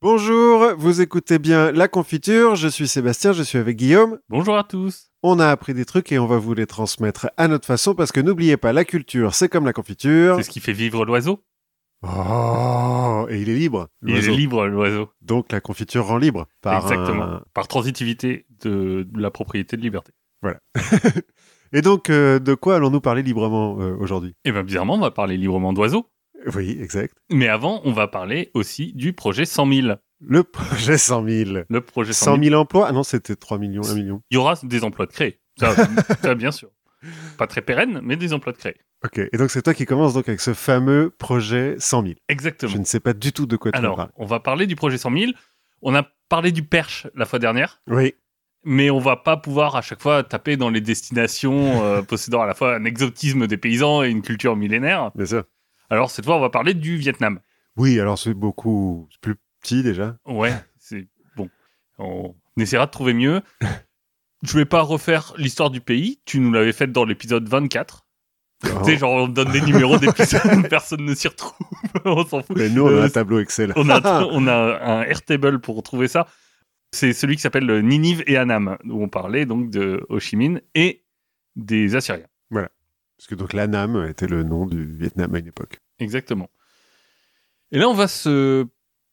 [0.00, 4.20] Bonjour, vous écoutez bien La Confiture, je suis Sébastien, je suis avec Guillaume.
[4.28, 5.10] Bonjour à tous.
[5.24, 8.12] On a appris des trucs et on va vous les transmettre à notre façon parce
[8.12, 10.36] que n'oubliez pas, la culture, c'est comme la confiture.
[10.36, 11.42] C'est ce qui fait vivre l'oiseau.
[12.02, 13.88] Oh, et il est libre.
[14.06, 15.08] Il est libre, l'oiseau.
[15.20, 17.24] Donc la confiture rend libre par Exactement.
[17.24, 20.12] un- Par transitivité de, la propriété de liberté.
[21.72, 24.34] Et donc, euh, de quoi allons-nous parler librement euh, aujourd'hui?
[24.46, 26.06] Et bien, bizarrement, on va parler librement d'oiseaux.
[26.54, 27.16] Oui, exact.
[27.30, 29.88] Mais avant, on va parler aussi du projet 100 000.
[30.20, 31.50] Le projet 100 000.
[31.68, 32.44] Le projet 100 100 000.
[32.44, 32.86] 000 emplois?
[32.88, 34.22] Ah non, c'était 3 millions, 1 million.
[34.30, 35.40] Il y aura des emplois de créer.
[35.58, 35.74] Ça,
[36.22, 36.70] ça, bien sûr.
[37.36, 38.76] Pas très pérennes, mais des emplois de créer.
[39.04, 42.14] Ok, et donc c'est toi qui commences donc avec ce fameux projet 100 000.
[42.28, 42.72] Exactement.
[42.72, 44.98] Je ne sais pas du tout de quoi tu Alors, on va parler du projet
[44.98, 45.32] 100 000.
[45.82, 47.80] On a parlé du perche la fois dernière.
[47.86, 48.14] Oui,
[48.64, 52.46] mais on va pas pouvoir à chaque fois taper dans les destinations euh, possédant à
[52.46, 55.10] la fois un exotisme des paysans et une culture millénaire.
[55.14, 55.44] bien sûr.
[55.90, 57.40] Alors cette fois, on va parler du Vietnam.
[57.76, 60.16] Oui, alors c'est beaucoup plus petit déjà.
[60.26, 61.48] Ouais, c'est bon.
[61.98, 63.40] On essaiera de trouver mieux.
[64.42, 66.20] Je vais pas refaire l'histoire du pays.
[66.24, 68.04] Tu nous l'avais faite dans l'épisode 24.
[68.62, 71.66] Tu sais, genre on donne des numéros d'épisodes, personne ne s'y retrouve.
[72.04, 72.56] on s'en fout.
[72.56, 73.72] Mais nous, on a Euh, un tableau Excel.
[73.76, 76.26] on a, on a un Airtable pour trouver ça.
[76.92, 80.36] C'est celui qui s'appelle le Ninive et Annam, où on parlait donc de Ho Chi
[80.36, 81.04] Minh et
[81.54, 82.26] des Assyriens.
[83.18, 85.80] Parce que donc l'Anam était le nom du Vietnam à une époque.
[85.98, 86.48] Exactement.
[87.72, 88.64] Et là, on va se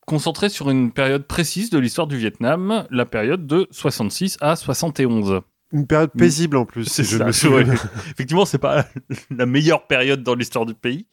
[0.06, 5.42] concentrer sur une période précise de l'histoire du Vietnam, la période de 66 à 71.
[5.72, 7.74] Une période paisible en plus, si je ça, me souviens.
[8.12, 8.86] Effectivement, c'est pas
[9.32, 11.08] la meilleure période dans l'histoire du pays.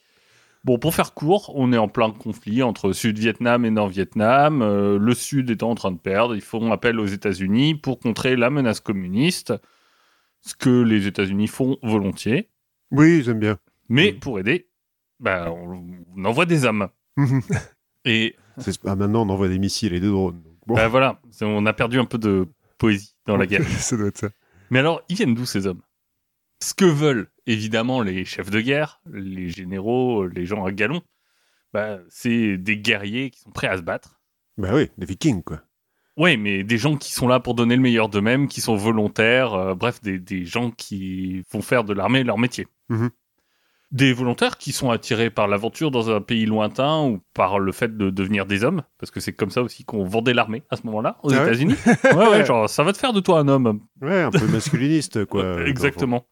[0.65, 4.63] Bon, pour faire court, on est en plein conflit entre Sud-Vietnam et Nord-Vietnam.
[4.63, 8.37] Euh, le Sud étant en train de perdre, ils font appel aux États-Unis pour contrer
[8.37, 9.55] la menace communiste,
[10.43, 12.52] ce que les États-Unis font volontiers.
[12.93, 13.59] Oui, j'aime bien.
[13.89, 14.19] Mais Mm.
[14.21, 14.69] pour aider,
[15.21, 15.83] bah, on,
[16.17, 16.89] on envoie des hommes.
[18.05, 20.43] Et C'est- ah, maintenant, on envoie des missiles et des drones.
[20.67, 23.67] bon, bah, voilà, on a perdu un peu de poésie dans la guerre.
[23.67, 24.31] ça doit être ça.
[24.71, 25.83] Mais alors, ils viennent d'où ces hommes?
[26.63, 31.03] Ce que veulent évidemment les chefs de guerre, les généraux, les gens à galon,
[31.73, 34.21] bah, c'est des guerriers qui sont prêts à se battre.
[34.59, 35.63] Bah oui, des vikings, quoi.
[36.19, 39.55] Ouais, mais des gens qui sont là pour donner le meilleur d'eux-mêmes, qui sont volontaires,
[39.55, 42.67] euh, bref, des, des gens qui font faire de l'armée leur métier.
[42.93, 43.11] Mhm.
[43.91, 47.95] Des volontaires qui sont attirés par l'aventure dans un pays lointain ou par le fait
[47.95, 50.87] de devenir des hommes, parce que c'est comme ça aussi qu'on vendait l'armée à ce
[50.87, 51.75] moment-là, aux Ah États-Unis.
[52.05, 53.81] ouais, ouais, genre, ça va te faire de toi un homme.
[54.01, 55.67] Ouais, un peu masculiniste, quoi.
[55.67, 56.27] Exactement.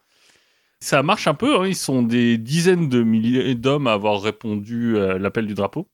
[0.79, 4.97] Ça marche un peu, hein, ils sont des dizaines de milliers d'hommes à avoir répondu
[4.97, 5.87] à l'appel du drapeau,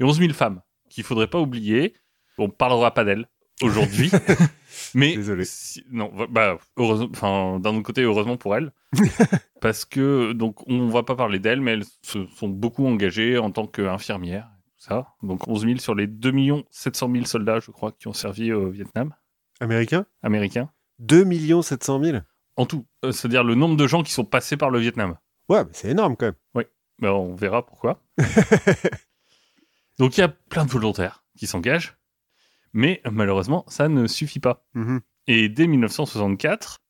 [0.00, 1.92] et 11 000 femmes, qu'il faudrait pas oublier.
[2.38, 3.28] On parlera pas d'elles
[3.62, 4.10] aujourd'hui,
[4.94, 5.44] mais Désolé.
[5.44, 8.72] si- non, bah heureusement, enfin d'un autre côté heureusement pour elles,
[9.60, 13.50] parce que donc on va pas parler d'elles, mais elles se sont beaucoup engagées en
[13.50, 15.08] tant qu'infirmières, ça.
[15.22, 16.32] Donc 11 000 sur les 2
[16.70, 19.14] 700 000 soldats, je crois, qui ont servi au Vietnam
[19.60, 20.70] Américain américain.
[20.98, 21.24] 2
[21.62, 22.18] 700 000
[22.56, 25.16] En tout, Euh, c'est-à-dire le nombre de gens qui sont passés par le Vietnam.
[25.48, 26.64] Ouais, mais c'est énorme quand même.
[27.00, 28.00] Ben, on verra pourquoi.
[29.98, 31.96] Donc il y a plein de volontaires qui s'engagent,
[32.72, 34.64] mais malheureusement, ça ne suffit pas.
[34.74, 35.00] Mhm.
[35.26, 36.80] Et dès 1964,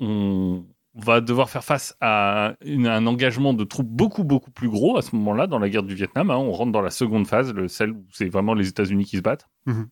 [0.00, 4.98] on va devoir faire face à une- un engagement de troupes beaucoup, beaucoup plus gros
[4.98, 6.30] à ce moment-là dans la guerre du Vietnam.
[6.30, 6.36] hein.
[6.36, 9.22] On rentre dans la seconde phase, le- celle où c'est vraiment les États-Unis qui se
[9.22, 9.48] battent.
[9.66, 9.88] Mhm.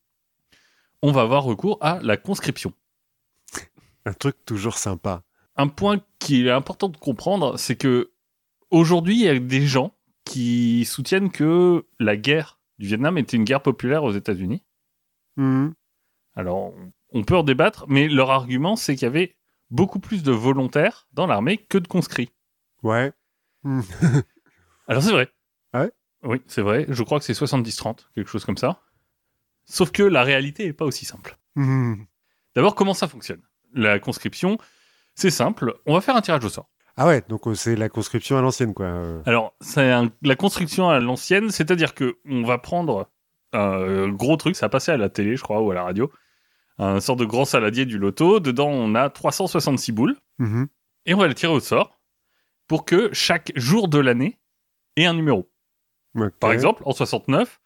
[1.03, 2.73] On va avoir recours à la conscription.
[4.05, 5.23] Un truc toujours sympa.
[5.57, 8.13] un point qui est important de comprendre, c'est que
[8.71, 13.45] aujourd'hui, il y a des gens qui soutiennent que la guerre du Vietnam était une
[13.45, 14.63] guerre populaire aux États-Unis.
[15.41, 15.75] Mhm.
[16.37, 16.73] Alors,
[17.13, 19.37] on- peut en débattre, mais leur argument, c'est qu'il y avait
[19.71, 22.31] beaucoup plus de volontaires dans l'armée que de conscrits.
[22.83, 23.13] Ouais.
[23.65, 23.83] Mhm.
[24.89, 25.29] Alors, c'est vrai.
[25.73, 25.91] Ah ouais?
[26.23, 26.87] Oui, c'est vrai.
[26.89, 28.81] Je crois que c'est 70-30, quelque chose comme ça.
[29.65, 31.37] Sauf que la réalité n'est pas aussi simple.
[31.57, 32.07] Mhm.
[32.55, 33.41] D'abord, comment ça fonctionne?
[33.73, 34.59] La conscription,
[35.15, 35.75] c'est simple.
[35.87, 36.69] On va faire un tirage au sort.
[36.97, 38.87] Ah ouais, donc euh, c'est la conscription à l'ancienne, quoi.
[38.87, 39.23] euh.
[39.27, 43.09] Alors, c'est un- la construction à l'ancienne, c'est-à-dire que on va prendre
[43.53, 46.11] un gros truc, ça a passé à la télé, je crois, ou à la radio,
[46.79, 48.41] un sort de grand saladier du loto.
[48.41, 50.69] Dedans, on a 366 boules, Mhm.
[51.07, 52.01] et on va les tirer au sort
[52.69, 54.39] pour que chaque jour de l'année
[54.97, 55.51] ait un numéro.
[56.41, 57.61] Par exemple, en 69,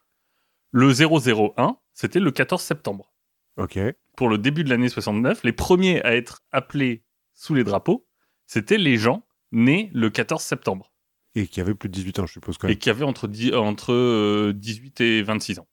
[0.71, 3.13] le 001, c'était le 14 septembre.
[3.57, 3.79] Ok.
[4.17, 7.05] Pour le début de l'année 69, les premiers à être appelés
[7.35, 8.07] sous les drapeaux,
[8.47, 10.93] c'était les gens nés le 14 septembre.
[11.37, 12.79] Et qui avait plus de 18 ans, je suppose, quand et même.
[12.79, 15.67] qui avait entre, entre euh, 18 et 26 ans.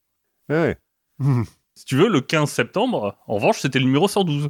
[0.49, 0.77] Ouais.
[1.73, 4.49] Si tu veux, le 15 septembre, en revanche, c'était le numéro 112.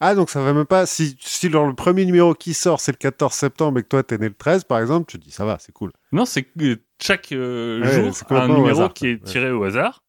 [0.00, 0.84] Ah, donc ça va même pas.
[0.86, 4.02] Si, si dans le premier numéro qui sort, c'est le 14 septembre et que toi,
[4.02, 5.92] t'es né le 13, par exemple, tu te dis, ça va, c'est cool.
[6.12, 9.52] Non, c'est que chaque euh, Ouais, jour c'est a un numéro hasard, qui est tiré
[9.52, 10.02] au hasard.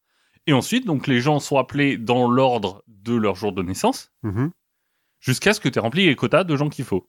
[0.46, 4.50] Et ensuite, donc, les gens sont appelés dans l'ordre de leur jour de naissance, Mhm.
[5.20, 7.06] jusqu'à ce que tu aies rempli les quotas de gens qu'il faut.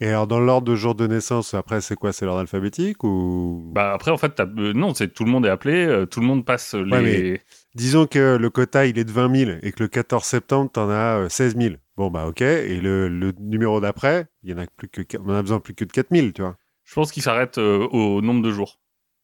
[0.00, 2.12] Et alors, dans l'ordre de jour de naissance, après, c'est quoi?
[2.12, 3.70] C'est l'ordre alphabétique ou?
[3.74, 6.26] Bah après, en fait, euh, non, c'est tout le monde est appelé, euh, tout le
[6.26, 6.90] monde passe les.
[6.92, 7.42] Ouais, mais-
[7.74, 10.90] Disons que le quota, il est de 20 000 et que le 14 septembre, t'en
[10.90, 11.74] as euh, 16 000.
[11.96, 12.42] Bon, bah, ok.
[12.42, 15.42] Et le, le numéro d'après, il y en a plus que, qu- on en a
[15.42, 16.56] besoin plus que de 4 000, tu vois.
[16.84, 18.78] Je pense qu'il s'arrête euh, au nombre de jours.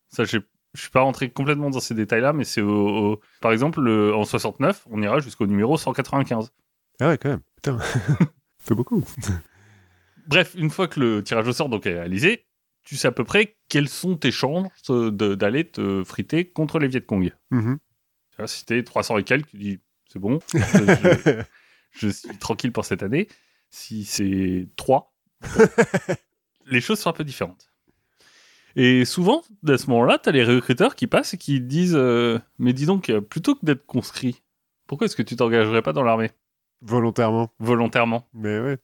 [0.08, 0.38] Ça, je
[0.74, 4.24] suis pas rentré complètement dans ces détails-là, mais c'est au, au- par exemple le- en
[4.24, 6.50] 69, on ira jusqu'au numéro 195.
[7.00, 7.40] Ah ouais, quand même.
[7.56, 7.78] Putain.
[8.58, 9.04] C'est beaucoup.
[10.26, 12.46] Bref, une fois que le tirage au sort donc est réalisé,
[12.84, 16.88] tu sais à peu près quelles sont tes chances euh, d'aller te friter contre les
[16.88, 17.32] Viet Cong.
[17.50, 17.78] Mhm.
[18.30, 21.42] Tu vois, si t'es 300 et quelques, tu dis c'est bon, je,
[21.92, 23.28] je suis tranquille pour cette année.
[23.70, 25.14] Si c'est 3,
[26.66, 27.72] les choses sont un peu différentes.
[28.76, 32.38] Et souvent, à ce moment-là, tu as les recruteurs qui passent et qui disent euh,
[32.58, 34.42] Mais dis donc, euh, plutôt que d'être conscrit,
[34.86, 36.30] pourquoi est-ce que tu t'engagerais pas dans l'armée?
[36.80, 37.52] Volontairement.
[37.58, 38.78] volontairement Mais ouais.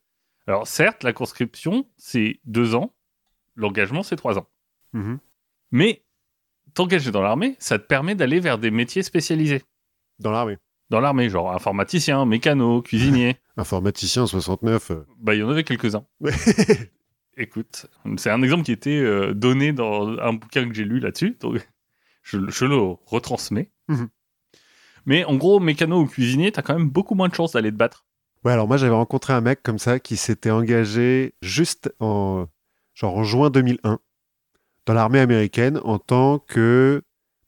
[0.49, 2.95] Alors, certes, la conscription, c'est deux ans,
[3.55, 4.49] l'engagement, c'est trois ans.
[4.95, 5.19] Mhm.
[5.73, 6.03] Mais
[6.73, 9.63] t'engager dans l'armée, ça te permet d'aller vers des métiers spécialisés.
[10.19, 10.57] Dans l'armée.
[10.89, 13.37] Dans l'armée, genre informaticien, mécano, cuisinier.
[13.59, 14.91] Informaticien 69.
[14.91, 15.07] euh.
[15.19, 16.07] bah, il y en avait quelques-uns.
[17.37, 17.85] Écoute,
[18.17, 21.61] c'est un exemple qui était euh, donné dans un bouquin que j'ai lu là-dessus, donc
[22.23, 23.71] je, je le retransmets.
[23.89, 24.09] Mhm.
[25.05, 27.77] Mais en gros, mécano ou cuisinier, t'as quand même beaucoup moins de chances d'aller te
[27.77, 28.07] battre.
[28.49, 32.47] Ouais, alors moi j'avais rencontré un mec comme ça qui s'était engagé juste en
[32.95, 33.99] genre en juin 2001
[34.87, 37.03] dans l'armée américaine en tant que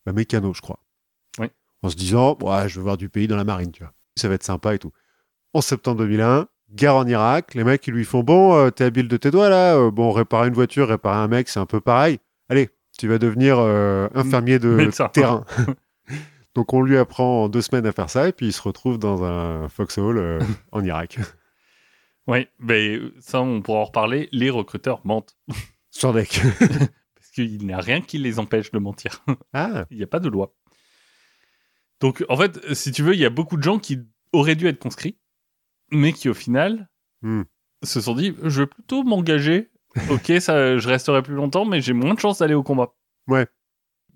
[0.05, 0.79] bah, mécano, je crois.
[1.39, 1.47] Oui.
[1.81, 3.95] En se disant, ouais, je veux voir du pays dans la marine, tu vois.
[4.19, 4.93] Ça va être sympa et tout.
[5.55, 9.09] En septembre 2001, guerre en Irak, les mecs ils lui font bon, euh, t'es habile
[9.09, 11.81] de tes doigts là, euh, bon réparer une voiture, réparer un mec, c'est un peu
[11.81, 12.19] pareil.
[12.51, 12.69] Allez,
[12.99, 15.47] tu vas devenir euh, infirmier de terrain.
[16.55, 18.99] Donc on lui apprend en deux semaines à faire ça et puis il se retrouve
[18.99, 20.41] dans un foxhole euh,
[20.73, 21.19] en Irak.
[22.27, 24.29] Oui, mais ça, on pourra en reparler.
[24.33, 25.37] Les recruteurs mentent.
[25.91, 26.41] Sur deck.
[26.59, 29.25] Parce qu'il n'y a rien qui les empêche de mentir.
[29.53, 30.55] ah, Il n'y a pas de loi.
[32.01, 33.99] Donc, en fait, si tu veux, il y a beaucoup de gens qui
[34.33, 35.19] auraient dû être conscrits,
[35.91, 36.89] mais qui, au final,
[37.23, 37.43] Hmm.
[37.83, 39.71] se sont dit je vais plutôt m'engager.
[40.09, 42.95] Ok, ça, je resterai plus longtemps, mais j'ai moins de chances d'aller au combat.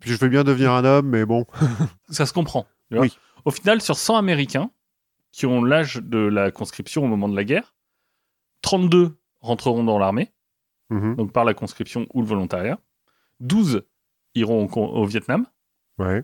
[0.04, 1.46] Puis je veux bien devenir un homme, mais bon.
[2.10, 2.66] Ça se comprend.
[2.90, 3.16] Oui.
[3.46, 4.70] Au final, sur 100 Américains
[5.32, 7.74] qui ont l'âge de la conscription au moment de la guerre,
[8.62, 10.32] 32 rentreront dans l'armée,
[10.90, 11.16] Mhm.
[11.16, 12.78] donc par la conscription ou le volontariat.
[13.40, 13.82] 12
[14.34, 15.46] iront au Vietnam,
[15.98, 16.22] Ouais.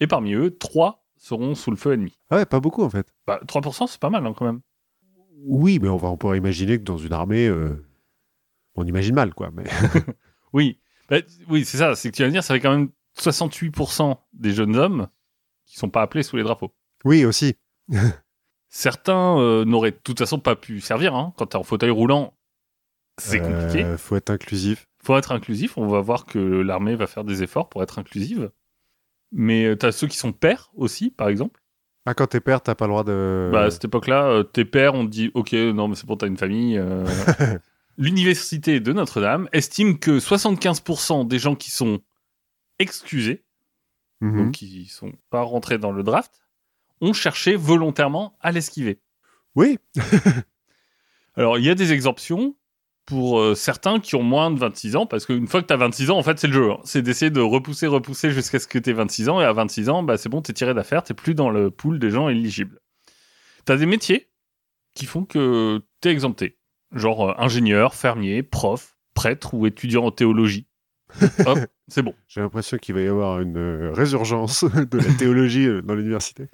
[0.00, 2.18] et parmi eux, 3 seront sous le feu ennemi.
[2.30, 3.14] Ah ouais, pas beaucoup en fait.
[3.26, 4.60] Bah, 3%, c'est pas mal hein, quand même.
[5.44, 7.84] Oui, mais on, va, on pourrait imaginer que dans une armée, euh,
[8.74, 9.50] on imagine mal, quoi.
[9.52, 9.64] Mais...
[10.52, 10.78] Oui,
[11.08, 11.16] Bah,
[11.48, 11.94] oui, c'est ça.
[11.94, 12.90] C'est que tu vas me dire, ça fait quand même
[13.22, 15.08] 68% des jeunes hommes
[15.66, 16.72] qui sont pas appelés sous les drapeaux.
[17.04, 17.56] oui, aussi.
[18.68, 21.14] Certains euh, n'auraient de toute façon pas pu servir.
[21.14, 21.34] Hein.
[21.36, 22.34] Quand tu es en fauteuil roulant,
[23.18, 23.84] c'est compliqué.
[23.84, 24.88] Euh, faut être inclusif.
[25.04, 25.76] faut être inclusif.
[25.76, 28.50] On va voir que l'armée va faire des efforts pour être inclusive.
[29.30, 31.60] Mais tu as ceux qui sont pères aussi, par exemple.
[32.06, 33.50] Ah, quand t'es père, t'as pas le droit de.
[33.52, 36.16] Bah, à cette époque-là, euh, tes pères, on te dit Ok, non, mais c'est bon,
[36.16, 36.78] t'as une famille.
[36.78, 37.04] euh.
[37.98, 42.00] L'université de Notre-Dame estime que 75% des gens qui sont
[42.82, 43.44] excusés,
[44.20, 44.36] Mhm.
[44.44, 46.42] donc qui sont pas rentrés dans le draft,
[47.00, 49.00] ont cherché volontairement à l'esquiver.
[49.56, 49.78] Oui,
[51.34, 52.56] Alors, il y a des exemptions
[53.06, 55.76] pour euh, certains qui ont moins de 26 ans, parce qu'une fois que tu as
[55.78, 56.70] 26 ans, en fait, c'est le jeu.
[56.70, 56.78] hein.
[56.84, 59.88] C'est d'essayer de repousser, repousser jusqu'à ce que tu aies 26 ans, et à 26
[59.88, 62.28] ans, bah, c'est bon, tu es tiré d'affaire, tu plus dans le pool des gens
[62.28, 62.80] éligibles.
[63.66, 64.28] Tu as des métiers
[64.94, 66.58] qui font que tu es exempté,
[66.92, 70.66] genre euh, ingénieur, fermier, prof, prêtre ou étudiant en théologie.
[71.46, 72.14] Hop, c'est bon.
[72.28, 76.46] j'ai l'impression qu'il va y avoir une euh, résurgence de la théologie euh, dans l'université.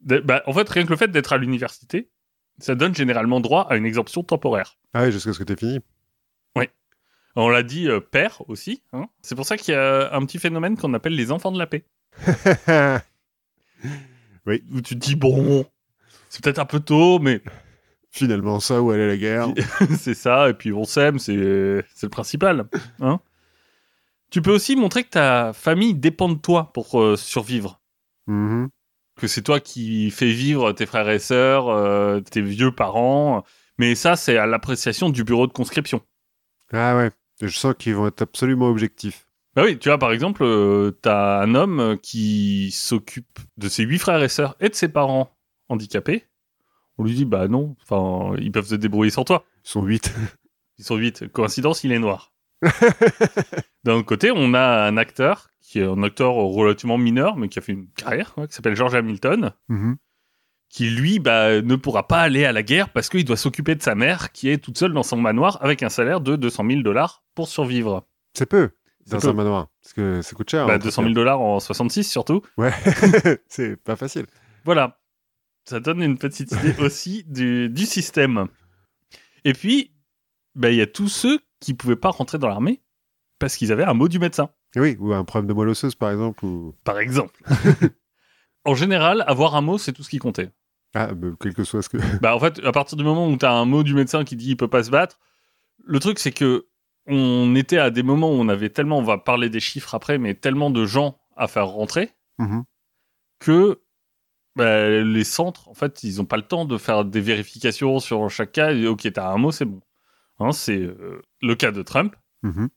[0.00, 2.08] Bah, en fait, rien que le fait d'être à l'université,
[2.58, 4.78] ça donne généralement droit à une exemption temporaire.
[4.94, 5.80] Ah oui, jusqu'à ce que t'aies fini.
[7.36, 8.82] On l'a dit euh, père aussi.
[8.92, 9.06] hein.
[9.22, 11.68] C'est pour ça qu'il y a un petit phénomène qu'on appelle les enfants de la
[11.68, 11.84] paix.
[14.46, 15.64] Où tu te dis, bon,
[16.28, 17.40] c'est peut-être un peu tôt, mais
[18.12, 19.46] Finalement, ça, où aller la guerre
[19.96, 22.66] c'est ça, et puis on s'aime, c'est c'est le principal.
[22.98, 23.20] Hein
[24.30, 27.80] tu peux aussi montrer que ta famille dépend de toi pour euh, survivre.
[28.26, 28.70] Mhm.
[29.16, 33.44] Que c'est toi qui fais vivre tes frères et sœurs, euh, tes vieux parents.
[33.78, 36.00] Mais ça, c'est à l'appréciation du bureau de conscription.
[36.72, 37.10] Ah ouais,
[37.40, 39.26] je sens qu'ils vont être absolument objectifs.
[39.56, 43.98] Bah oui, tu vois, par exemple, euh, t'as un homme qui s'occupe de ses huit
[43.98, 45.36] frères et sœurs et de ses parents
[45.68, 46.24] handicapés.
[46.98, 49.44] On lui dit, bah non, enfin, ils peuvent se débrouiller sans toi.
[49.64, 50.12] Ils sont huit.
[50.78, 51.28] Ils sont huit.
[51.28, 52.32] Coïncidence, il est noir.
[53.84, 57.58] D'un autre côté, on a un acteur qui est un acteur relativement mineur, mais qui
[57.58, 59.96] a fait une carrière, quoi, qui s'appelle George Hamilton, Mhm.
[60.68, 63.82] qui lui bah, ne pourra pas aller à la guerre parce qu'il doit s'occuper de
[63.82, 66.82] sa mère, qui est toute seule dans son manoir avec un salaire de 200 000
[66.82, 68.06] dollars pour survivre.
[68.34, 68.70] C'est peu
[69.06, 69.68] dans un manoir.
[69.82, 70.66] Parce que ça coûte cher.
[70.66, 72.42] Bah, hein, 200 000 dollars en 66 surtout.
[72.56, 72.72] Ouais,
[73.48, 74.26] c'est pas facile.
[74.64, 74.98] Voilà.
[75.64, 78.46] Ça donne une petite idée aussi du, du système.
[79.44, 79.92] Et puis,
[80.54, 82.82] bah, il y a tous ceux qui pouvaient pas rentrer dans l'armée
[83.38, 86.10] parce qu'ils avaient un mot du médecin, oui, ou un problème de moelle osseuse, par
[86.10, 86.44] exemple.
[86.44, 86.74] Ou...
[86.84, 87.40] par exemple.
[88.64, 90.50] en général, avoir un mot, c'est tout ce qui comptait.
[90.94, 91.96] Ah, bah, quel que soit ce que.
[92.20, 94.36] Bah, en fait, à partir du moment où tu as un mot du médecin qui
[94.36, 95.18] dit il peut pas se battre,
[95.84, 96.66] le truc, c'est que
[97.06, 100.18] on était à des moments où on avait tellement, on va parler des chiffres après,
[100.18, 102.64] mais tellement de gens à faire rentrer Mhm.
[103.38, 103.82] que
[104.56, 108.28] bah, les centres, en fait, ils n'ont pas le temps de faire des vérifications sur
[108.30, 108.72] chaque cas.
[108.72, 109.80] Et, ok, t'as un mot, c'est bon.
[110.40, 112.68] Hein, c'est euh, le cas de Trump, Mhm.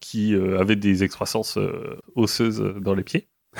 [0.00, 3.28] qui euh, avait des excroissances euh, osseuses dans les pieds.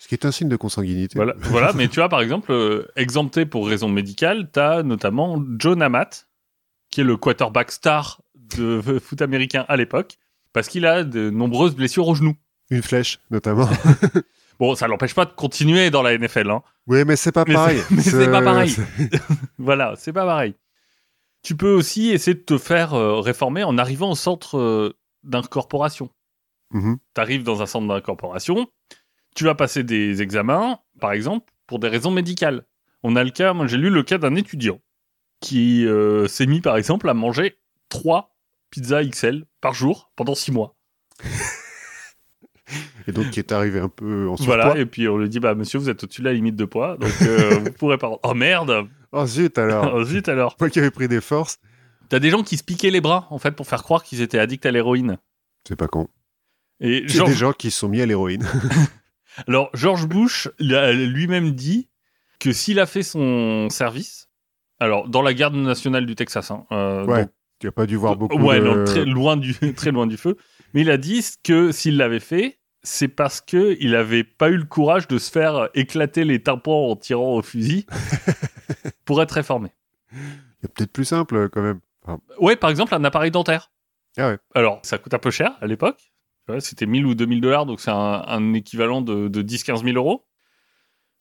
[0.00, 1.14] Ce qui est un signe de consanguinité.
[1.16, 1.72] Voilà, voilà.
[1.74, 2.52] mais tu vois, par exemple,
[2.96, 6.28] exempté pour raison médicale, t'as notamment Joe Namath,
[6.90, 10.16] qui est le quarterback star de foot américain à l'époque,
[10.52, 12.34] parce qu'il a de nombreuses blessures au genou.
[12.70, 13.68] Une flèche, notamment.
[14.60, 16.62] Bon, ça l'empêche pas de continuer dans la NFL, hein.
[16.86, 17.80] oui, mais c'est pas Mais pareil.
[17.90, 18.72] mais c'est pas pareil.
[19.58, 20.54] Voilà, c'est pas pareil.
[21.44, 26.08] Tu peux aussi essayer de te faire euh, réformer en arrivant au centre euh, d'incorporation.
[26.72, 26.96] Mhm.
[27.14, 28.66] Tu arrives dans un centre d'incorporation,
[29.36, 32.64] tu vas passer des examens, par exemple, pour des raisons médicales.
[33.02, 34.80] On a le cas, moi j'ai lu le cas d'un étudiant
[35.40, 37.58] qui euh, s'est mis, par exemple, à manger
[37.90, 38.34] trois
[38.70, 40.74] pizzas XL par jour pendant six mois.
[43.06, 44.56] Et donc, qui est arrivé un peu en surpoids.
[44.56, 46.64] Voilà, et puis on lui dit, bah monsieur, vous êtes au-dessus de la limite de
[46.64, 48.10] poids, donc vous pourrez pas.
[48.22, 51.58] Oh merde Oh zut alors Oh, Zut alors Moi qui avais pris des forces.
[52.08, 54.38] T'as des gens qui se piquaient les bras, en fait, pour faire croire qu'ils étaient
[54.38, 55.18] addicts à l'héroïne.
[55.66, 56.08] C'est pas con.
[56.80, 58.46] Et George- des gens qui se sont mis à l'héroïne.
[59.48, 61.88] Alors, George Bush lui-même dit
[62.38, 64.28] que s'il a fait son service,
[64.80, 67.96] alors dans la garde nationale du Texas, hein, euh, Ouais, donc- Tu n'as pas dû
[67.96, 68.64] voir beaucoup ouais, de...
[68.64, 70.36] non, très loin du très loin du feu,
[70.74, 74.56] mais il a dit que s'il l'avait fait, c'est parce que il avait pas eu
[74.58, 77.86] le courage de se faire éclater les tympans en tirant au fusil
[79.04, 79.70] pour être réformé.
[80.12, 80.18] Il
[80.62, 81.80] y a peut-être plus simple quand même.
[82.38, 83.70] Ouais, par exemple, un appareil dentaire.
[84.16, 84.38] Ah ouais.
[84.54, 86.12] Alors, ça coûte un peu cher à l'époque.
[86.60, 90.26] C'était 1000 ou 2000 dollars, donc c'est un, un équivalent de, de 10-15 000 euros.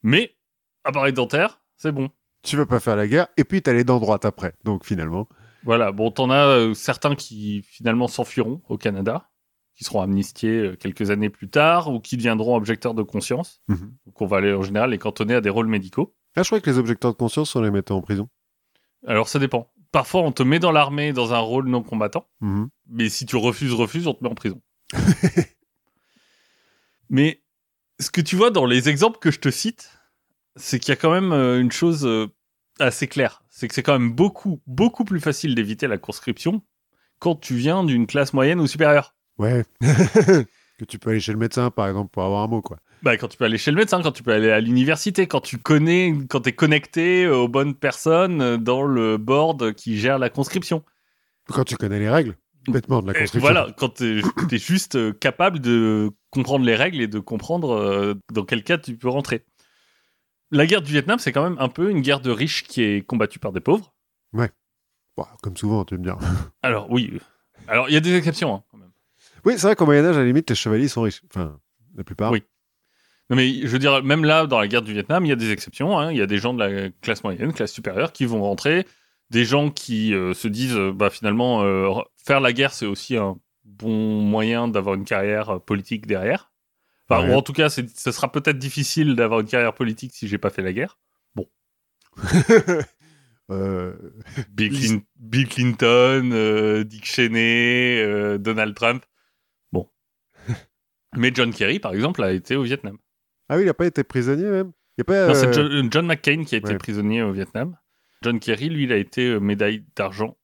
[0.01, 0.35] Mais,
[0.83, 2.09] appareil dentaire, c'est bon.
[2.41, 4.53] Tu vas pas faire la guerre, et puis t'as les dents droites après.
[4.65, 5.29] Donc finalement,
[5.63, 9.29] Voilà, bon, t'en as euh, certains qui finalement s'enfuiront au Canada,
[9.75, 13.61] qui seront amnistiés euh, quelques années plus tard, ou qui deviendront objecteurs de conscience.
[13.69, 13.93] Mhm.
[14.05, 16.13] Donc on va aller en général les cantonner à des rôles médicaux.
[16.35, 18.29] Ah, je crois que les objecteurs de conscience, on les mettait en prison.
[19.07, 19.69] Alors ça dépend.
[19.91, 22.69] Parfois on te met dans l'armée dans un rôle non combattant, Mhm.
[22.89, 24.61] mais si tu refuses, refuses, on te met en prison.
[27.09, 27.41] mais
[27.99, 29.91] ce que tu vois dans les exemples que je te cite,
[30.55, 32.27] c'est qu'il y a quand même euh, une chose euh,
[32.79, 33.43] assez claire.
[33.49, 36.61] C'est que c'est quand même beaucoup, beaucoup plus facile d'éviter la conscription
[37.19, 39.15] quand tu viens d'une classe moyenne ou supérieure.
[39.37, 39.63] Ouais.
[39.81, 42.77] que tu peux aller chez le médecin, par exemple, pour avoir un mot, quoi.
[43.03, 45.41] Bah, quand tu peux aller chez le médecin, quand tu peux aller à l'université, quand
[45.41, 50.17] tu connais, quand tu es connecté aux bonnes personnes euh, dans le board qui gère
[50.17, 50.83] la conscription.
[51.49, 52.37] Quand tu connais les règles,
[52.69, 53.41] bêtement, de la Et construction.
[53.41, 58.13] voilà, quand tu es, juste euh, capable de comprendre les règles et de comprendre euh,
[58.31, 59.43] dans quel cas tu peux rentrer.
[60.51, 63.05] La guerre du Vietnam, c'est quand même un peu une guerre de riches qui est
[63.05, 63.93] combattue par des pauvres.
[65.15, 66.17] Bon, comme souvent, tu veux me dire.
[66.63, 67.19] Alors oui,
[67.67, 68.89] alors il y a des exceptions hein, quand même.
[69.45, 71.21] oui, c'est vrai qu'au Moyen-Âge, à la limite, les chevaliers sont riches.
[71.29, 71.59] Enfin,
[71.95, 72.31] la plupart.
[72.31, 72.43] Oui.
[73.33, 75.35] Non mais je veux dire, même là, dans la guerre du Vietnam, il y a
[75.35, 75.97] des exceptions.
[75.97, 76.11] hein.
[76.11, 78.85] Il y a des gens de la classe moyenne, classe supérieure, qui vont rentrer.
[79.31, 81.89] Des gens qui euh, se disent, euh, bah finalement, euh,
[82.23, 86.51] faire la guerre, c'est aussi un bon moyen d'avoir une carrière politique derrière.
[87.09, 87.33] Enfin, Ouais.
[87.33, 90.51] ou en tout cas, ce sera peut-être difficile d'avoir une carrière politique si j'ai pas
[90.51, 90.99] fait la guerre.
[93.51, 93.93] Euh,
[94.51, 99.03] Bill, Lis- Clin- Bill Clinton, euh, Dick Cheney, euh, Donald Trump.
[99.73, 99.89] Bon.
[101.17, 102.97] Mais John Kerry, par exemple, a été au Vietnam.
[103.49, 105.27] Ah oui, il n'a pas été prisonnier, même Il y a pas...
[105.27, 107.77] Non, c'est euh, John, John McCain qui a été prisonnier au Vietnam.
[108.21, 110.37] John Kerry, lui, il a été euh, médaille d'argent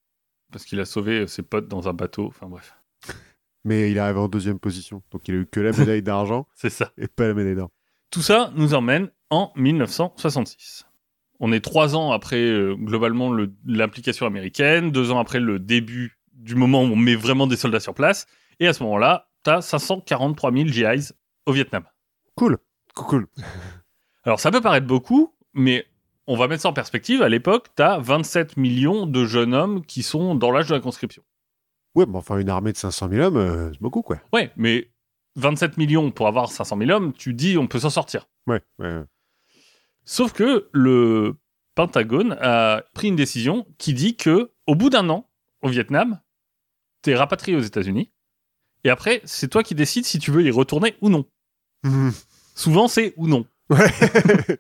[0.52, 2.26] parce qu'il a sauvé euh, ses potes dans un bateau.
[2.28, 2.76] Enfin bref,
[3.66, 5.02] Mais il est arrivé en deuxième position.
[5.12, 6.92] Donc il a eu que la médaille d'argent c'est ça.
[6.98, 7.70] et pas la médaille d'or.
[8.12, 10.86] Tout ça nous emmène en 1966.
[11.40, 16.18] On est trois ans après euh, globalement le- l'implication américaine, deux ans après le début
[16.34, 18.26] du moment où on met vraiment des soldats sur place,
[18.60, 21.14] et à ce moment-là, t'as 543 000 GIs
[21.46, 21.84] au Vietnam.
[22.36, 22.58] Cool.
[23.08, 23.28] Cool.
[24.24, 25.86] Alors ça peut paraître beaucoup, mais
[26.28, 27.22] on va mettre ça en perspective.
[27.22, 31.24] À l'époque, t'as 27 millions de jeunes hommes qui sont dans l'âge de la conscription.
[31.96, 34.20] Ouais, mais enfin, une armée de 500 000 hommes, euh, c'est beaucoup, quoi.
[34.32, 34.90] Ouais, mais
[35.38, 38.28] 27 millions pour avoir 500 000 hommes, tu dis on peut s'en sortir.
[38.46, 39.06] Ouais, ouais, ouais.
[40.06, 41.36] Sauf que le
[41.76, 45.30] Pentagone a pris une décision qui dit que au bout d'un an
[45.62, 46.20] au Vietnam,
[47.02, 48.12] t'es rapatrié aux États-Unis.
[48.84, 51.26] Et après, c'est toi qui décides si tu veux y retourner ou non.
[51.84, 52.12] Mhm.
[52.60, 53.46] Souvent, c'est ou non.
[53.70, 53.90] Ouais.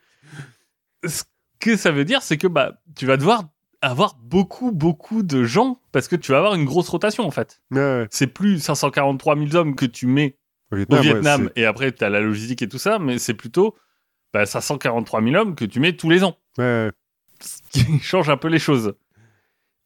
[1.06, 1.24] Ce
[1.60, 3.44] que ça veut dire, c'est que bah, tu vas devoir
[3.82, 7.62] avoir beaucoup, beaucoup de gens parce que tu vas avoir une grosse rotation en fait.
[7.72, 8.08] Ouais, ouais.
[8.10, 10.38] C'est plus 543 000 hommes que tu mets
[10.72, 13.75] Au Vietnam, et après tu as la logistique et tout ça, mais c'est plutôt
[14.34, 16.38] bah, 543 000 hommes que tu mets tous les ans.
[16.58, 16.91] Ce
[17.72, 18.94] qui change un peu les choses.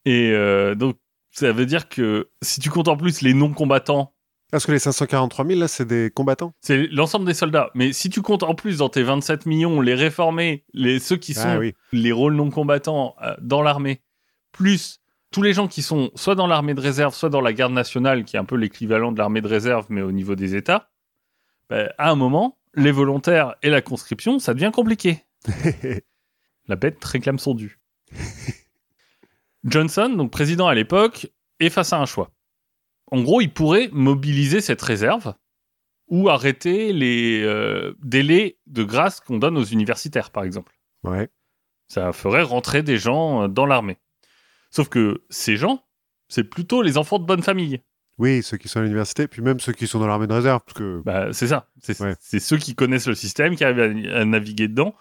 [0.05, 0.97] Et euh, donc,
[1.31, 4.13] ça veut dire que si tu comptes en plus les non-combattants,
[4.53, 6.53] Parce que les 543 000, là, c'est des combattants.
[6.61, 7.71] c'est l'ensemble des soldats.
[7.73, 11.33] Mais si tu comptes en plus dans tes 27 millions les réformés, les, ceux qui
[11.33, 11.73] sont Ah oui.
[11.91, 14.03] les rôles non combattants euh, dans l'armée,
[14.51, 17.73] plus tous les gens qui sont soit dans l'armée de réserve, soit dans la garde
[17.73, 20.91] nationale, qui est un peu l'équivalent de l'armée de réserve, mais au niveau des États,
[21.71, 25.23] ben, à un moment, les volontaires et la conscription, ça devient compliqué.
[26.67, 27.79] La bête réclame son dû.
[29.63, 32.29] Johnson, donc président à l'époque, est face à un choix.
[33.13, 35.35] En gros, il pourrait mobiliser cette réserve
[36.07, 40.73] ou arrêter les euh, délais de grâce qu'on donne aux universitaires, par exemple.
[41.03, 41.29] ouais.
[41.89, 43.97] Ça ferait rentrer des gens euh, dans l'armée.
[44.71, 45.83] Sauf que ces gens,
[46.27, 47.81] c'est plutôt les enfants de bonne famille.
[48.17, 50.61] Oui, ceux qui sont à l'université, puis même ceux qui sont dans l'armée de réserve,
[50.65, 51.69] parce que Bah, c'est ça.
[51.81, 52.15] C'est Ouais.
[52.19, 54.95] ceux qui connaissent le système, qui arrivent à, à naviguer dedans.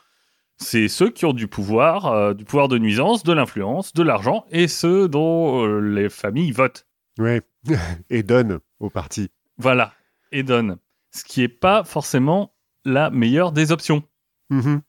[0.59, 4.45] C'est ceux qui ont du pouvoir, euh, du pouvoir de nuisance, de l'influence, de l'argent,
[4.51, 6.87] et ceux dont euh, les familles votent.
[7.23, 7.43] Ouais,
[8.11, 9.31] et donnent au parti.
[9.59, 9.93] Voilà,
[10.31, 10.77] et donnent.
[11.11, 14.03] Ce qui n'est pas forcément la meilleure des options.
[14.51, 14.83] Mhm.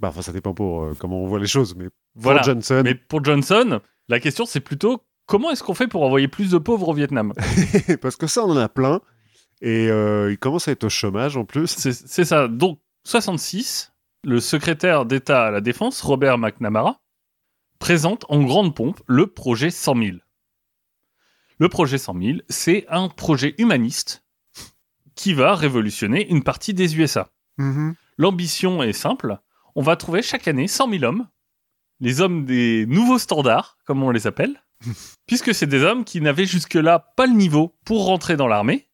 [0.00, 2.42] Bah, enfin, ça dépend pour euh, comment on voit les choses, mais pour Voilà.
[2.42, 6.50] Johnson, Mais pour Johnson, la question c'est plutôt comment est-ce qu'on fait pour envoyer plus
[6.50, 7.32] de pauvres au Vietnam?
[8.00, 9.00] Parce que ça, on en a plein,
[9.60, 11.66] et euh, il commence à être au chômage en plus.
[11.66, 12.48] C'est c'est ça.
[12.48, 13.92] Donc, 66,
[14.24, 17.00] le secrétaire d'État à la Défense, Robert McNamara,
[17.78, 20.16] présente en grande pompe le projet 100 000.
[21.58, 24.24] Le projet 100 000, c'est un projet humaniste
[25.16, 27.30] qui va révolutionner une partie des USA.
[27.58, 27.94] Mhm.
[28.16, 29.38] L'ambition est simple.
[29.74, 31.28] On va trouver chaque année 100 000 hommes,
[32.00, 34.62] les hommes des nouveaux standards, comme on les appelle,
[35.26, 38.88] puisque c'est des hommes qui n'avaient jusque-là pas le niveau pour rentrer dans l'armée,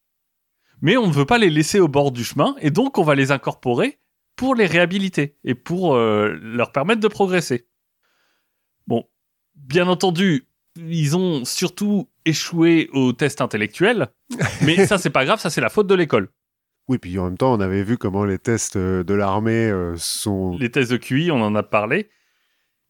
[0.81, 3.15] mais on ne veut pas les laisser au bord du chemin, et donc on va
[3.15, 4.01] les incorporer
[4.37, 7.69] pour les réhabiliter et pour euh, leur permettre de progresser.
[8.87, 9.05] Bon,
[9.55, 14.09] bien entendu, ils ont surtout échoué au test intellectuel,
[14.63, 16.29] mais ça c'est pas grave, ça c'est la faute de l'école.
[16.89, 19.95] Oui, puis en même temps, on avait vu comment les tests euh, de l'armée euh,
[19.97, 20.57] sont.
[20.59, 22.11] les tests de QI, on en a parlé.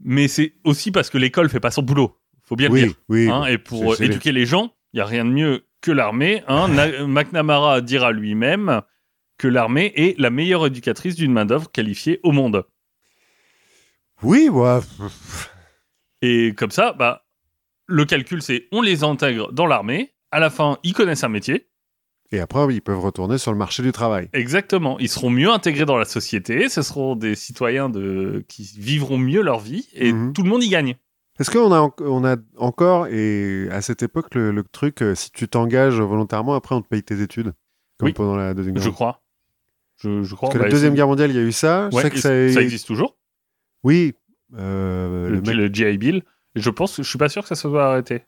[0.00, 2.18] Mais c'est aussi parce que l'école fait pas son boulot.
[2.42, 2.94] Faut bien le Oui, dire.
[3.08, 3.28] oui.
[3.30, 3.40] hein.
[3.40, 3.46] bon.
[3.46, 6.42] et pour éduquer les gens, il y a rien de mieux que l'armée.
[6.48, 6.66] hein.
[6.72, 8.82] Na- McNamara dira lui-même
[9.38, 12.66] que l'armée est la meilleure éducatrice d'une main-d'œuvre qualifiée au monde.
[14.22, 14.78] Oui, ouais.
[16.22, 17.23] Et comme ça, bah,
[17.86, 20.14] le calcul, c'est on les intègre dans l'armée.
[20.30, 21.68] À la fin, ils connaissent un métier.
[22.32, 24.28] Et après, ils peuvent retourner sur le marché du travail.
[24.32, 24.98] Exactement.
[24.98, 26.68] Ils seront mieux intégrés dans la société.
[26.68, 28.44] Ce seront des citoyens de...
[28.48, 29.88] qui vivront mieux leur vie.
[29.92, 30.32] Et Mhm.
[30.32, 30.96] tout le monde y gagne.
[31.38, 35.14] Est-ce qu'on a, en- on a encore, et à cette époque, le, le truc, euh,
[35.14, 37.52] si tu t'engages volontairement, après on te paye tes études
[37.98, 38.12] Comme Oui.
[38.12, 39.22] pendant la Deuxième Guerre Je crois.
[39.98, 40.48] Je, je crois.
[40.48, 41.88] Parce que Bah, la Deuxième c'est- Guerre mondiale, il y a eu ça.
[41.90, 43.16] Je Ouais, sais que ça, ça existe toujours.
[43.84, 44.14] Oui.
[44.56, 46.22] euh, le, le mec- le GI Bill.
[46.54, 48.22] Je pense, je suis pas sûr que ça se soit arrêté.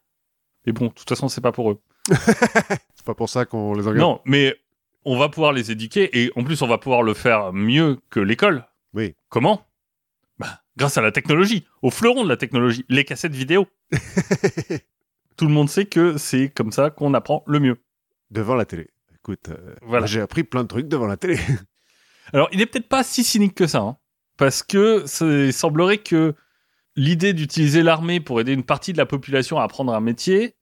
[0.67, 1.81] Mais bon, de toute façon, c'est pas pour eux.
[2.09, 4.01] C'est pas pour ça qu'on les engage.
[4.01, 4.57] Non, mais
[5.05, 8.19] on va pouvoir les éduquer et en plus, on va pouvoir le faire mieux que
[8.21, 8.65] l'école.
[8.95, 9.15] Oui.
[9.29, 9.65] Comment?
[10.39, 13.67] Bah, Grâce à la technologie, au fleuron de la technologie, les cassettes vidéo.
[15.37, 17.77] Tout le monde sait que c'est comme ça qu'on apprend le mieux.
[18.31, 18.89] Devant la télé.
[19.15, 20.07] Écoute, euh, Voilà.
[20.07, 21.39] j'ai appris plein de trucs devant la télé.
[22.33, 23.97] Alors, il n'est peut-être pas si cynique que ça, hein,
[24.37, 25.05] parce que
[25.47, 26.35] il semblerait que
[26.97, 30.57] l'idée d'utiliser l'armée pour aider une partie de la population à apprendre un métier,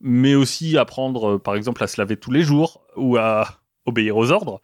[0.00, 4.16] mais aussi apprendre, euh, par exemple, à se laver tous les jours ou à obéir
[4.16, 4.60] aux ordres.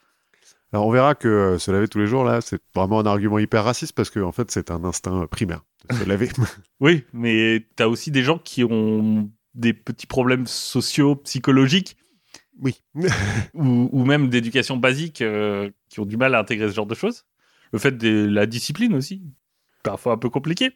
[0.73, 3.39] Alors on verra que euh, se laver tous les jours, là, c'est vraiment un argument
[3.39, 6.29] hyper raciste parce que en fait, c'est un instinct primaire de se laver.
[6.81, 11.97] Oui, mais t'as aussi des gens qui ont des petits problèmes sociaux, psychologiques,
[12.61, 12.81] oui.
[13.55, 16.95] ou, ou même d'éducation basique, euh, qui ont du mal à intégrer ce genre de
[16.95, 17.25] choses.
[17.73, 19.23] Le fait de la discipline aussi,
[19.83, 20.73] parfois un peu compliqué.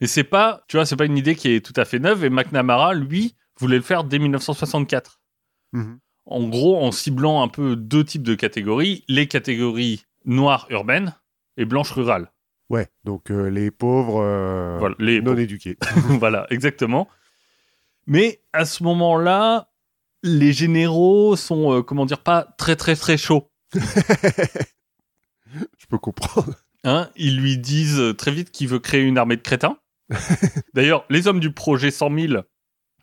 [0.00, 2.24] Mais c'est pas, tu vois, c'est pas une idée qui est tout à fait neuve.
[2.24, 5.20] Et McNamara, lui, voulait le faire dès 1964.
[5.72, 5.98] Mhm.
[6.26, 11.14] En gros, en ciblant un peu deux types de catégories les catégories noires urbaines
[11.56, 12.32] et blanches rurales.
[12.70, 15.76] Ouais, donc euh, les pauvres euh, Voilà, les non éduqués.
[16.18, 17.08] voilà, exactement.
[18.06, 19.70] Mais à ce moment-là,
[20.22, 23.50] les généraux sont, euh, comment dire, pas très très très chauds.
[25.78, 26.54] Je peux comprendre.
[26.84, 29.78] Hein, ils lui disent très vite qu'il veut créer une armée de crétins.
[30.74, 32.42] D'ailleurs, les hommes du projet 100 000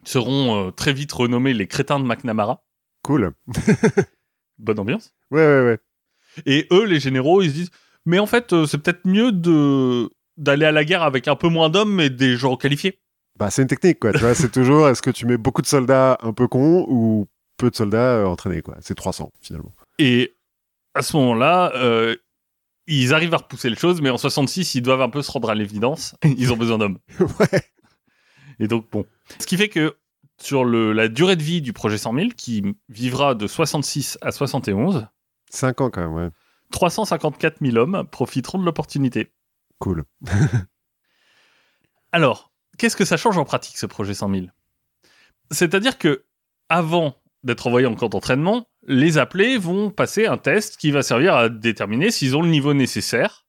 [0.03, 2.63] seront euh, très vite renommés les crétins de McNamara.
[3.03, 3.33] Cool.
[4.57, 5.13] Bonne ambiance.
[5.31, 5.79] Ouais, ouais, ouais.
[6.45, 7.71] Et eux, les généraux, ils se disent,
[8.05, 11.49] mais en fait, euh, c'est peut-être mieux de d'aller à la guerre avec un peu
[11.49, 12.99] moins d'hommes mais des gens qualifiés.
[13.37, 14.13] Bah, c'est une technique, quoi.
[14.13, 17.27] Tu vois, c'est toujours est-ce que tu mets beaucoup de soldats un peu cons ou
[17.57, 18.77] peu de soldats euh, entraînés, quoi.
[18.81, 19.73] C'est 300, finalement.
[19.99, 20.35] Et
[20.93, 21.71] à ce moment-là,
[22.87, 25.49] ils arrivent à repousser les choses, mais en 66, ils doivent un peu se rendre
[25.49, 26.15] à l'évidence.
[26.23, 26.99] Ils ont besoin d'hommes.
[27.19, 27.63] ouais.
[28.59, 29.05] Et donc, bon.
[29.39, 29.97] Ce qui fait que
[30.41, 34.31] sur le, la durée de vie du projet 100 000, qui vivra de 66 à
[34.31, 35.07] 71,
[35.49, 36.29] 5 ans, quand même, ouais.
[36.71, 39.31] 354 000 hommes profiteront de l'opportunité.
[39.79, 40.05] Cool.
[42.11, 44.45] Alors, qu'est-ce que ça change en pratique, ce projet 100 000
[45.51, 46.25] C'est-à-dire que,
[46.69, 51.35] avant d'être envoyés en camp d'entraînement, les appelés vont passer un test qui va servir
[51.35, 53.45] à déterminer s'ils ont le niveau nécessaire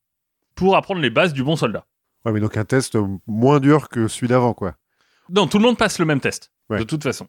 [0.55, 1.87] pour apprendre les bases du bon soldat.
[2.25, 4.77] Ouais, mais donc un test moins dur que celui d'avant, quoi.
[5.31, 6.79] Non, tout le monde passe le même test, Ouais.
[6.79, 7.29] de toute façon.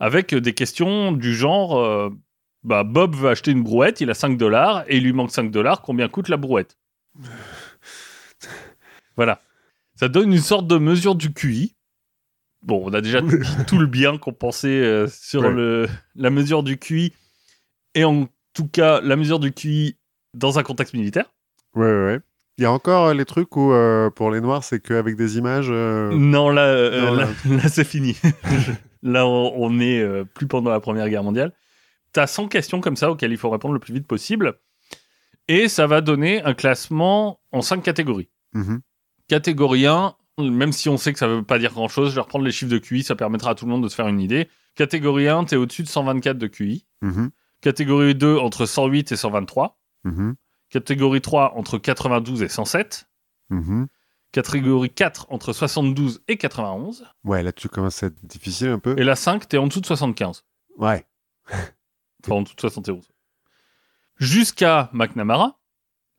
[0.00, 2.10] Avec euh, des questions du genre, euh,
[2.64, 5.50] bah, Bob veut acheter une brouette, il a 5 dollars, et il lui manque 5
[5.50, 6.76] dollars, combien coûte la brouette?
[9.16, 9.40] Voilà.
[9.94, 11.74] Ça donne une sorte de mesure du QI.
[12.62, 13.20] Bon, on a déjà
[13.66, 15.50] tout le bien qu'on pensait euh, sur Ouais.
[15.52, 17.12] le, la mesure du QI,
[17.94, 19.96] et en tout cas la mesure du QI
[20.34, 21.26] dans un contexte militaire.
[21.74, 22.20] Ouais, ouais, ouais.
[22.58, 25.38] Il y a encore euh, les trucs où, euh, pour les noirs, c'est qu'avec des
[25.38, 25.70] images.
[25.70, 27.56] Non, là, Non, là, là.
[27.56, 28.16] là, c'est fini.
[29.02, 31.52] là, on, on est plus pendant la Première Guerre mondiale.
[32.12, 34.54] T'as 100 questions comme ça auxquelles il faut répondre le plus vite possible.
[35.48, 38.28] Et ça va donner un classement en 5 catégories.
[38.52, 38.80] mhm.
[39.28, 42.44] Catégorie 1, même si on sait que ça veut pas dire grand-chose, je vais reprendre
[42.44, 44.48] les chiffres de QI, ça permettra à tout le monde de se faire une idée.
[44.74, 46.86] Catégorie 1, t'es au-dessus de 124 de QI.
[47.02, 47.30] Mhm.
[47.60, 49.78] Catégorie 2, entre 108 et 123.
[50.04, 50.34] Mhm.
[50.70, 53.08] Catégorie 3, entre 92 et 107.
[53.50, 53.88] Mhm.
[54.32, 57.04] Catégorie 4, entre 72 et 91.
[57.24, 58.98] Ouais, là, tu commences à être difficile un peu?
[58.98, 60.44] Et la 5, t'es en dessous de 75.
[60.78, 61.06] Ouais.
[62.24, 63.08] Enfin, en dessous de 71.
[64.16, 65.58] Jusqu'à McNamara,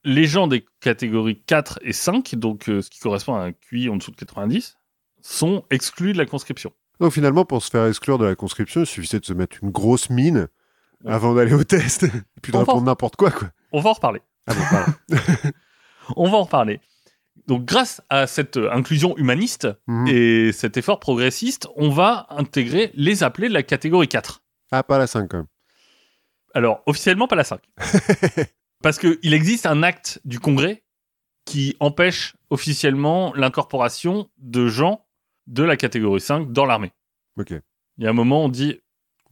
[0.04, 3.90] les gens des catégories 4 et 5, donc euh, ce qui correspond à un QI
[3.90, 4.78] en dessous de 90,
[5.22, 6.74] sont exclus de la conscription.
[7.00, 9.72] Donc finalement, pour se faire exclure de la conscription, il suffisait de se mettre une
[9.72, 10.48] grosse mine
[11.04, 11.12] Ouais.
[11.12, 12.04] avant d'aller au test.
[12.04, 12.10] Et
[12.42, 13.50] puis de répondre n'importe quoi, quoi.
[13.74, 14.22] On va en reparler.
[14.48, 14.86] Ah bon, voilà.
[16.16, 16.80] On va en reparler.
[17.48, 20.08] Donc, grâce à cette euh, inclusion humaniste Mhm.
[20.08, 24.44] et cet effort progressiste, on va intégrer les appelés de la catégorie 4.
[24.72, 25.48] Ah, pas la 5 quand même.
[26.54, 27.60] Alors, officiellement, pas la 5.
[28.84, 30.84] Parce qu'il existe un acte du Congrès
[31.46, 35.06] qui empêche officiellement l'incorporation de gens
[35.48, 36.92] de la catégorie 5 dans l'armée.
[37.38, 37.52] Ok.
[37.98, 38.80] Il y a un moment, on dit,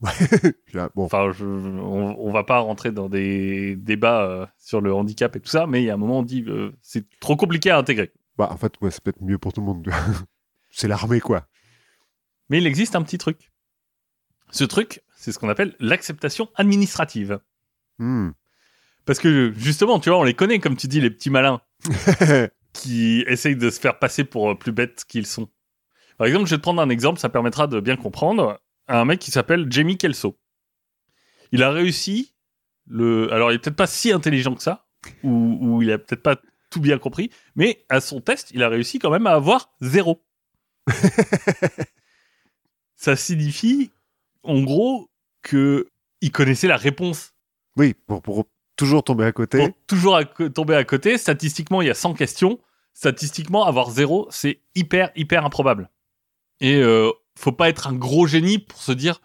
[0.94, 5.36] bon, enfin, je- on, on va pas rentrer dans des débats euh, sur le handicap
[5.36, 7.70] et tout ça, mais il y a un moment, on dit, euh, c'est trop compliqué
[7.70, 8.12] à intégrer.
[8.36, 9.88] bah, en fait, ouais, c'est peut-être mieux pour tout le monde.
[10.70, 11.46] c'est l'armée, quoi.
[12.50, 13.52] Mais il existe un petit truc.
[14.50, 17.40] Ce truc, c'est ce qu'on appelle l'acceptation administrative.
[17.98, 18.30] Hmm.
[19.04, 21.60] Parce que justement, tu vois, on les connaît, comme tu dis, les petits malins
[22.72, 25.48] qui essayent de se faire passer pour euh, plus bêtes qu'ils sont.
[26.18, 28.60] Par exemple, je vais te prendre un exemple, ça permettra de bien comprendre.
[28.88, 30.38] Un mec qui s'appelle Jamie Kelso.
[31.50, 32.34] Il a réussi
[32.86, 33.32] le.
[33.32, 34.86] Alors, il est peut-être pas si intelligent que ça,
[35.22, 36.36] ou, ou il a peut-être pas
[36.70, 40.24] tout bien compris, mais à son test, il a réussi quand même à avoir zéro.
[42.96, 43.90] ça signifie,
[44.42, 45.10] en gros,
[45.42, 45.88] que
[46.20, 47.32] il connaissait la réponse
[47.76, 48.46] oui, pour, pour
[48.82, 49.58] toujours tomber à côté.
[49.58, 51.16] pour toujours à tomber à côté.
[51.18, 52.58] Statistiquement, il y a 100 questions.
[52.94, 55.88] Statistiquement, avoir zéro, c'est hyper, hyper improbable.
[56.60, 59.20] Et euh, faut pas être un gros génie pour se dire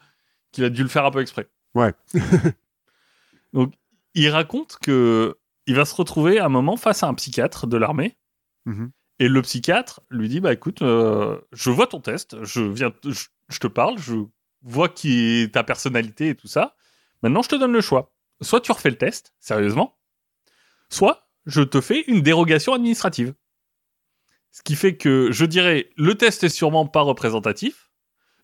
[0.52, 1.50] qu'il a dû le faire un peu exprès.
[1.76, 1.94] Ouais.
[3.54, 3.74] Donc,
[4.14, 7.78] il raconte que il va se retrouver à un moment face à un psychiatre de
[7.78, 8.16] l'armée.
[8.66, 8.92] Mhm.
[9.20, 13.26] Et le psychiatre lui dit, bah écoute, euh, je vois ton test, je viens, je,
[13.50, 14.16] je te parle, je
[14.62, 16.76] vois qui est ta personnalité et tout ça.
[17.24, 18.14] Maintenant, je te donne le choix.
[18.42, 19.98] Soit tu refais le test, sérieusement,
[20.90, 23.34] soit je te fais une dérogation administrative.
[24.52, 27.92] Ce qui fait que je dirais, le test est sûrement pas représentatif,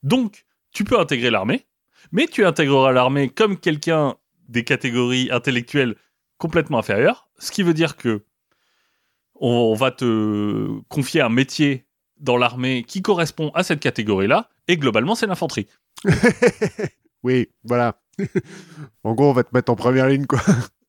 [0.02, 1.68] donc tu peux intégrer l'armée,
[2.12, 4.16] mais tu intégreras l'armée comme quelqu'un
[4.48, 5.96] des catégories intellectuelles
[6.38, 8.26] complètement inférieures, ce qui veut dire que
[9.36, 15.16] on va te confier un métier dans l'armée qui correspond à cette catégorie-là, et globalement,
[15.16, 15.68] c'est l'infanterie.
[17.24, 18.03] oui, voilà.
[19.04, 20.40] En gros, on va te mettre en première ligne, quoi.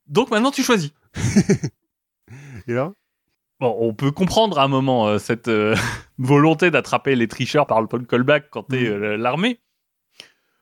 [0.06, 0.92] Donc maintenant, tu choisis.
[2.66, 2.92] Et là?
[3.60, 5.76] Bon, on peut comprendre à un moment euh, cette euh,
[6.18, 9.02] volonté d'attraper les tricheurs par le callback quand t'es Mhm.
[9.02, 9.60] euh, l'armée,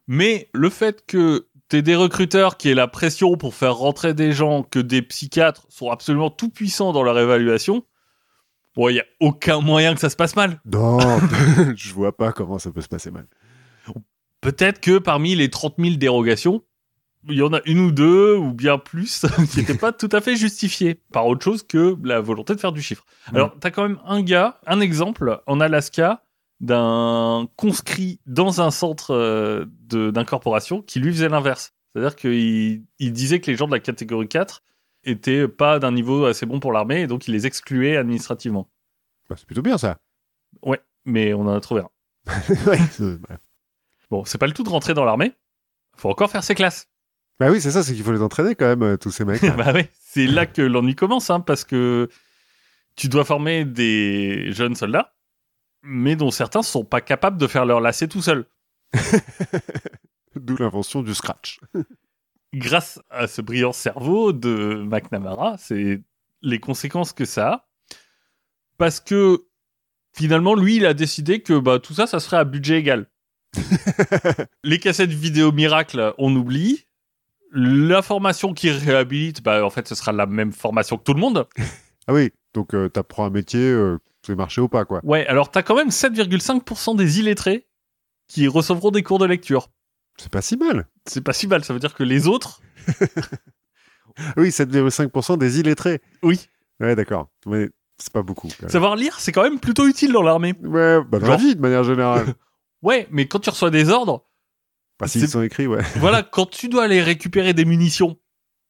[0.09, 4.33] Mais le fait que t'aies des recruteurs qui aient la pression pour faire rentrer des
[4.33, 7.85] gens, que des psychiatres sont absolument tout puissants dans leur évaluation,
[8.77, 10.61] bon, il y a aucun moyen que ça se passe mal.
[10.67, 10.99] Non,
[11.77, 13.27] je vois pas comment ça peut se passer mal.
[14.43, 16.63] Peut-être que parmi les 30 000 dérogations,
[17.29, 20.21] il y en a une ou deux, ou bien plus, qui n'étaient pas tout à
[20.21, 23.07] fait justifiées par autre chose que la volonté de faire du chiffre.
[23.31, 23.37] Mm.
[23.37, 26.25] Alors, t'as quand même un gars, un exemple en Alaska
[26.61, 31.73] d'un conscrit dans un centre euh, d'incorporation qui lui faisait l'inverse.
[31.93, 34.63] C'est-à-dire qu'il il disait que les gens de la catégorie 4
[35.05, 38.69] étaient pas d'un niveau assez bon pour l'armée, et donc il les excluait administrativement.
[39.29, 39.99] Bah, c'est plutôt bien ça.
[40.63, 41.91] Ouais, mais on en a trouvé un.
[42.67, 42.79] Ouais.
[44.13, 45.33] Bon, c'est pas le tout de rentrer dans l'armée.
[45.97, 46.87] Faut encore faire ses classes.
[47.41, 49.41] Bah oui, c'est ça, c'est qu'il faut les entraîner quand même, euh, tous ces mecs.
[49.57, 52.11] bah ouais, c'est là que l'ennui commence, hein, parce que
[52.95, 55.15] tu dois former des jeunes soldats,
[55.83, 58.45] mais dont certains sont pas capables de faire leur lacet tout seuls.
[60.37, 61.61] D'où l'invention du scratch.
[62.53, 66.03] Grâce à ce brillant cerveau de McNamara, c'est
[66.43, 67.69] les conséquences que ça a,
[68.77, 69.47] parce que
[70.13, 73.09] finalement, lui, il a décidé que bah, tout ça, ça serait à budget égal.
[74.65, 76.87] les cassettes vidéo miracle, on oublie.
[77.55, 81.21] La formation qui réhabilite, bah, en fait, ce sera la même formation que tout le
[81.21, 81.47] monde.
[82.09, 84.99] Ah oui, donc euh, t'apprends un métier, euh, c'est marché ou pas, quoi.
[85.05, 87.69] Ouais, alors t'as quand même 7,5% des illettrés
[88.27, 89.69] qui recevront des cours de lecture.
[90.17, 90.89] C'est pas si mal.
[91.07, 92.61] C'est pas si mal, ça veut dire que les autres,
[94.37, 96.01] Oui, 7,5% des illettrés.
[96.25, 96.49] oui.
[96.81, 97.29] Ouais, d'accord.
[97.47, 98.49] Mais c'est pas beaucoup.
[98.67, 100.55] Savoir lire, c'est quand même plutôt utile dans l'armée.
[100.61, 102.35] Ouais, bah, dans la vie, de manière générale.
[102.83, 104.27] Ouais, mais quand tu reçois des ordres,
[104.99, 105.83] Pas s'ils sont écrits, ouais.
[105.97, 108.19] voilà, quand tu dois aller récupérer des munitions,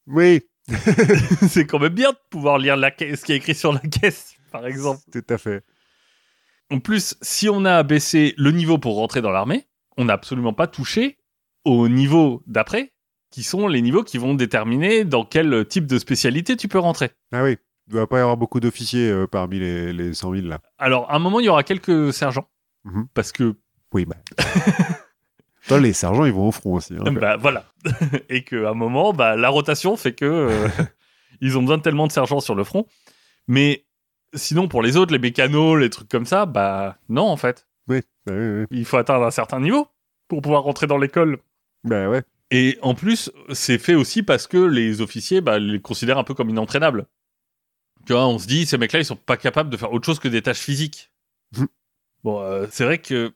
[0.06, 0.42] Oui,
[1.48, 3.80] c'est quand même bien de pouvoir lire la caisse, ce qui est écrit sur la
[3.80, 5.00] caisse, par exemple.
[5.12, 5.64] tout à fait.
[6.70, 10.54] En plus, si on a baissé le niveau pour rentrer dans l'armée, on n'a absolument
[10.54, 11.18] pas touché
[11.64, 12.92] au niveau d'après,
[13.30, 17.10] qui sont les niveaux qui vont déterminer dans quel type de spécialité tu peux rentrer.
[17.32, 17.56] Ah oui,
[17.88, 20.60] il doit pas y avoir beaucoup d'officiers euh, parmi les, les 100 000, là.
[20.78, 22.48] Alors, à un moment, il y aura quelques sergents.
[22.84, 23.06] Mhm.
[23.14, 23.54] Parce que,
[23.92, 24.16] Oui, bah...
[25.68, 26.94] Toi, les sergents, ils vont au front aussi.
[26.94, 27.12] hein.
[27.12, 27.64] bah voilà.
[28.28, 30.68] Et qu'à un moment, bah, la rotation fait que euh,
[31.40, 32.86] ils ont besoin de tellement de sergents sur le front.
[33.46, 33.84] Mais
[34.34, 37.68] sinon, pour les autres, les mécanos, les trucs comme ça, bah non, en fait.
[37.88, 38.66] Oui, bah, oui, oui.
[38.70, 39.86] Il faut atteindre un certain niveau
[40.26, 41.38] pour pouvoir rentrer dans l'école.
[41.84, 42.22] Bah ouais.
[42.50, 46.34] Et en plus, c'est fait aussi parce que les officiers bah, les considèrent un peu
[46.34, 47.06] comme inentraînables.
[48.06, 50.18] Tu vois, on se dit, ces mecs-là, ils sont pas capables de faire autre chose
[50.18, 51.12] que des tâches physiques.
[51.56, 51.68] Mhm.
[52.24, 53.32] bon, euh, c'est vrai que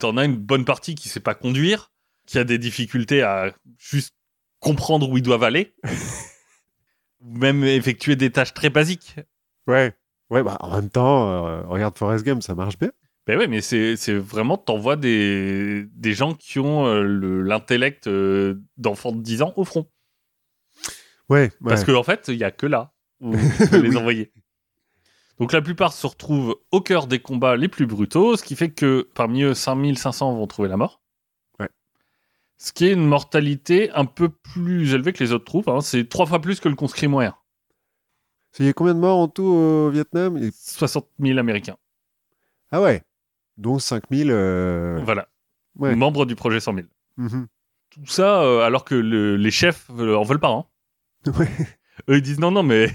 [0.00, 1.92] t'en as une bonne partie qui sait pas conduire,
[2.26, 4.14] qui a des difficultés à juste
[4.58, 5.74] comprendre où ils doivent aller,
[7.20, 9.16] même effectuer des tâches très basiques.
[9.66, 9.94] Ouais.
[10.30, 12.90] Ouais, bah en même temps, euh, regarde Forrest Gump, ça marche bien.
[13.26, 18.06] Ben ouais, mais c'est c'est vraiment, t'envoies des, des gens qui ont euh, le- l'intellect
[18.06, 19.90] euh, d'enfants de 10 ans au front.
[21.28, 21.50] Ouais, ouais.
[21.68, 23.96] Parce qu'en en fait, il y a que là où tu peux les Oui.
[23.96, 24.32] envoyer.
[25.40, 28.70] Donc la plupart se retrouvent au cœur des combats les plus brutaux, ce qui fait
[28.70, 31.00] que parmi eux, 5500 vont trouver la mort.
[31.58, 31.68] Ouais.
[32.58, 35.68] Ce qui est une mortalité un peu plus élevée que les autres troupes.
[35.68, 35.80] hein.
[35.80, 37.34] C'est trois fois plus que le conscrit moyen.
[38.58, 40.36] Il y a combien de morts en tout au Vietnam?
[40.36, 41.76] Et- 60 000 Américains.
[42.70, 43.02] Ah ouais.
[43.56, 44.30] Dont 5000.
[44.30, 45.00] Euh...
[45.04, 45.28] Voilà.
[45.76, 45.94] Ouais.
[45.96, 46.86] Membres du projet 100 000.
[47.16, 47.46] mhm.
[47.90, 50.50] Tout ça euh, alors que le- les chefs euh, en veulent pas.
[50.50, 50.66] hein.
[51.38, 51.48] Ouais.
[52.08, 52.94] Eux, ils disent non, non, mais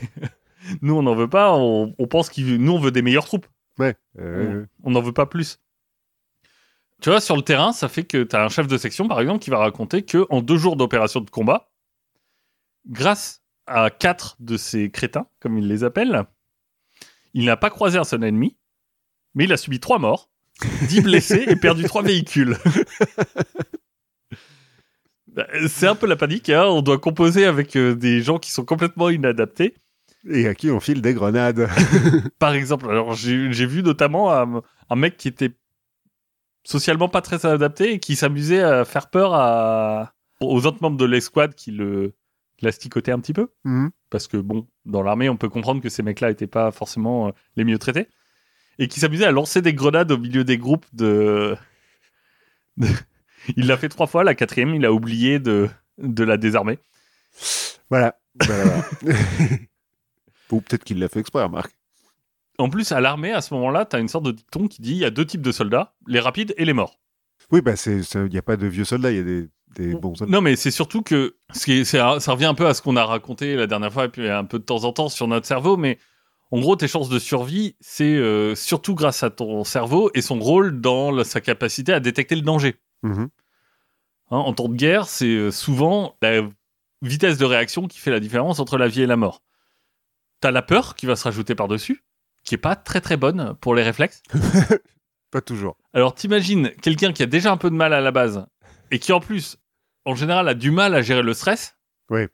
[0.82, 1.54] nous, on n'en veut pas.
[1.56, 3.48] On, on pense que nous, on veut des meilleures troupes.
[3.78, 3.96] Ouais.
[4.20, 5.60] euh, On n'en veut pas plus.
[7.02, 9.20] Tu vois, sur le terrain, ça fait que tu as un chef de section, par
[9.20, 11.70] exemple, qui va raconter que en deux jours d'opération de combat,
[12.88, 16.24] grâce à quatre de ces crétins, comme il les appelle,
[17.34, 18.58] il n'a pas croisé un seul ennemi,
[19.34, 20.30] mais il a subi trois morts,
[20.88, 22.58] dix blessés et perdu trois véhicules.
[25.28, 26.66] Bah, C'est un peu la panique, hein.
[26.66, 29.76] on doit composer avec euh, des gens qui sont complètement inadaptés.
[30.30, 31.68] Et à qui on file des grenades.
[32.40, 35.52] Par exemple, alors j'ai vu notamment un, un mec qui était
[36.64, 41.06] socialement pas très adapté et qui s'amusait à faire peur à, aux autres membres de
[41.06, 42.14] l'escouade qui le
[42.62, 43.50] l'asticotaient un petit peu.
[43.66, 43.92] Mhm.
[44.10, 47.32] Parce que bon, dans l'armée, on peut comprendre que ces mecs-là étaient pas forcément euh,
[47.58, 48.08] les mieux traités.
[48.80, 51.56] Et qui s'amusait à lancer des grenades au milieu des groupes de...
[52.78, 52.88] de-
[53.58, 56.80] Il l'a fait trois fois, la quatrième, il a oublié de, de la désarmer.
[57.90, 58.84] Voilà, voilà.
[60.52, 61.74] Ou peut-être qu'il l'a fait exprès, remarque.
[62.58, 64.98] En plus, à l'armée, à ce moment-là, t'as une sorte de dicton qui dit il
[64.98, 67.00] y a deux types de soldats, les rapides et les morts.
[67.52, 69.94] Oui, bah, c'est, il n'y a pas de vieux soldats, il y a des, des
[69.96, 70.32] bons soldats.
[70.32, 72.82] Non, mais c'est surtout que ce qui est- un- ça revient un peu à ce
[72.82, 75.28] qu'on a raconté la dernière fois, et puis un peu de temps en temps sur
[75.28, 76.00] notre cerveau, mais
[76.52, 80.40] en gros, tes chances de survie, c'est euh, surtout grâce à ton cerveau et son
[80.40, 82.76] rôle dans la- sa capacité à détecter le danger.
[83.04, 83.30] Mhm.
[84.32, 86.42] Hein, en temps de guerre, c'est euh, souvent la
[87.02, 89.42] vitesse de réaction qui fait la différence entre la vie et la mort.
[90.42, 92.04] T'as la peur qui va se rajouter par-dessus,
[92.44, 94.22] qui est pas très très bonne pour les réflexes?
[95.32, 95.76] Pas toujours.
[95.94, 98.46] Alors t'imagines quelqu'un qui a déjà un peu de mal à la base
[98.92, 99.58] et qui en plus,
[100.06, 101.76] en général, a du mal à gérer le stress?
[102.10, 102.28] Oui.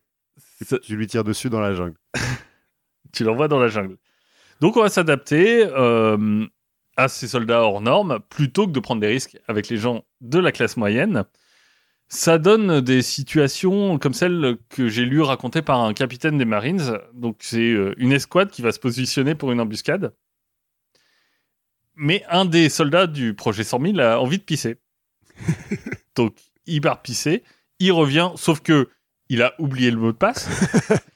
[0.61, 1.95] Ça- Tu lui tires dessus dans la jungle.
[3.13, 3.97] tu l'envoies dans la jungle.
[4.59, 6.45] Donc on va s'adapter euh,
[6.97, 10.37] à ces soldats hors normes plutôt que de prendre des risques avec les gens de
[10.39, 11.23] la classe moyenne.
[12.13, 16.99] Ça donne des situations comme celle que j'ai lu racontée par un capitaine des Marines.
[17.13, 20.13] Donc c'est euh, une escouade qui va se positionner pour une embuscade.
[21.95, 24.81] Mais un des soldats du projet 100 000 a envie de pisser.
[26.17, 27.43] Donc il part pisser,
[27.79, 28.89] il revient, sauf que
[29.29, 30.49] il a oublié le mot de passe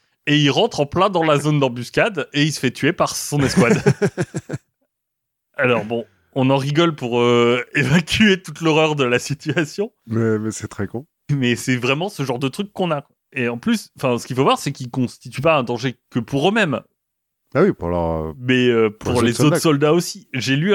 [0.26, 3.14] et il rentre en plein dans la zone d'embuscade et il se fait tuer par
[3.14, 3.82] son escouade.
[5.58, 6.06] Alors bon,
[6.36, 10.86] on en rigole pour euh, évacuer toute l'horreur de la situation, Mais, mais c'est très
[10.86, 11.06] con.
[11.32, 13.06] mais c'est vraiment ce genre de truc qu'on a.
[13.32, 16.20] Et en plus, enfin, ce qu'il faut voir, c'est qu'ils constituent pas un danger que
[16.20, 16.80] pour eux-mêmes,
[17.54, 18.34] Ah oui, pour leur.
[18.38, 20.28] mais euh, pour, Pour les les autres soldats aussi.
[20.32, 20.72] J'ai lu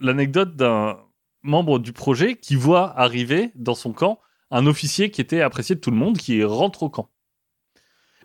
[0.00, 0.98] l'anecdote d'un
[1.42, 4.18] membre du projet qui voit arriver dans son camp
[4.50, 7.10] un officier qui était apprécié de tout le monde, qui rentre au camp.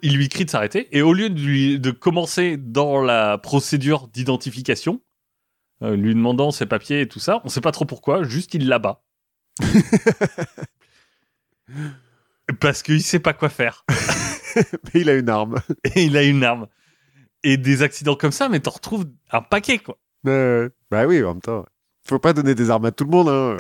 [0.02, 4.08] Il lui crie de s'arrêter, et au lieu de, lui, de commencer dans la procédure
[4.08, 5.02] d'identification,
[5.82, 9.02] lui demandant ses papiers et tout ça, on sait pas trop pourquoi, juste il l'abat.
[12.60, 13.86] Parce qu'il sait pas quoi faire.
[14.56, 15.56] Mais il a une arme.
[15.96, 16.68] Et il a une arme.
[17.44, 19.98] Et des accidents comme ça, mais t'en retrouves un paquet, quoi.
[20.28, 21.66] Euh, bah oui, en même temps.
[22.04, 23.30] Faut pas donner des armes à tout le monde.
[23.30, 23.56] Hein.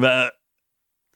[0.00, 0.32] bah,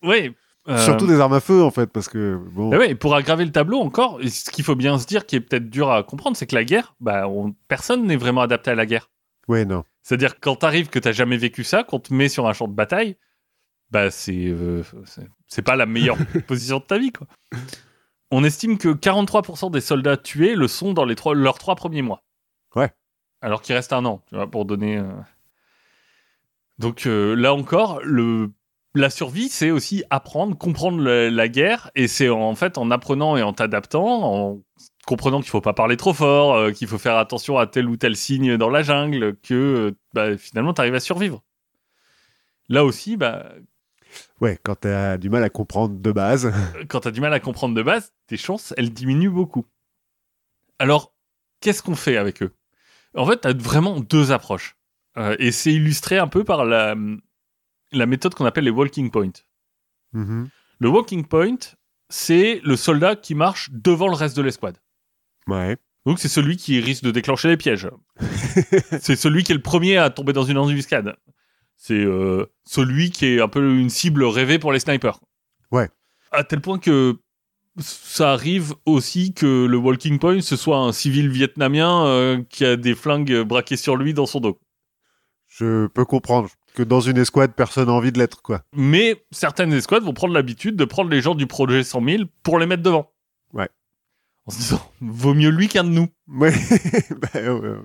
[0.05, 0.33] ouais.
[0.69, 2.69] euh, Surtout des armes à feu, en fait, parce que bon.
[2.69, 5.41] bah ouais, pour aggraver le tableau encore, ce qu'il faut bien se dire, qui est
[5.41, 8.77] peut-être dur à comprendre, c'est que la guerre, bah, on- personne n'est vraiment adapté à
[8.77, 9.11] la guerre.
[9.49, 9.85] Ouais, non.
[10.03, 12.75] C'est-à-dire quand t'arrives que t'as jamais vécu ça, qu'on te met sur un champ de
[12.75, 13.17] bataille,
[13.91, 17.27] bah c'est euh, c'est- c'est pas la meilleure position de ta vie, quoi.
[18.31, 22.03] On estime que 43% des soldats tués le sont dans les trois, leurs trois premiers
[22.03, 22.25] mois.
[22.75, 22.91] Ouais.
[23.41, 24.97] Alors qu'il reste un an, tu vois, pour donner.
[24.99, 25.07] euh.
[26.79, 28.51] Donc euh, là encore, le
[28.97, 33.37] la survie, c'est aussi apprendre, comprendre le- la guerre, et c'est en fait en apprenant
[33.37, 34.61] et en t'adaptant, en
[35.05, 37.97] comprenant qu'il faut pas parler trop fort, euh, qu'il faut faire attention à tel ou
[37.97, 41.43] tel signe dans la jungle, que euh, bah, finalement t'arrives à survivre.
[42.69, 43.53] Là aussi, bah,
[44.41, 46.53] Ouais, quand t'as du mal à comprendre de base.
[46.89, 49.67] quand t'as du mal à comprendre de base, tes chances, elles diminuent beaucoup.
[50.79, 51.15] Alors,
[51.61, 52.53] qu'est-ce qu'on fait avec eux?
[53.17, 54.77] En fait, t'as vraiment deux approches.
[55.17, 56.97] Euh, et c'est illustré un peu par la,
[57.93, 59.33] la méthode qu'on appelle les walking points.
[60.13, 60.49] Mhm.
[60.81, 61.59] Le walking point,
[62.09, 64.79] c'est le soldat qui marche devant le reste de l'escouade.
[65.49, 65.77] Ouais.
[66.07, 67.89] Donc c'est celui qui risque de déclencher les pièges.
[69.01, 71.17] c'est celui qui est le premier à tomber dans une embuscade.
[71.77, 75.19] C'est euh, celui qui est un peu une cible rêvée pour les snipers.
[75.71, 75.89] Ouais.
[76.31, 77.17] À tel point que
[77.79, 82.77] ça arrive aussi que le walking point ce soit un civil vietnamien euh, qui a
[82.77, 84.61] des flingues braquées sur lui dans son dos.
[85.49, 88.63] Je peux comprendre que dans une escouade, personne n'a envie de l'être, quoi.
[88.75, 92.59] Mais certaines escouades vont prendre l'habitude de prendre les gens du projet 100 000 pour
[92.59, 93.13] les mettre devant.
[93.53, 93.69] Ouais.
[94.47, 96.09] En se disant, vaut mieux lui qu'un de nous.
[96.29, 96.53] Ouais.
[97.33, 97.77] bah, ouais.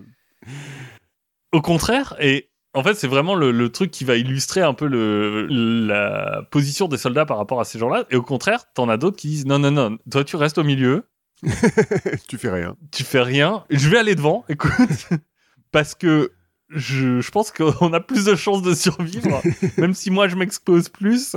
[1.51, 4.87] Au contraire, et en fait, c'est vraiment le, le truc qui va illustrer un peu
[4.87, 8.05] le, la position des soldats par rapport à ces gens-là.
[8.11, 10.63] Et au contraire, t'en as d'autres qui disent non, non, non, toi tu restes au
[10.63, 11.05] milieu,
[12.27, 12.75] tu fais rien.
[12.91, 14.71] tu fais rien, je vais aller devant, écoute,
[15.71, 16.33] parce que
[16.69, 19.41] je, je pense qu'on a plus de chances de survivre,
[19.77, 21.35] même si moi je m'expose plus,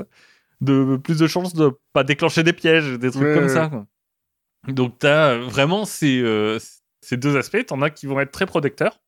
[0.60, 3.48] de plus de chances de pas déclencher des pièges, des trucs Ouais, comme ouais.
[3.48, 3.70] ça.
[4.68, 6.58] Donc t'as vraiment ces, euh,
[7.00, 9.00] ces deux aspects, t'en as qui vont être très protecteurs,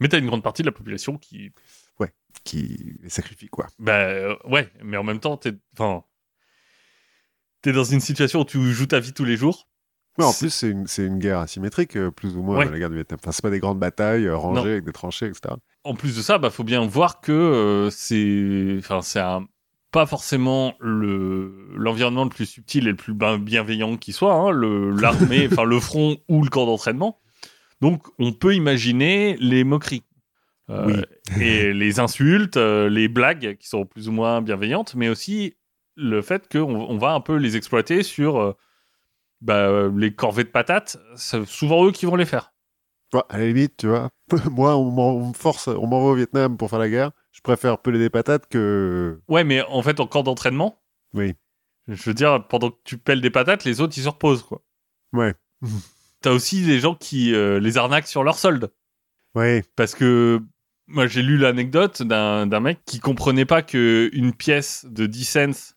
[0.00, 1.50] mais t'as une grande partie de la population qui
[2.44, 3.66] Qui les sacrifie, quoi.
[3.78, 6.02] Bah euh, ouais, mais en même temps, t'es, enfin,
[7.60, 9.68] t'es dans une situation où tu joues ta vie tous les jours.
[10.18, 12.70] Ouais, en plus, c'est une, une guerre asymétrique, euh, plus ou moins, Ouais.
[12.70, 13.18] la guerre du Vietnam.
[13.22, 14.66] Enfin, c'est pas des grandes batailles euh, rangées Non.
[14.66, 15.54] avec des tranchées, etc.
[15.84, 19.46] En plus de ça, bah faut bien voir que euh, c'est, enfin, c'est un-
[19.92, 24.50] pas forcément le l'environnement le plus subtil et le plus ben- bienveillant qui soit, hein,
[24.50, 27.20] le l'armée, enfin le front ou le camp d'entraînement.
[27.80, 30.04] Donc, on peut imaginer les moqueries.
[30.70, 30.86] Euh,
[31.36, 31.42] Oui.
[31.42, 35.56] et les insultes, euh, les blagues qui sont plus ou moins bienveillantes, mais aussi
[35.96, 38.52] le fait qu'on on va un peu les exploiter sur euh,
[39.40, 40.96] bah, les corvées de patates.
[41.16, 42.52] C'est souvent eux qui vont les faire.
[43.12, 44.08] Ouais, à la limite, tu vois,
[44.50, 47.10] moi, on m'en- on me force, on m'envoie au Vietnam pour faire la guerre.
[47.32, 49.20] Je préfère peler des patates que.
[49.28, 50.82] Ouais, mais en fait, en camp d'entraînement,
[51.14, 51.34] Oui.
[51.88, 54.62] je veux dire, pendant que tu pelles des patates, les autres, ils se reposent, quoi.
[55.12, 55.34] Ouais.
[56.20, 58.72] T'as aussi des gens qui euh, les arnaquent sur leur solde.
[59.34, 59.64] Ouais.
[59.76, 60.40] Parce que
[60.86, 65.74] moi, j'ai lu l'anecdote d'un mec qui comprenait pas que une pièce de 10 cents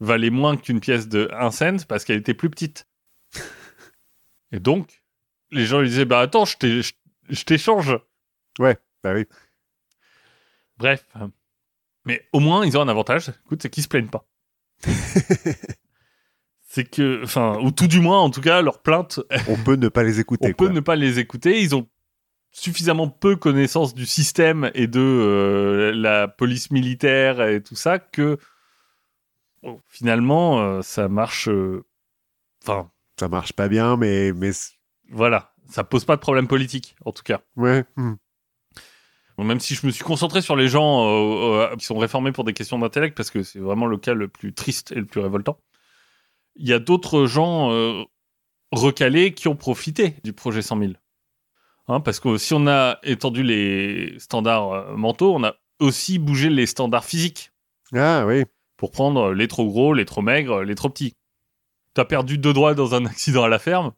[0.00, 2.88] valait moins qu'une pièce de 1 cent parce qu'elle était plus petite.
[4.52, 5.04] Et donc,
[5.50, 7.98] les gens lui disaient Bah attends, je t'échange.
[9.04, 9.26] Bah oui.
[10.78, 11.06] Bref.
[12.04, 13.30] Mais au moins, ils ont un avantage.
[13.46, 14.24] Écoute, c'est qu'ils se plaignent pas.
[16.68, 19.88] c'est que, enfin, ou tout du moins, en tout cas, leurs plaintes, On peut ne
[19.88, 20.48] pas les écouter.
[20.48, 21.60] on peut ne pas les écouter.
[21.62, 21.88] Ils ont
[22.50, 28.38] suffisamment peu connaissance du système et de euh, la police militaire et tout ça que
[29.62, 31.48] bon, finalement, euh, ça marche.
[31.48, 31.84] euh,
[32.62, 34.32] Enfin, Ça marche pas bien, mais.
[34.32, 34.50] mais...
[35.10, 37.40] voilà, ça pose pas de problème politique, en tout cas.
[37.56, 37.84] Ouais.
[37.96, 38.14] hmm.
[39.38, 42.42] Même si je me suis concentré sur les gens euh, euh, qui sont réformés pour
[42.44, 45.20] des questions d'intellect, parce que c'est vraiment le cas le plus triste et le plus
[45.20, 45.60] révoltant,
[46.56, 48.02] il y a d'autres gens euh,
[48.72, 50.92] recalés qui ont profité du projet 100 000.
[51.86, 56.66] Hein, parce que si on a étendu les standards mentaux, on a aussi bougé les
[56.66, 57.52] standards physiques
[57.94, 58.44] Ah oui.
[58.76, 61.16] pour prendre les trop gros, les trop maigres, les trop petits.
[61.94, 63.92] T'as perdu deux doigts dans un accident à la ferme.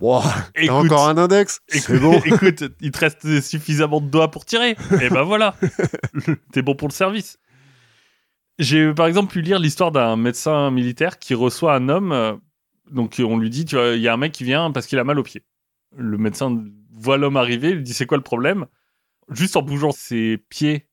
[0.00, 0.22] Wow.
[0.54, 2.20] Écoute, encore un index C'est Écoute, bon.
[2.24, 4.76] écoute, il te reste suffisamment de doigts pour tirer.
[5.00, 5.56] Et ben voilà,
[6.52, 7.38] t'es bon pour le service.
[8.58, 12.12] J'ai par exemple pu lire l'histoire d'un médecin militaire qui reçoit un homme.
[12.12, 12.34] euh,
[12.90, 14.98] donc on lui dit, tu vois, il y a un mec qui vient parce qu'il
[14.98, 15.44] a mal au pied.
[15.96, 18.66] Le médecin voit l'homme arriver, il lui dit c'est quoi le problème?
[19.30, 20.86] Juste en bougeant ses pieds,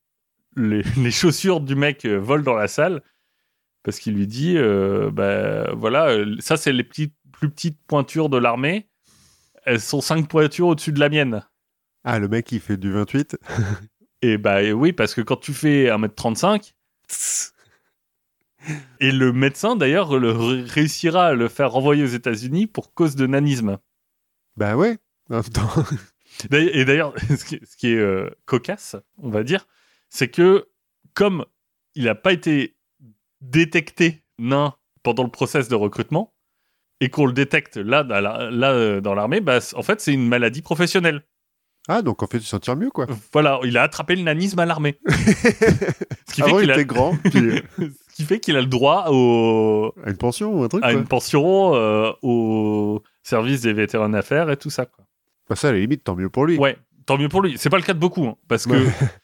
[0.56, 3.02] les, les chaussures du mec euh, volent dans la salle
[3.84, 8.38] parce qu'il lui dit, euh, bah voilà, ça c'est les petites, plus petites pointures de
[8.38, 8.88] l'armée
[9.66, 11.46] elles sont cinq pointures au-dessus de la mienne.
[12.04, 13.38] Ah, le mec, il fait du 28.
[14.22, 16.74] Et bah oui, parce que quand tu fais 1m35,
[19.02, 23.16] et le médecin d'ailleurs le ré- réussira à le faire renvoyer aux États-Unis pour cause
[23.16, 23.78] de nanisme.
[24.56, 24.98] Bah ouais.
[25.30, 25.70] En même temps.
[26.50, 29.68] D'ailleurs- Et d'ailleurs, ce qui, ce qui est euh, cocasse, on va dire,
[30.10, 30.70] c'est que
[31.14, 31.46] comme
[31.96, 32.76] il n'a pas été
[33.42, 36.33] détecté nain pendant le process de recrutement,
[37.04, 40.62] et qu'on le détecte là, là euh, dans l'armée, bah, en fait, c'est une maladie
[40.62, 41.22] professionnelle.
[41.90, 43.08] Ah, donc en fait, tu s'en tires mieux, quoi.
[43.34, 44.98] Voilà, il a attrapé le nanisme à l'armée.
[45.10, 47.60] Ce qui fait il qu'il a- était grand, puis euh,
[48.10, 49.94] Ce qui fait qu'il a le droit au...
[50.06, 51.00] à une pension ou un truc, à quoi.
[51.00, 54.86] une pension, euh, au service des vétérans affaires et tout ça.
[54.86, 55.04] Quoi.
[55.50, 56.58] Bah, ça, à la limite, tant mieux pour lui.
[56.58, 57.56] Ouais, tant mieux pour lui.
[57.58, 58.92] C'est pas le cas de beaucoup, hein, parce que, Ouais.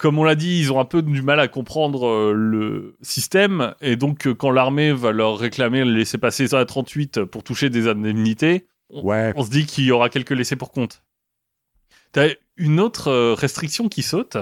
[0.00, 3.74] comme on l'a dit, ils ont un peu du mal à comprendre euh, le système,
[3.82, 7.44] et donc euh, quand l'armée va leur réclamer le laisser passer ça à 38 pour
[7.44, 9.34] toucher des indemnités, Ouais.
[9.36, 11.02] on se dit qu'il y aura quelques laissés pour compte.
[12.12, 14.38] T'as une autre euh, restriction qui saute,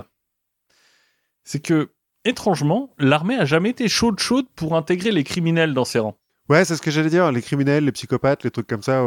[1.43, 1.91] c'est que,
[2.25, 6.17] étrangement, l'armée a jamais été chaude chaude pour intégrer les criminels dans ses rangs.
[6.49, 7.33] Ouais, c'est ce que j'allais dire.
[7.33, 9.05] Les criminels, les psychopathes, les trucs comme ça.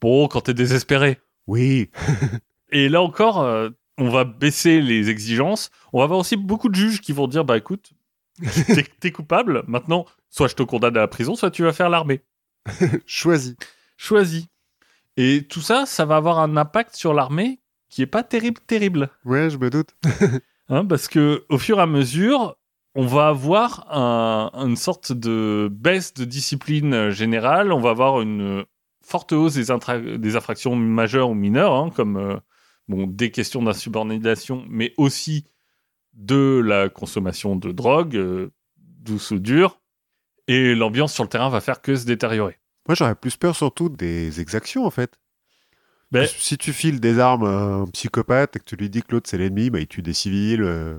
[0.00, 1.20] Bon, quand t'es désespéré.
[1.46, 1.90] Oui.
[2.72, 5.70] Et là encore, on va baisser les exigences.
[5.92, 7.92] On va avoir aussi beaucoup de juges qui vont dire, bah écoute,
[9.00, 12.22] t'es coupable, maintenant, soit je te condamne à la prison, soit tu vas faire l'armée.
[13.06, 13.56] Choisi.
[13.96, 14.46] Choisis.
[15.16, 19.10] Et tout ça, ça va avoir un impact sur l'armée qui est pas terrible, terrible.
[19.24, 19.94] Ouais, je me doute.
[20.68, 22.56] Hein, parce que au fur et à mesure,
[22.94, 27.72] on va avoir un- une sorte de baisse de discipline générale.
[27.72, 28.64] On va avoir une
[29.04, 32.36] forte hausse des infractions majeures ou mineures, hein, comme euh,
[32.88, 35.46] bon, des questions d'insubordination, mais aussi
[36.14, 39.80] de la consommation de drogue, euh, douce ou dure.
[40.48, 42.58] Et l'ambiance sur le terrain va faire que se détériorer.
[42.88, 45.18] Moi, j'aurais plus peur surtout des exactions, en fait.
[46.10, 49.12] Ben- Si tu files des armes à un psychopathe et que tu lui dis que
[49.12, 50.62] l'autre c'est l'ennemi, bah, il tue des civils.
[50.62, 50.98] euh,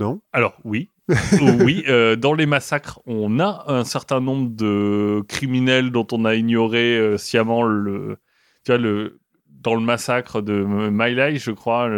[0.00, 0.20] Non?
[0.32, 0.88] Alors oui,
[1.40, 6.34] oui, euh, dans les massacres, on a un certain nombre de criminels dont on a
[6.34, 8.16] ignoré sciemment le,
[8.64, 9.20] tu vois le,
[9.62, 11.88] dans le massacre de My Lai, je crois.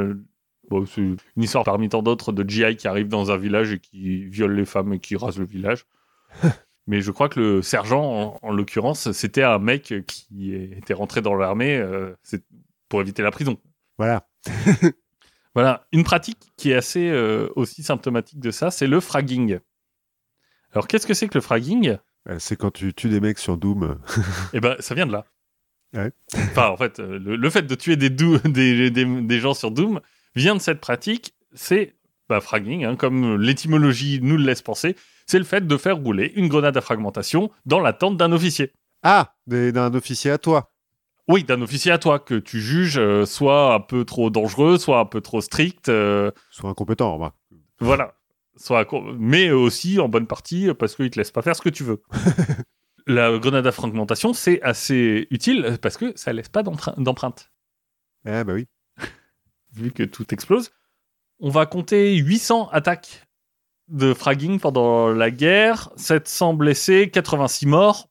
[0.71, 3.79] bon, c'est une histoire parmi tant d'autres de GI qui arrive dans un village et
[3.79, 5.87] qui viole les femmes et qui rase le village.
[6.87, 11.23] Mais je crois que le sergent, en, en l'occurrence, c'était un mec qui était rentré
[11.23, 12.15] dans l'armée euh,
[12.91, 13.57] pour éviter la prison.
[13.99, 14.29] Voilà.
[15.55, 19.61] Voilà, une pratique qui est assez euh, aussi symptomatique de ça, c'est le fragging.
[20.73, 21.97] Alors, qu'est-ce que c'est que le fragging?
[22.29, 24.01] Euh, C'est quand tu tues des mecs sur Doom.
[24.53, 25.25] Eh ben, ça vient de là.
[25.95, 26.11] Ouais.
[26.35, 29.55] Enfin, en fait, euh, le, le fait de tuer des, dou- des, des, des gens
[29.55, 30.01] sur Doom
[30.35, 31.35] vient de cette pratique.
[31.55, 31.95] C'est
[32.29, 34.97] bah, fragging, hein, comme l'étymologie nous le laisse penser.
[35.27, 38.73] C'est le fait de faire rouler une grenade à fragmentation dans la tente d'un officier.
[39.03, 40.73] Ah D'un officier à toi.
[41.29, 44.99] Oui, d'un officier à toi que tu juges euh, soit un peu trop dangereux, soit
[44.99, 45.89] un peu trop strict.
[45.89, 47.37] euh, Soit incompétent, remarque.
[47.81, 48.15] Voilà.
[48.57, 48.87] Soit,
[49.19, 52.03] mais aussi en bonne partie parce qu'il te laisse pas faire ce que tu veux.
[53.07, 57.51] La grenade à fragmentation, c'est assez utile parce que ça laisse pas d'empr- d'empreinte.
[58.27, 58.67] Ah bah oui.
[59.75, 60.71] Vu que tout explose,
[61.41, 63.27] on va compter 800 attaques
[63.89, 68.09] de fragging pendant la guerre, 700 blessés, 86 morts.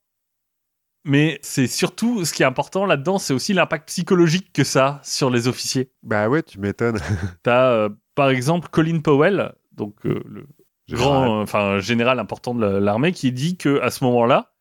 [1.05, 5.01] Mais c'est surtout, ce qui est important là-dedans, c'est aussi l'impact psychologique que ça a
[5.03, 5.91] sur les officiers.
[6.03, 6.99] Bah ouais, tu m'étonnes.
[7.43, 10.45] T'as, euh, par exemple, Colin Powell, donc euh, le
[10.87, 11.45] Général.
[11.47, 14.52] grand, euh, général important de la- l'armée, qui dit que à ce moment-là,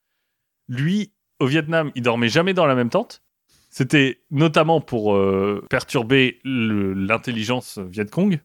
[0.68, 3.22] lui, au Vietnam, il dormait jamais dans la même tente.
[3.70, 8.38] C'était notamment pour euh, perturber l'intelligence Vietcong,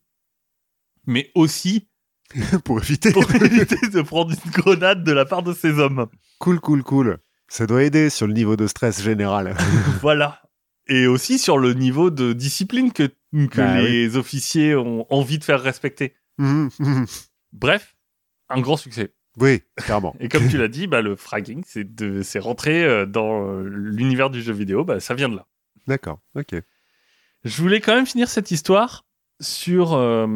[1.05, 1.88] mais aussi
[2.65, 3.11] Pour éviter.
[3.13, 6.07] pour éviter de prendre une grenade de la part de ses hommes.
[6.39, 7.20] cool, cool, cool.
[7.47, 9.55] Ça doit aider sur le niveau de stress général.
[10.01, 10.41] voilà.
[10.88, 13.03] Et aussi sur le niveau de discipline que,
[13.34, 16.15] que Bah les officiers ont envie de faire respecter.
[16.38, 17.05] Mhm, mhm.
[17.53, 17.95] Bref,
[18.49, 19.13] un grand succès.
[19.40, 20.16] Oui, clairement.
[20.20, 24.42] Et comme tu l'as dit, bah, le fragging, c'est rentré euh, dans euh, l'univers du
[24.42, 25.46] jeu vidéo, bah, ça vient de là.
[25.88, 26.56] D'accord, ok.
[27.44, 29.06] Je voulais quand même finir cette histoire
[29.40, 30.28] sur euh,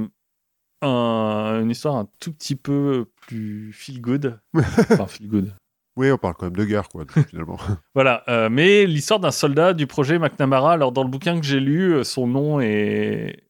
[0.82, 4.40] un- une histoire un tout petit peu plus feel good.
[4.56, 5.54] enfin, feel good.
[5.98, 7.58] Oui, on parle quand même de guerre, quoi, finalement.
[7.96, 10.72] Voilà, euh, mais l'histoire d'un soldat du projet McNamara.
[10.74, 13.44] Alors, dans le bouquin que j'ai lu, son nom est.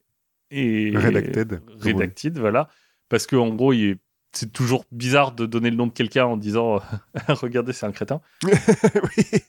[0.50, 1.62] est Redacted.
[1.80, 2.68] Redacted, voilà.
[3.10, 4.00] Parce que, en gros, il est-
[4.34, 6.82] c'est toujours bizarre de donner le nom de quelqu'un en disant
[7.28, 8.22] Regardez, c'est un crétin.
[8.44, 9.42] oui.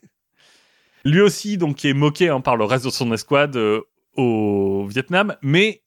[1.05, 3.81] Lui aussi, donc, qui est moqué hein, par le reste de son escouade euh,
[4.17, 5.83] au Vietnam, mais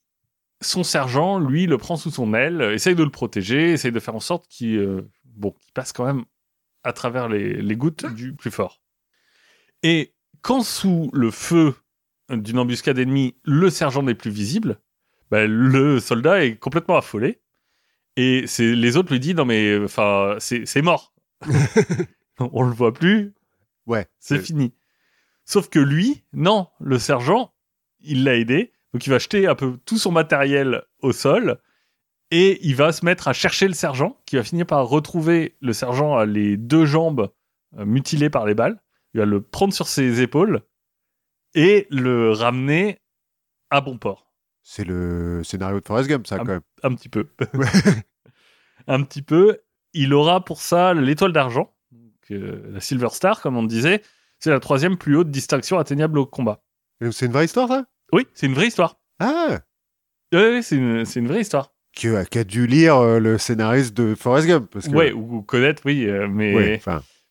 [0.60, 4.00] son sergent, lui, le prend sous son aile, euh, essaye de le protéger, essaye de
[4.00, 6.24] faire en sorte qu'il euh, bon, passe quand même
[6.82, 8.80] à travers les, les gouttes du plus fort.
[9.82, 11.74] Et quand sous le feu
[12.30, 14.78] d'une embuscade ennemie, le sergent n'est plus visible,
[15.30, 17.40] bah, le soldat est complètement affolé.
[18.16, 21.14] Et c'est les autres lui disent non mais enfin c'est c'est mort.
[22.38, 23.34] On le voit plus,
[23.86, 24.06] Ouais.
[24.18, 24.74] c'est fini.
[25.44, 27.54] Sauf que lui, non, le sergent,
[28.00, 28.72] il l'a aidé.
[28.92, 31.58] Donc il va jeter un peu tout son matériel au sol
[32.30, 35.72] et il va se mettre à chercher le sergent, qui va finir par retrouver le
[35.72, 37.30] sergent à les deux jambes
[37.78, 38.80] euh, mutilées par les balles.
[39.14, 40.62] Il va le prendre sur ses épaules
[41.54, 42.98] et le ramener
[43.70, 44.25] à bon port.
[44.68, 46.60] C'est le scénario de Forrest Gump, ça, quand même.
[46.82, 47.28] Un petit peu.
[48.88, 49.58] un petit peu.
[49.94, 51.72] Il aura pour ça l'étoile d'argent,
[52.32, 54.02] euh, la Silver Star, comme on disait.
[54.40, 56.64] C'est la troisième plus haute distinction atteignable au combat.
[57.12, 57.84] C'est une vraie histoire, ça?
[58.12, 58.98] Oui, c'est une vraie histoire.
[59.20, 59.60] Ah
[60.34, 61.72] Oui, c'est une, vraie histoire.
[61.94, 64.68] Qui a, qui a dû lire euh, le scénariste de Forrest Gump.
[64.72, 64.92] Parce que...
[64.92, 66.80] Ouais, ou, ou connaître, oui, euh, mais, Ouais,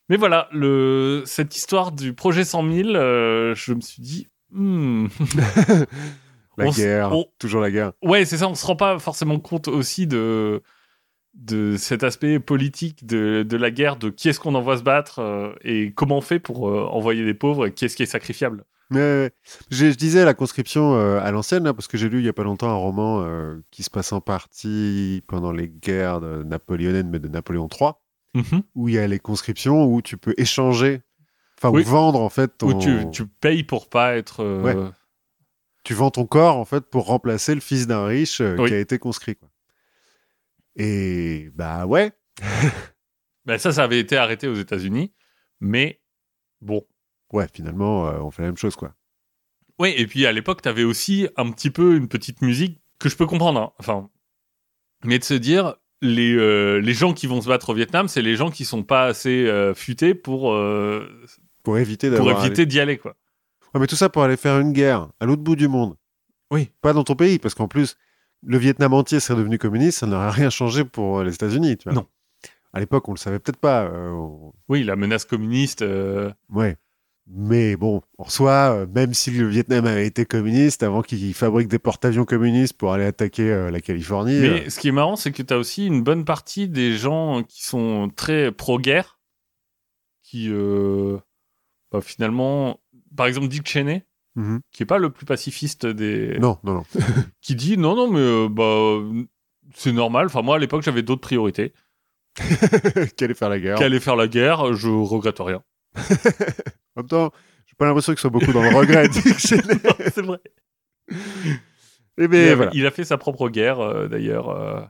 [0.08, 5.08] mais voilà, le, cette histoire du projet 100 000, euh, je me suis dit, hmm,
[6.56, 7.92] la On guerre, on- toujours la guerre.
[8.02, 10.62] ouais, c'est ça, on se rend pas forcément compte aussi de,
[11.34, 15.18] de cet aspect politique de, de la guerre, de qui est-ce qu'on envoie se battre
[15.18, 18.06] euh, et comment on fait pour euh, envoyer des pauvres et qui est-ce qui est
[18.06, 18.64] sacrifiable.
[18.88, 19.32] Mais
[19.70, 22.28] je, je disais la conscription euh, à l'ancienne, là, parce que j'ai lu il y
[22.28, 23.26] a pas longtemps un roman
[23.72, 27.90] qui se passe en partie pendant les guerres napoléoniennes, mais de Napoléon III,
[28.76, 31.02] où il y a les conscriptions où tu peux échanger,
[31.58, 31.82] enfin, Oui.
[31.82, 32.68] ou vendre, en fait, ton...
[32.76, 34.44] Ou tu, tu payes pour pas être.
[34.62, 34.76] Ouais.
[35.86, 38.68] Tu vends ton corps, en fait, pour remplacer le fils d'un riche euh, Oui.
[38.70, 39.48] qui a été conscrit, quoi.
[40.74, 42.12] Et, bah ouais,
[43.46, 45.14] Ben ça, ça avait été arrêté aux États-Unis,
[45.60, 46.00] mais
[46.60, 46.84] bon.
[47.32, 48.94] ouais, finalement, euh, on fait la même chose, quoi.
[49.78, 53.16] Oui, et puis à l'époque, t'avais aussi un petit peu une petite musique que je
[53.16, 53.60] peux comprendre.
[53.60, 53.72] hein.
[53.78, 54.10] Enfin,
[55.04, 58.22] mais de se dire, les, euh, les gens qui vont se battre au Vietnam, c'est
[58.22, 60.52] les gens qui sont pas assez futés pour,
[61.62, 62.44] Pour éviter pour d'avoir...
[62.44, 63.16] éviter d'y aller, quoi.
[63.76, 65.96] Ouais, mais tout ça pour aller faire une guerre à l'autre bout du monde.
[66.50, 66.70] Oui.
[66.80, 67.96] Pas dans ton pays, parce qu'en plus,
[68.42, 71.76] le Vietnam entier serait devenu communiste, ça n'aurait rien changé pour euh, les États-Unis.
[71.86, 72.06] Non.
[72.72, 73.82] À l'époque, on le savait peut-être pas.
[73.84, 75.82] euh, on- Oui, la menace communiste.
[75.82, 76.76] euh, Ouais.
[77.28, 81.66] Mais bon, en soi, euh, même si le Vietnam avait été communiste, avant qu'ils fabriquent
[81.68, 84.38] des porte-avions communistes pour aller attaquer euh, la Californie.
[84.40, 87.42] Mais ce qui est marrant, c'est que tu as aussi une bonne partie des gens
[87.42, 89.18] qui sont très pro-guerre,
[90.22, 90.50] qui,
[91.90, 92.78] bah, finalement,
[93.16, 94.04] par exemple, Dick Cheney,
[94.34, 94.60] mhm.
[94.72, 96.38] qui est pas le plus pacifiste des.
[96.38, 96.84] Non, non, non.
[97.40, 99.24] Qui dit non, non, mais euh, bah,
[99.74, 100.26] c'est normal.
[100.26, 101.72] Enfin, moi, à l'époque, j'avais d'autres priorités.
[103.16, 103.78] Qu'aller faire la guerre.
[103.78, 105.62] Qu'aller faire la guerre, je regrette rien.
[106.98, 107.30] En même temps,
[107.66, 109.06] j'ai pas l'impression qu'ils soient beaucoup dans le regret.
[109.10, 109.78] Dick Cheney.
[110.14, 110.38] c'est vrai.
[111.10, 112.70] Eh il, bien, a, voilà.
[112.72, 114.80] il a fait sa propre guerre, euh, d'ailleurs, euh,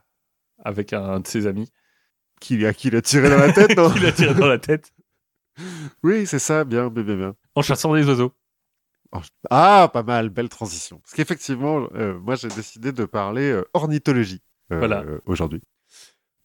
[0.64, 1.72] avec un de ses amis.
[2.40, 4.58] Qui, à qui il a tiré dans la tête, non Il a tiré dans la
[4.58, 4.92] tête
[6.02, 7.34] Oui, c'est ça, bien, bien, bien.
[7.56, 8.32] En chassant des oiseaux.
[9.50, 10.98] Ah, pas mal, belle transition.
[10.98, 14.42] Parce qu'effectivement, euh, moi j'ai décidé de parler euh, ornithologie
[14.72, 15.04] euh, Voilà.
[15.24, 15.62] aujourd'hui.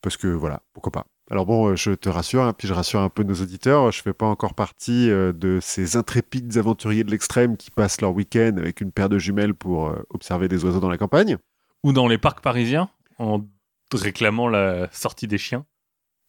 [0.02, 1.06] Parce que voilà, pourquoi pas.
[1.30, 4.14] Alors bon, je te rassure, hein, puis je rassure un peu nos auditeurs, je fais
[4.14, 8.92] pas encore partie de ces intrépides aventuriers de l'extrême qui passent leur week-end avec une
[8.92, 11.38] paire de jumelles pour observer des oiseaux dans la campagne.
[11.84, 13.46] Ou dans les parcs parisiens, en
[13.94, 15.66] réclamant la sortie des chiens.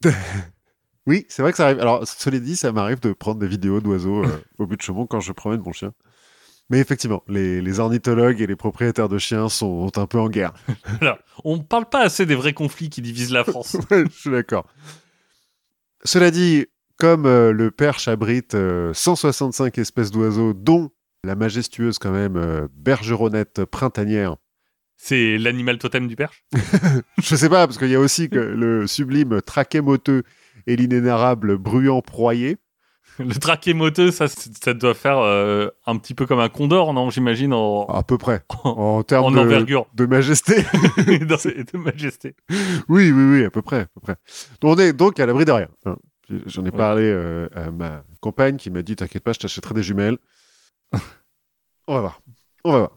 [1.07, 1.81] Oui, c'est vrai que ça arrive.
[1.81, 5.07] Alors, cela dit, ça m'arrive de prendre des vidéos d'oiseaux euh, au but de Chaumont
[5.07, 5.93] quand je promène mon chien.
[6.71, 10.55] Mais effectivement, les, les ornithologues et les propriétaires de chiens sont un peu en guerre.
[11.01, 13.77] Alors, on ne parle pas assez des vrais conflits qui divisent la France.
[13.91, 14.67] Ouais, je suis d'accord.
[16.05, 16.67] Cela dit,
[16.99, 20.91] comme euh, le Perche abrite euh, 165 espèces d'oiseaux, dont
[21.25, 24.37] la majestueuse quand même euh, bergeronnette printanière,
[24.97, 26.45] C'est l'animal totem du perche?
[27.23, 30.23] Je sais pas, parce qu'il y a aussi que le sublime traquet moteux
[30.67, 32.59] et l'inénarrable bruyant proyer.
[33.19, 37.11] Le traquet moteux, ça, ça doit faire euh, un petit peu comme un condor, non
[37.11, 38.43] J'imagine, en, À peu près.
[38.65, 40.63] en, En termes en de, envergure de majesté.
[40.97, 42.35] De majesté.
[42.89, 43.81] oui, oui, oui, à peu près.
[43.81, 44.17] À peu près.
[44.63, 45.69] Donc, on est donc à l'abri de rien.
[45.85, 45.97] hein.
[46.47, 46.77] J'en ai Ouais.
[46.77, 50.17] parlé euh, à ma compagne qui m'a dit T'inquiète pas, je t'achèterai des jumelles.
[51.87, 52.21] on va voir.
[52.65, 52.91] On va voir.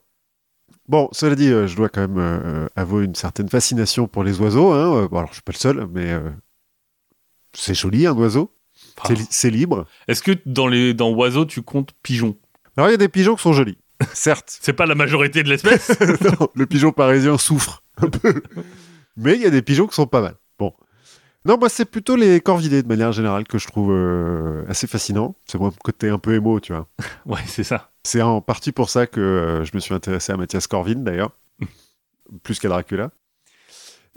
[0.87, 4.71] Bon, cela dit, euh, je dois quand même avouer une certaine fascination pour les oiseaux.
[4.71, 5.07] Hein.
[5.11, 6.13] Bon, alors, je suis pas le seul, mais
[7.55, 8.51] c'est joli, un oiseau.
[8.97, 9.03] Ah.
[9.07, 9.85] C'est li- C'est libre.
[10.07, 12.35] Est-ce que dans les dans oiseaux, tu comptes pigeons?
[12.77, 13.77] Alors, il y a des pigeons qui sont jolis.
[14.13, 14.57] Certes.
[14.61, 15.97] C'est pas la majorité de l'espèce
[16.39, 18.41] Non, le pigeon parisien souffre un peu.
[19.17, 20.35] Mais il y a des pigeons qui sont pas mal.
[20.59, 20.73] Bon.
[21.45, 25.35] Non, moi, c'est plutôt les corvidés de manière générale que je trouve euh, assez fascinant.
[25.45, 26.87] C'est mon côté un peu émo, tu vois.
[27.25, 27.91] Ouais, c'est ça.
[28.03, 31.31] C'est en partie pour ça que euh, je me suis intéressé à Mathias Corvin, d'ailleurs.
[32.43, 33.11] plus qu'à Dracula.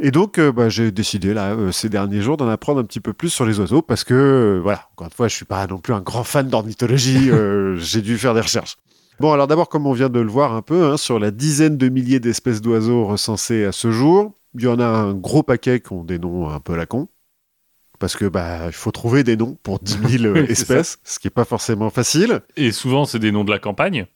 [0.01, 3.01] Et donc, euh, bah, j'ai décidé, là, euh, ces derniers jours, d'en apprendre un petit
[3.01, 5.67] peu plus sur les oiseaux parce que, euh, voilà, encore une fois, je suis pas
[5.67, 7.31] non plus un grand fan d'ornithologie.
[7.33, 8.77] euh, j'ai dû faire des recherches.
[9.19, 11.77] Bon, alors d'abord, comme on vient de le voir un peu, hein, sur la dizaine
[11.77, 15.81] de milliers d'espèces d'oiseaux recensées à ce jour, il y en a un gros paquet
[15.81, 17.09] qui ont des noms un peu à la con.
[17.99, 21.19] Parce que bah il faut trouver des noms pour 10 000 Oui, c'est espèces, ce
[21.19, 22.43] qui est pas forcément facile.
[22.57, 24.07] Et souvent, c'est des noms de la campagne.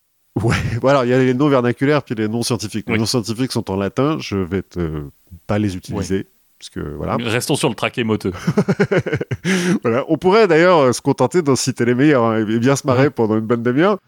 [0.40, 2.86] Ouais, voilà, il y a les noms vernaculaires puis les noms scientifiques.
[2.88, 2.98] Les Oui.
[3.00, 5.04] noms scientifiques sont en latin, je vais te-
[5.46, 6.26] pas les utiliser.
[6.58, 7.16] Parce que voilà.
[7.16, 8.32] Restons sur le traquet moteux.
[9.82, 10.04] voilà.
[10.08, 13.10] On pourrait d'ailleurs euh, se contenter d'en citer les meilleurs hein, et bien se marrer
[13.10, 13.98] pendant une bonne demi-heure.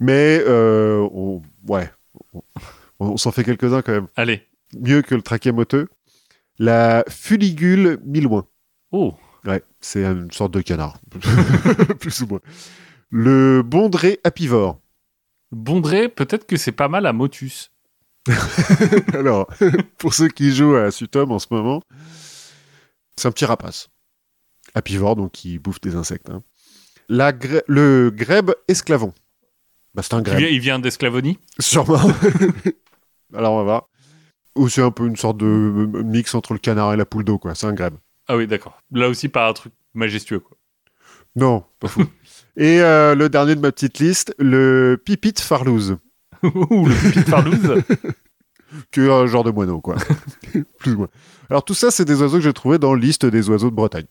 [0.00, 1.88] Mais euh, on, ouais,
[2.34, 2.42] on,
[2.98, 4.08] on s'en fait quelques-uns quand même.
[4.16, 4.42] Allez.
[4.78, 5.88] Mieux que le traquet moteux.
[6.58, 8.46] La fuligule milouin.
[8.90, 9.14] Oh,
[9.44, 10.98] Ouais, c'est une sorte de canard.
[12.00, 12.40] Plus ou moins.
[13.10, 14.78] Le bondré apivore.
[15.52, 17.70] Bondré, peut-être que c'est pas mal à Motus.
[19.14, 19.46] Alors,
[19.98, 21.82] pour ceux qui jouent à Sutom en ce moment,
[23.16, 23.88] c'est un petit rapace.
[24.74, 26.30] Apivore, donc qui bouffe des insectes.
[26.30, 26.42] hein.
[27.08, 27.32] La
[27.66, 29.12] le grèbe esclavon.
[29.94, 30.38] Bah, c'est un Il grèbe.
[30.38, 31.38] vient, il vient d'Esclavonie?
[31.58, 32.00] Sûrement.
[33.34, 33.88] Alors, on va voir.
[34.54, 35.44] Ou c'est un peu une sorte de
[36.04, 37.54] mix entre le canard et la poule d'eau, quoi.
[37.54, 37.94] C'est un grèbe.
[38.28, 38.78] Ah oui, d'accord.
[38.92, 40.56] Là aussi, pas un truc majestueux, quoi.
[41.36, 42.04] Non, pas fou.
[42.56, 45.96] Et euh, le dernier de ma petite liste, le pipite farlouse.
[46.42, 47.82] Ouh, le pipi de Farlouse.
[48.90, 49.96] qui est un genre de moineau, quoi.
[50.78, 51.08] Plus ou moins.
[51.50, 54.06] Alors tout ça, c'est des oiseaux que j'ai trouvés dans liste des oiseaux de Bretagne.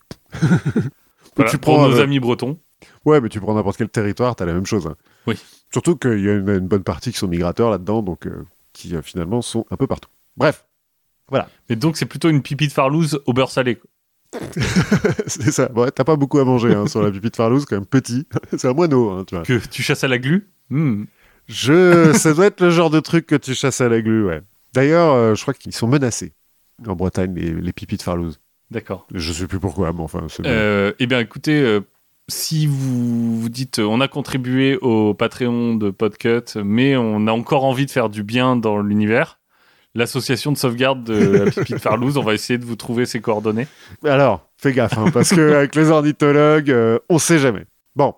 [1.36, 2.58] Voilà, tu pour prends, nos euh, amis bretons.
[3.04, 4.86] Ouais, mais tu prends n'importe quel territoire, t'as la même chose.
[4.86, 4.96] hein.
[5.26, 5.36] Oui.
[5.72, 8.94] Surtout qu'il y a une, une bonne partie qui sont migrateurs là-dedans, donc euh, qui
[9.02, 10.10] finalement sont un peu partout.
[10.36, 10.64] Bref,
[11.68, 13.76] Mais donc, c'est plutôt une pipi de Farlouse au beurre salé.
[13.76, 13.88] quoi.
[15.26, 15.70] c'est ça.
[15.72, 18.26] Ouais, t'as pas beaucoup à manger hein, sur la pipite farlouse, quand même petit.
[18.56, 19.44] c'est un moineau, hein, tu vois.
[19.44, 20.48] Que tu chasses à la glu?
[20.70, 21.04] Hmm.
[21.48, 22.12] Je...
[22.14, 24.40] ça doit être le genre de truc que tu chasses à la glu, ouais.
[24.72, 26.32] D'ailleurs, euh, je crois qu'ils sont menacés
[26.86, 28.40] en Bretagne, les, les pipites farlouses.
[28.70, 29.06] D'accord.
[29.12, 30.46] Je sais plus pourquoi, mais enfin, c'est...
[30.46, 31.80] Euh, eh bien, écoutez, euh,
[32.28, 37.32] si vous vous dites euh, on a contribué au Patreon de Podcut, mais on a
[37.32, 39.38] encore envie de faire du bien dans l'univers,
[39.94, 43.20] l'association de sauvegarde de la pipi de Farlouse, on va essayer de vous trouver ses
[43.20, 43.66] coordonnées.
[44.04, 47.66] Alors, fais gaffe, hein, parce que avec les ornithologues, euh, on sait jamais.
[47.96, 48.14] Bon,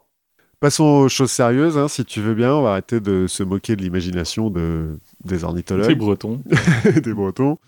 [0.61, 2.55] passons aux choses sérieuses, hein, si tu veux bien.
[2.55, 6.43] On va arrêter de se moquer de l'imagination de, des ornithologues, breton.
[7.03, 7.59] des Bretons.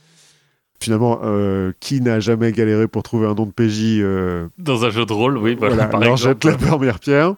[0.80, 4.90] Finalement, euh, qui n'a jamais galéré pour trouver un nom de PJ euh, Dans un
[4.90, 6.20] jeu de rôle, oui, Voilà, par exemple.
[6.20, 7.34] jette la première pierre.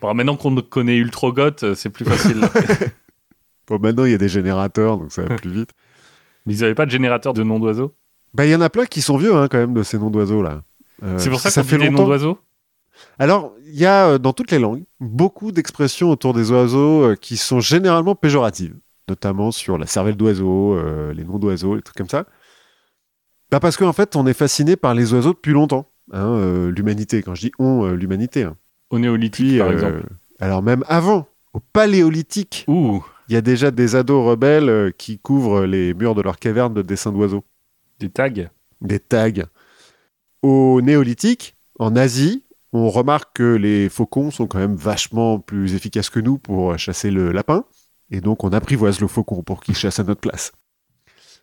[0.00, 2.40] Bon, maintenant qu'on connaît Ultrogot, euh, c'est plus facile.
[3.66, 5.70] Bon, maintenant, il y a des générateurs, donc ça va plus vite.
[6.46, 7.94] Mais ils n'avaient pas de générateur de nom d'oiseaux?
[8.34, 10.10] Bah, il y en a plein qui sont vieux, hein, quand même, de ces noms
[10.10, 10.62] d'oiseaux, là.
[11.02, 12.38] Euh, C'est pour ça, ça qu'on fait des noms d'oiseaux?
[13.18, 17.14] Alors, il y a euh, dans toutes les langues beaucoup d'expressions autour des oiseaux euh,
[17.16, 18.76] qui sont généralement péjoratives,
[19.08, 22.26] notamment sur la cervelle d'oiseau, euh, les noms d'oiseaux, les trucs comme ça.
[23.50, 25.88] Bah parce qu'en fait, on est fasciné par les oiseaux depuis longtemps.
[26.12, 28.44] hein, l'humanité, quand je dis on, l'humanité.
[28.44, 28.56] hein.
[28.90, 30.02] Au néolithique, Puis, par exemple.
[30.40, 35.20] alors même avant, au paléolithique, Ouh, il y a déjà des ados rebelles euh, qui
[35.20, 37.44] couvrent les murs de leurs cavernes de dessins d'oiseaux,
[38.00, 38.50] des tags.
[38.80, 39.46] des tags.
[40.42, 46.10] Au néolithique, en Asie, on remarque que les faucons sont quand même vachement plus efficaces
[46.10, 47.64] que nous pour chasser le lapin,
[48.10, 50.52] et donc on apprivoise le faucon pour qu'il chasse à notre place.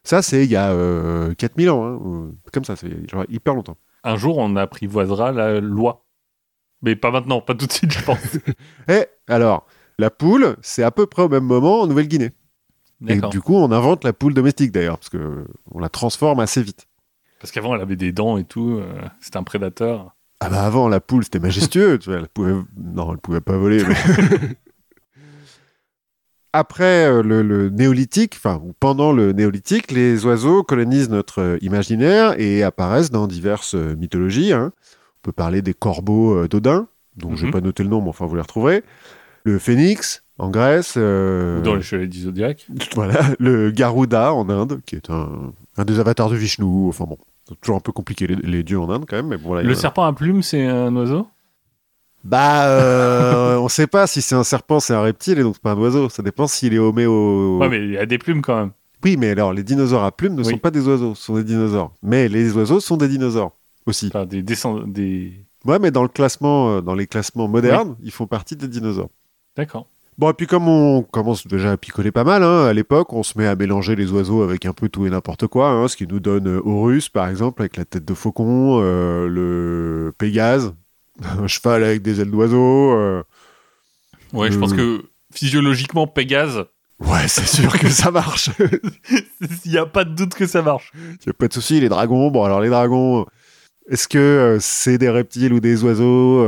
[0.03, 3.53] Ça, c'est il y a euh, 4000 ans, hein, ou- comme ça, c'est genre hyper
[3.55, 3.77] longtemps.
[4.03, 6.05] Un jour, on apprivoisera la loi.
[6.81, 8.37] Mais pas maintenant, pas tout de suite, je pense.
[8.89, 9.65] Et alors,
[9.99, 12.31] la poule, c'est à peu près au même moment en Nouvelle-Guinée.
[13.07, 16.61] Et du coup, on invente la poule domestique d'ailleurs, parce que on la transforme assez
[16.63, 16.87] vite.
[17.39, 18.79] Parce qu'avant, elle avait des dents et tout.
[18.81, 20.15] euh, C'était un prédateur.
[20.39, 21.99] Ah bah avant, la poule, c'était majestueux.
[21.99, 22.53] tu vois, elle pouvait...
[22.77, 23.83] Non, elle pouvait pas voler.
[23.83, 23.95] mais-
[26.53, 31.57] Après euh, le, le néolithique, enfin, ou pendant le néolithique, les oiseaux colonisent notre euh,
[31.61, 34.53] imaginaire et apparaissent dans diverses euh, mythologies.
[34.53, 34.71] hein.
[35.17, 37.45] On peut parler des corbeaux d'Odin, dont je Mhm.
[37.45, 38.83] n'ai pas noté le nom, mais enfin, vous les retrouverez.
[39.43, 40.95] Le phénix, en Grèce.
[40.97, 42.67] euh, dans les chevaliers du Zodiac.
[42.95, 46.87] Voilà, le Garuda en Inde, qui est un, un des avatars de Vishnu.
[46.89, 47.17] Enfin bon,
[47.47, 49.73] c'est toujours un peu compliqué les, les dieux en Inde quand même, mais bon, Le
[49.75, 51.27] serpent à plumes, c'est un oiseau?
[52.23, 55.71] Bah, euh, on sait pas si c'est un serpent, c'est un reptile et donc pas
[55.71, 56.09] un oiseau.
[56.09, 57.59] Ça dépend s'il est homéo.
[57.59, 58.71] Ouais, mais il y a des plumes quand même.
[59.03, 60.51] Oui, mais alors les dinosaures à plumes ne Oui.
[60.51, 61.93] sont pas des oiseaux, ce sont des dinosaures.
[62.01, 63.51] Mais les oiseaux sont des dinosaures
[63.85, 64.07] aussi.
[64.07, 64.87] Enfin, des descendants.
[64.87, 65.33] Des...
[65.65, 69.09] Ouais, mais dans le classement, euh, dans les classements modernes, ils font partie des dinosaures.
[69.57, 69.87] D'accord.
[70.17, 73.21] Bon, et puis comme on commence déjà à picoler pas mal, hein, à l'époque, on
[73.21, 75.95] se met à mélanger les oiseaux avec un peu tout et n'importe quoi, hein, ce
[75.95, 80.73] qui nous donne euh, Horus, par exemple, avec la tête de faucon, euh, le Pégase,
[81.23, 82.93] un cheval avec des ailes d'oiseau.
[82.93, 83.23] euh.
[84.33, 86.65] Ouais, je pense que physiologiquement, Pégase,
[86.99, 88.49] Ouais, c'est sûr que ça marche.
[89.65, 90.91] il n'y a pas de doute que ça marche.
[91.25, 92.31] Y a pas de souci, les dragons.
[92.31, 93.27] Bon, alors les dragons,
[93.89, 96.43] est-ce que euh, c'est des reptiles ou des oiseaux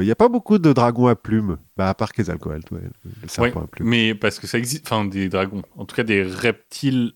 [0.00, 2.80] Il n'y a pas beaucoup de dragons à plumes, bah, à part Quetzalcoatl, ouais,
[3.22, 3.88] le serpent Ouais, à plumes.
[3.88, 4.86] mais parce que ça existe.
[4.86, 5.62] Enfin, des dragons.
[5.76, 7.12] En tout cas, des reptiles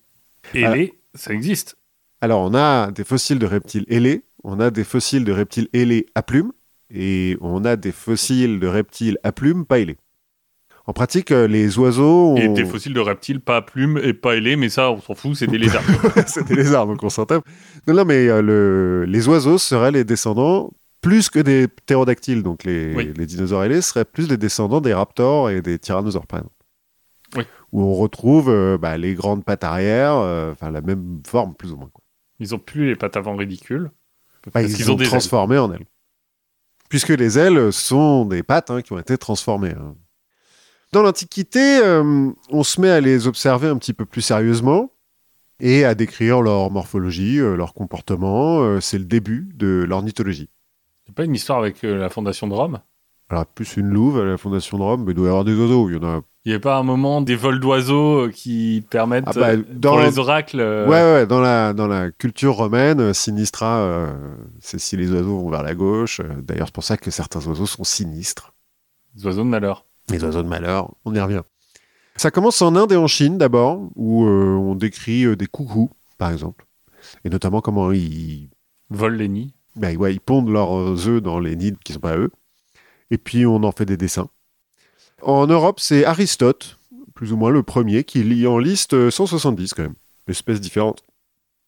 [0.55, 1.77] ailés, ça existe.
[2.21, 6.07] Alors, on a des fossiles de reptiles ailés, on a des fossiles de reptiles ailés
[6.15, 6.53] à plumes,
[6.91, 9.97] et on a des fossiles de reptiles à plumes pas ailés.
[10.87, 12.37] En pratique, euh, les oiseaux.
[12.37, 15.01] Et ont- des fossiles de reptiles pas à plumes et pas ailés, mais ça, on
[15.01, 15.82] s'en fout, c'est des lézards.
[16.26, 17.43] c'est des lézards, donc on s'en tape.
[17.89, 19.05] Non, non, mais euh, le...
[19.09, 23.12] les oiseaux seraient les descendants plus que des ptérodactyles, donc les, Oui.
[23.16, 26.55] les dinosaures ailés seraient plus les descendants des raptors et des tyrannosaures, par exemple.
[27.37, 27.45] Oui.
[27.72, 31.72] Où on retrouve euh, bah, les grandes pattes arrière, euh, enfin la même forme plus
[31.72, 31.89] ou moins.
[31.93, 32.03] quoi.
[32.41, 33.91] Ils ont plus les pattes avant ridicules.
[34.47, 35.85] Bah, Parce ils ont ont transformé en ailes.
[36.91, 39.70] Puisque les ailes sont des pattes hein, qui ont été transformées.
[39.72, 39.95] hein.
[40.95, 44.92] Dans l'Antiquité, euh, on se met à les observer un petit peu plus sérieusement
[45.59, 48.61] et à décrire leur morphologie, euh, leur comportement.
[48.62, 50.51] Euh, c'est le début de l'ornithologie.
[51.05, 52.78] C'est pas une histoire avec la fondation de Rome?
[53.28, 55.57] Alors, plus une louve à la fondation de Rome, mais il doit y avoir des
[55.57, 55.90] oiseaux.
[55.90, 56.20] Il y en a.
[56.45, 60.01] Il n'y avait pas un moment des vols d'oiseaux qui permettent, Ah bah, dans- pour
[60.01, 64.12] les oracles, euh, Ouais, ouais, dans la, dans la culture romaine, sinistra, euh,
[64.61, 66.20] c'est si les oiseaux vont vers la gauche.
[66.42, 68.55] D'ailleurs, c'est pour ça que certains oiseaux sont sinistres.
[69.16, 69.86] des oiseaux de malheur.
[70.11, 71.43] Les oiseaux de malheur, on y revient.
[72.17, 75.91] Ça commence en Inde et en Chine d'abord, où euh, on décrit euh, des coucous,
[76.19, 76.67] par exemple.
[77.25, 78.51] Et notamment comment ils,
[78.91, 79.55] Volent les nids.
[79.77, 82.31] bah, ouais, ils pondent leurs œufs dans les nids qui sont pas à eux.
[83.11, 84.29] Et puis on en fait des dessins.
[85.23, 86.79] En Europe, c'est Aristote,
[87.15, 89.95] plus ou moins le premier, qui lit en liste euh, 170 quand même,
[90.29, 91.03] espèces différentes.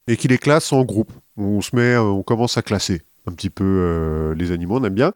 [0.09, 1.13] Et qui les classe en groupes.
[1.37, 4.85] On se met, euh, on commence à classer un petit peu euh, les animaux, on
[4.85, 5.13] aime bien.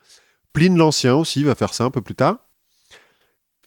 [0.53, 2.39] Pline l'Ancien aussi va faire ça un peu plus tard.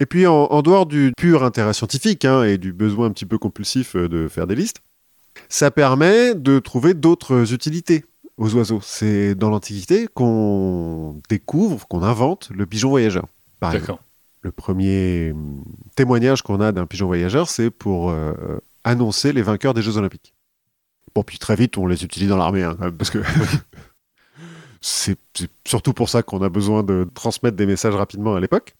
[0.04, 3.26] Et puis en, en dehors du pur intérêt scientifique hein, et du besoin un petit
[3.26, 4.82] peu compulsif euh, de faire des listes,
[5.48, 8.04] ça permet de trouver d'autres utilités
[8.36, 8.82] aux oiseaux.
[8.84, 13.28] C'est dans l'Antiquité qu'on découvre, qu'on invente le pigeon voyageur.
[13.62, 13.92] Par exemple.
[13.92, 14.04] D'accord.
[14.42, 15.64] Le premier hum,
[15.96, 18.34] témoignage qu'on a d'un pigeon voyageur, c'est pour euh,
[18.84, 20.34] annoncer les vainqueurs des Jeux Olympiques.
[21.16, 23.20] Bon, puis très vite, on les utilise dans l'armée, hein, parce que
[24.82, 25.18] c'est
[25.66, 28.76] surtout pour ça qu'on a besoin de transmettre des messages rapidement à l'époque.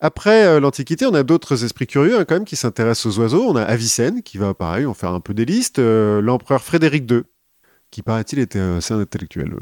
[0.00, 3.44] Après euh, l'Antiquité, on a d'autres esprits curieux hein, quand même qui s'intéressent aux oiseaux.
[3.48, 5.78] On a Avicenne qui va, pareil, en faire un peu des listes.
[5.78, 7.22] Euh, L'empereur Frédéric II,
[7.90, 9.54] qui paraît-il était assez intellectuel.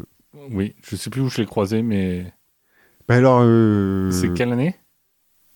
[0.51, 2.33] Oui, je sais plus où je l'ai croisé, mais
[3.09, 4.77] Ben alors, euh, c'est quelle année?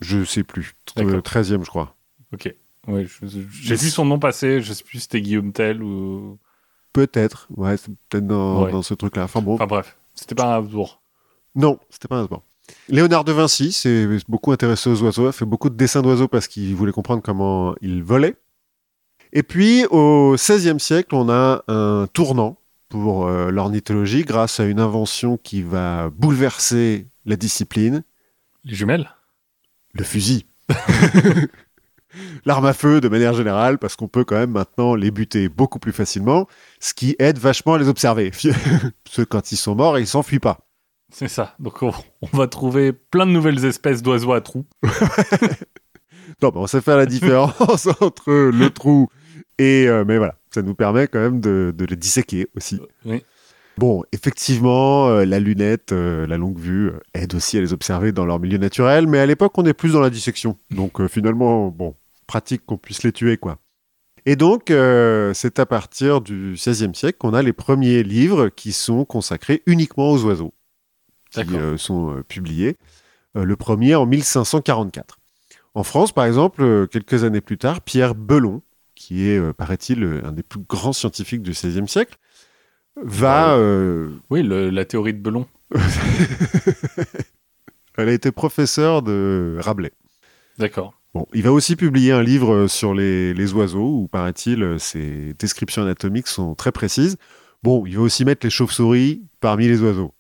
[0.01, 0.75] je sais plus.
[0.97, 1.21] D'accord.
[1.21, 1.95] 13e, je crois.
[2.33, 2.53] Ok.
[2.89, 6.39] Ouais, j'ai vu son nom passer, je sais plus si c'était Guillaume Tell ou.
[6.93, 8.73] Peut-être, ouais, c'est peut-être dans, Ouais.
[8.73, 9.23] dans ce truc-là.
[9.25, 11.01] Enfin bon, Enfin bref, c'était pas un Habsbourg.
[11.55, 12.43] non, c'était pas un sport.
[12.93, 16.47] Léonard de Vinci s'est beaucoup intéressé aux oiseaux, a fait beaucoup de dessins d'oiseaux parce
[16.47, 18.37] qu'il voulait comprendre comment ils volaient.
[19.33, 22.59] Et puis, au XVIe siècle, on a un tournant
[22.91, 28.05] pour euh, l'ornithologie grâce à une invention qui va bouleverser la discipline,
[28.65, 29.09] Les jumelles
[29.95, 30.45] le fusil.
[32.45, 35.79] L'arme à feu de manière générale, parce qu'on peut quand même maintenant les buter beaucoup
[35.79, 36.47] plus facilement,
[36.79, 38.31] ce qui aide vachement à les observer.
[39.05, 40.72] Parce que quand ils sont morts, ils s'enfuient pas.
[41.13, 41.55] C'est ça.
[41.59, 41.93] Donc on,
[42.23, 44.67] on va trouver plein de nouvelles espèces d'oiseaux à trous.
[46.41, 49.09] Non, mais on sait faire la différence entre le trou
[49.59, 52.81] Et, euh, mais voilà, ça nous permet quand même de, de les disséquer aussi.
[53.05, 53.23] Oui.
[53.79, 58.13] Bon, effectivement, euh, la lunette, euh, la longue vue, euh, aide aussi à les observer
[58.13, 60.57] dans leur milieu naturel, mais à l'époque, on est plus dans la dissection.
[60.71, 61.95] Donc euh, finalement, bon,
[62.27, 63.59] pratique qu'on puisse les tuer, quoi.
[64.25, 68.73] Et donc, euh, c'est à partir du XVIe siècle qu'on a les premiers livres qui
[68.73, 70.55] sont consacrés uniquement aux oiseaux,
[71.33, 72.77] qui euh, sont euh, publiés.
[73.37, 75.19] Euh, le premier en 1544.
[75.75, 78.61] En France, par exemple, quelques années plus tard, Pierre Belon,
[78.95, 82.19] qui est, paraît-il, un des plus grands scientifiques du XVIe siècle,
[83.03, 83.55] va...
[83.57, 85.47] euh, Oui, le- la théorie de Belon.
[87.97, 89.93] Elle a été professeure de Rabelais.
[90.59, 90.95] D'accord.
[91.15, 95.83] Bon, il va aussi publier un livre sur les, les oiseaux, où, paraît-il, ses descriptions
[95.83, 97.17] anatomiques sont très précises.
[97.63, 100.15] Bon, il va aussi mettre les chauves-souris parmi les oiseaux.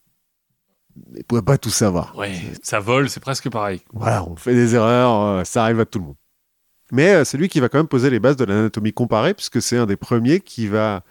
[1.12, 2.16] Il ne pouvait pas tout savoir.
[2.16, 3.80] Ouais, ça vole, c'est presque pareil.
[3.92, 6.16] Voilà, on fait des erreurs, euh, ça arrive à tout le monde.
[6.90, 9.62] Mais euh, c'est lui qui va quand même poser les bases de l'anatomie comparée, puisque
[9.62, 11.02] c'est un des premiers qui va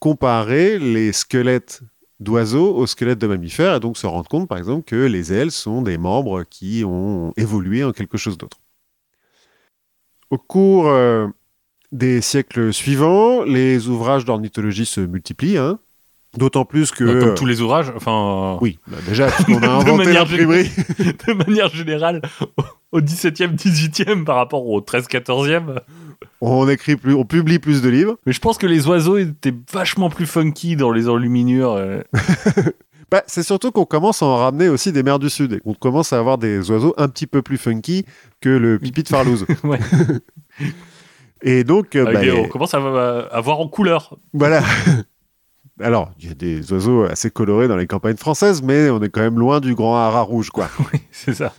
[0.00, 1.82] comparer les squelettes
[2.20, 5.52] d'oiseaux aux squelettes de mammifères, et donc se rendre compte, par exemple, que les ailes
[5.52, 8.58] sont des membres qui ont évolué en quelque chose d'autre.
[10.30, 11.28] Au cours euh,
[11.92, 15.78] des siècles suivants, les ouvrages d'ornithologie se multiplient, hein,
[16.38, 17.04] d'autant plus que...
[17.04, 20.70] Bah, Comme tous les ouvrages, enfin, Oui, bah déjà, on a inventé l'imprimerie.
[21.26, 22.22] de manière générale,
[22.92, 25.80] au 17e, 18e par rapport au 13, 14e.
[26.40, 28.16] on écrit plus, on publie plus de livres.
[28.24, 31.72] Mais je pense que les oiseaux étaient vachement plus funky dans les enluminures.
[31.72, 32.00] euh.
[33.10, 35.72] Bah, c'est surtout qu'on commence à en ramener aussi des mers du Sud et qu'on
[35.72, 38.04] commence à avoir des oiseaux un petit peu plus funky
[38.42, 39.46] que le pipi de Farlouse.
[39.64, 39.78] Ouais.
[41.42, 44.18] et donc, euh, Avec bah, des- on commence à, à voir en couleur.
[44.34, 44.62] voilà.
[45.80, 49.10] Alors, il y a des oiseaux assez colorés dans les campagnes françaises, mais on est
[49.10, 50.68] quand même loin du grand haras rouge, quoi.
[50.92, 51.54] Oui, c'est ça.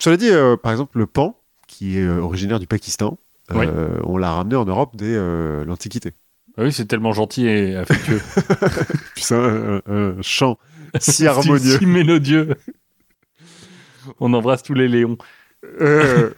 [0.00, 3.18] Cela dit, euh, par exemple, le pan, qui est euh, originaire du Pakistan,
[3.50, 4.00] euh, Oui.
[4.04, 5.16] on l'a ramené en Europe dès
[5.66, 6.12] l'Antiquité.
[6.56, 8.20] Ah Oui, c'est tellement gentil et affectueux.
[9.14, 10.58] Puis c'est un, un- un chant
[10.98, 11.78] si harmonieux.
[11.78, 12.54] si, mélodieux.
[14.20, 15.18] On embrasse tous les léons.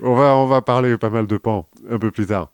[0.03, 2.51] On, va, on va parler pas mal de pans un peu plus tard.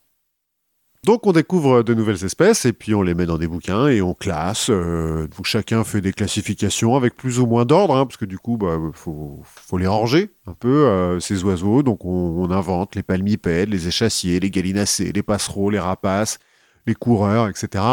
[1.06, 4.02] Donc on découvre de nouvelles espèces et puis on les met dans des bouquins et
[4.02, 4.70] on classe.
[4.70, 8.38] euh, donc chacun fait des classifications avec plus ou moins d'ordre, hein, parce que du
[8.38, 11.84] coup, bah, faut, faut les ranger un peu euh, ces oiseaux.
[11.84, 16.40] Donc on, on invente les palmipèdes, les échassiers, les gallinacés, les passereaux, les rapaces,
[16.88, 17.84] les coureurs, etc.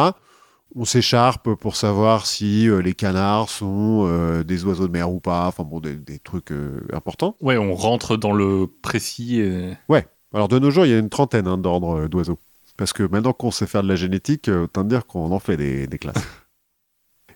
[0.76, 5.20] On s'écharpe pour savoir si euh, les canards sont euh, des oiseaux de mer ou
[5.20, 5.46] pas.
[5.46, 7.36] Enfin bon, des, des trucs euh, importants.
[7.42, 9.40] Ouais, on rentre dans le précis.
[9.40, 9.74] et-
[10.34, 12.40] Alors de nos jours, il y a une trentaine hein, d'ordres euh, d'oiseaux.
[12.78, 15.58] Parce que maintenant qu'on sait faire de la génétique, euh, autant dire qu'on en fait
[15.58, 16.16] des, des classes.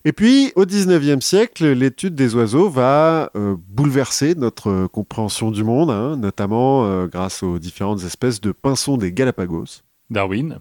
[0.06, 5.64] Et puis, au 19e siècle, l'étude des oiseaux va euh, bouleverser notre euh, compréhension du
[5.64, 9.82] monde, hein, notamment euh, grâce aux différentes espèces de pinsons des Galapagos.
[10.10, 10.60] Darwin.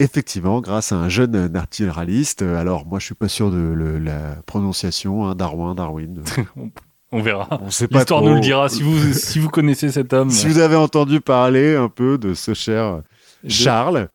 [0.00, 2.42] Effectivement, grâce à un jeune naturaliste.
[2.42, 6.22] Alors, moi, je suis pas sûr de le- la prononciation, hein, Darwin, Darwin.
[7.10, 7.48] On verra.
[7.62, 8.28] On sait pas L'histoire trop.
[8.28, 8.68] nous le dira.
[8.68, 12.34] Si vous, si vous connaissez cet homme, Si vous avez entendu parler un peu de
[12.34, 13.00] ce cher
[13.46, 14.08] Charles,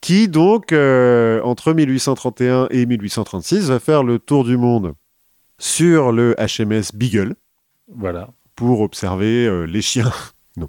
[0.00, 4.94] qui donc, euh, entre 1831 et 1836, va faire le tour du monde
[5.58, 7.34] sur le HMS Beagle
[7.92, 8.30] Voilà.
[8.54, 10.12] pour observer euh, les chiens.
[10.56, 10.68] non.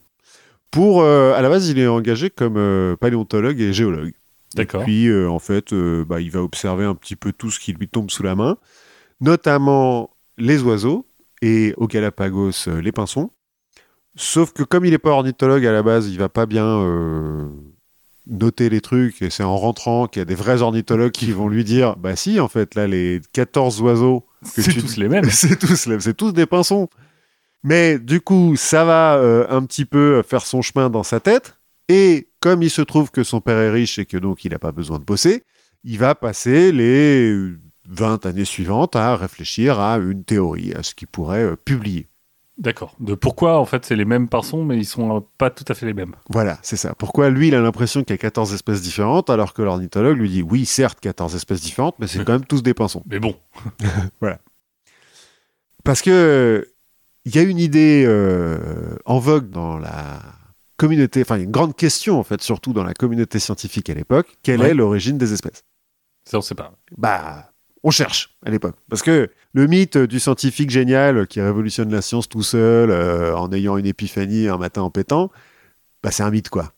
[0.72, 4.14] Pour, euh, à la base, il est engagé comme paléontologue et géologue.
[4.56, 4.82] D'accord.
[4.82, 7.88] Et puis, en fait, bah, il va observer un petit peu tout ce qui lui
[7.88, 8.58] tombe sous la main,
[9.22, 11.06] notamment les oiseaux
[11.44, 13.30] et au Galapagos, les pinsons.
[14.16, 17.48] Sauf que comme il n'est pas ornithologue à la base, il va pas bien euh,
[18.28, 19.22] noter les trucs.
[19.22, 22.16] Et c'est en rentrant qu'il y a des vrais ornithologues qui vont lui dire Bah
[22.16, 25.24] si, en fait, là, les 14 oiseaux, que C'est tu- tous les mêmes.
[25.30, 26.90] c'est tous, c'est tous des pinsons.
[27.64, 31.58] Mais du coup, ça va euh, un petit peu faire son chemin dans sa tête.
[31.90, 34.60] Et comme il se trouve que son père est riche et que donc il n'a
[34.60, 35.44] pas besoin de bosser,
[35.84, 37.34] il va passer les
[37.90, 42.08] 20 années suivantes à réfléchir à une théorie, à ce qu'il pourrait euh, publier.
[42.60, 42.94] D'accord.
[43.00, 45.86] De pourquoi, en fait, c'est les mêmes pinsons, mais ils sont pas tout à fait
[45.86, 46.14] les mêmes.
[46.30, 46.94] Voilà, c'est ça.
[46.94, 50.30] Pourquoi lui, il a l'impression qu'il y a 14 espèces différentes, alors que l'ornithologue lui
[50.30, 53.02] dit oui, certes, 14 espèces différentes, mais c'est quand même tous des pinsons.
[53.10, 53.36] Mais bon.
[55.84, 56.68] Parce que
[57.26, 60.20] il y a une idée euh, en vogue dans la
[60.78, 63.90] communauté, enfin, il y a une grande question en fait, surtout dans la communauté scientifique
[63.90, 64.70] à l'époque, quelle Ouais.
[64.72, 65.64] est l'origine des espèces?
[66.26, 66.74] Ça, on sait pas.
[66.98, 67.49] Bah,
[67.84, 68.76] on cherche à l'époque.
[68.90, 73.52] Parce que le mythe du scientifique génial qui révolutionne la science tout seul euh, en
[73.52, 75.32] ayant une épiphanie un matin en pétant,
[76.04, 76.74] bah, c'est un mythe quoi.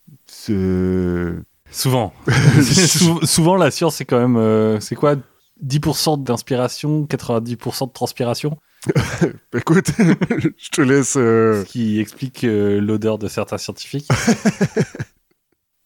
[1.71, 2.13] Souvent.
[2.61, 4.37] Sou- souvent, la science, c'est quand même.
[4.37, 5.15] euh, c'est quoi?
[5.63, 8.57] 10% d'inspiration, 90% de transpiration?
[9.55, 9.91] Écoute,
[10.57, 11.15] je te laisse.
[11.17, 14.07] euh, Ce qui explique l'odeur de certains scientifiques.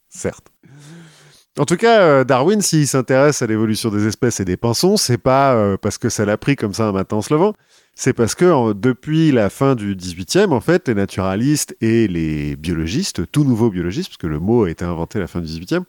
[0.10, 0.48] certes.
[1.58, 5.18] En tout cas, euh, Darwin, s'il s'intéresse à l'évolution des espèces et des pinsons, c'est
[5.18, 7.54] pas euh, parce que ça l'a pris comme ça un matin en se levant.
[7.96, 13.32] C'est parce que depuis la fin du 18e, en fait, les naturalistes et les biologistes,
[13.32, 15.84] tout nouveaux biologistes, parce que le mot a été inventé à la fin du 18e,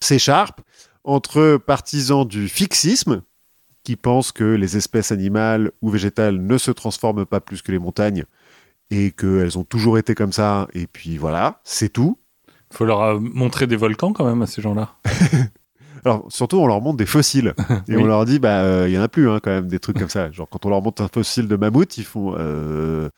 [0.00, 0.60] s'écharpent
[1.02, 3.22] entre partisans du fixisme,
[3.82, 7.80] qui pensent que les espèces animales ou végétales ne se transforment pas plus que les
[7.80, 8.24] montagnes
[8.90, 12.18] et qu'elles ont toujours été comme ça, et puis voilà, c'est tout.
[12.72, 14.96] Faut leur euh, montrer des volcans quand même à ces gens-là.
[16.04, 17.54] Alors, surtout, on leur montre des fossiles.
[17.88, 18.02] Et Oui.
[18.02, 19.98] on leur dit, bah, euh, il y en a plus, hein, quand même, des trucs
[19.98, 20.30] comme ça.
[20.30, 22.34] Genre, quand on leur montre un fossile de mammouth, ils font.
[22.38, 23.08] euh,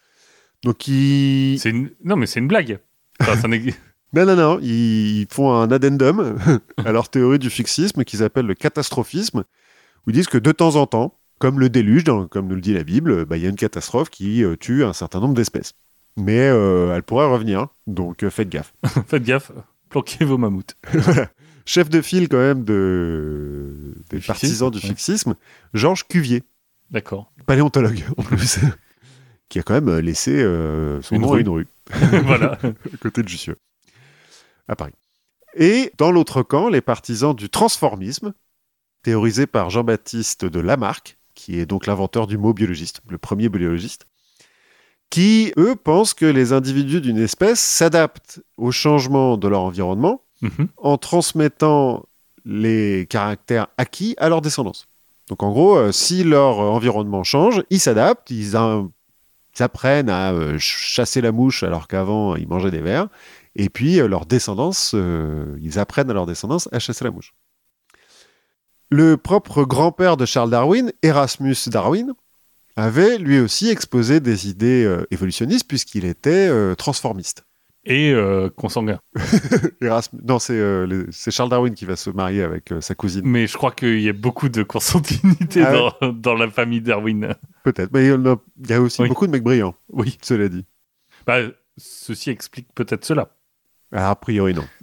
[0.64, 1.58] Donc, ils.
[1.58, 1.90] C'est une...
[2.04, 2.78] Non, mais c'est une blague.
[3.20, 3.48] Enfin, ça
[4.14, 4.58] Non, non, non.
[4.62, 6.38] Ils font un addendum
[6.82, 9.40] à leur théorie du fixisme qu'ils appellent le catastrophisme,
[10.06, 12.60] où ils disent que de temps en temps, comme le déluge, dans- comme nous le
[12.62, 15.34] dit la Bible, bah, il y a une catastrophe qui euh, tue un certain nombre
[15.34, 15.74] d'espèces.
[16.18, 18.74] Mais euh, elle pourrait revenir, donc euh, faites gaffe.
[19.06, 19.52] Faites gaffe,
[19.88, 20.76] planquez vos mammouths.
[21.64, 23.94] Chef de file, quand même, de...
[24.10, 25.36] des partisans du fixisme, ouais.
[25.74, 26.42] Georges Cuvier.
[26.90, 27.30] D'accord.
[27.46, 28.58] paléontologue en plus,
[29.48, 31.66] qui a quand même laissé euh, son Une nom à une rue,
[32.24, 32.58] voilà.
[32.62, 33.56] à côté de Jussieu,
[34.66, 34.94] à Paris.
[35.54, 38.32] Et dans l'autre camp, les partisans du transformisme,
[39.02, 44.06] théorisé par Jean-Baptiste de Lamarck, qui est donc l'inventeur du mot biologiste, le premier biologiste,
[45.10, 50.68] qui, eux, pensent que les individus d'une espèce s'adaptent au changement de leur environnement Mhm.
[50.76, 52.06] en transmettant
[52.44, 54.86] les caractères acquis à leur descendance.
[55.28, 58.54] Donc en gros, euh, si leur environnement change, ils s'adaptent, ils,
[59.58, 63.08] apprennent à euh, ch- chasser la mouche alors qu'avant ils mangeaient des vers,
[63.56, 64.94] et puis euh, leur descendance,
[65.60, 67.34] ils apprennent à leur descendance à chasser la mouche.
[68.90, 72.14] Le propre grand-père de Charles Darwin, Erasmus Darwin,
[72.78, 77.44] avait lui aussi exposé des idées euh, évolutionnistes puisqu'il était euh, transformiste.
[77.84, 78.98] Et euh, consanguin.
[79.80, 83.22] Erasmus, non, c'est le- c'est Charles Darwin qui va se marier avec sa cousine.
[83.24, 86.80] Mais je crois qu'il y a beaucoup de consanguinité Ah ouais dans, dans la famille
[86.82, 87.34] Darwin.
[87.64, 89.08] Peut-être, mais il y, a, il y a aussi Oui.
[89.08, 90.18] beaucoup de mecs brillants, Oui.
[90.22, 90.66] cela dit.
[91.26, 91.38] Bah,
[91.78, 93.30] ceci explique peut-être cela.
[93.92, 94.64] Ah, a priori, non.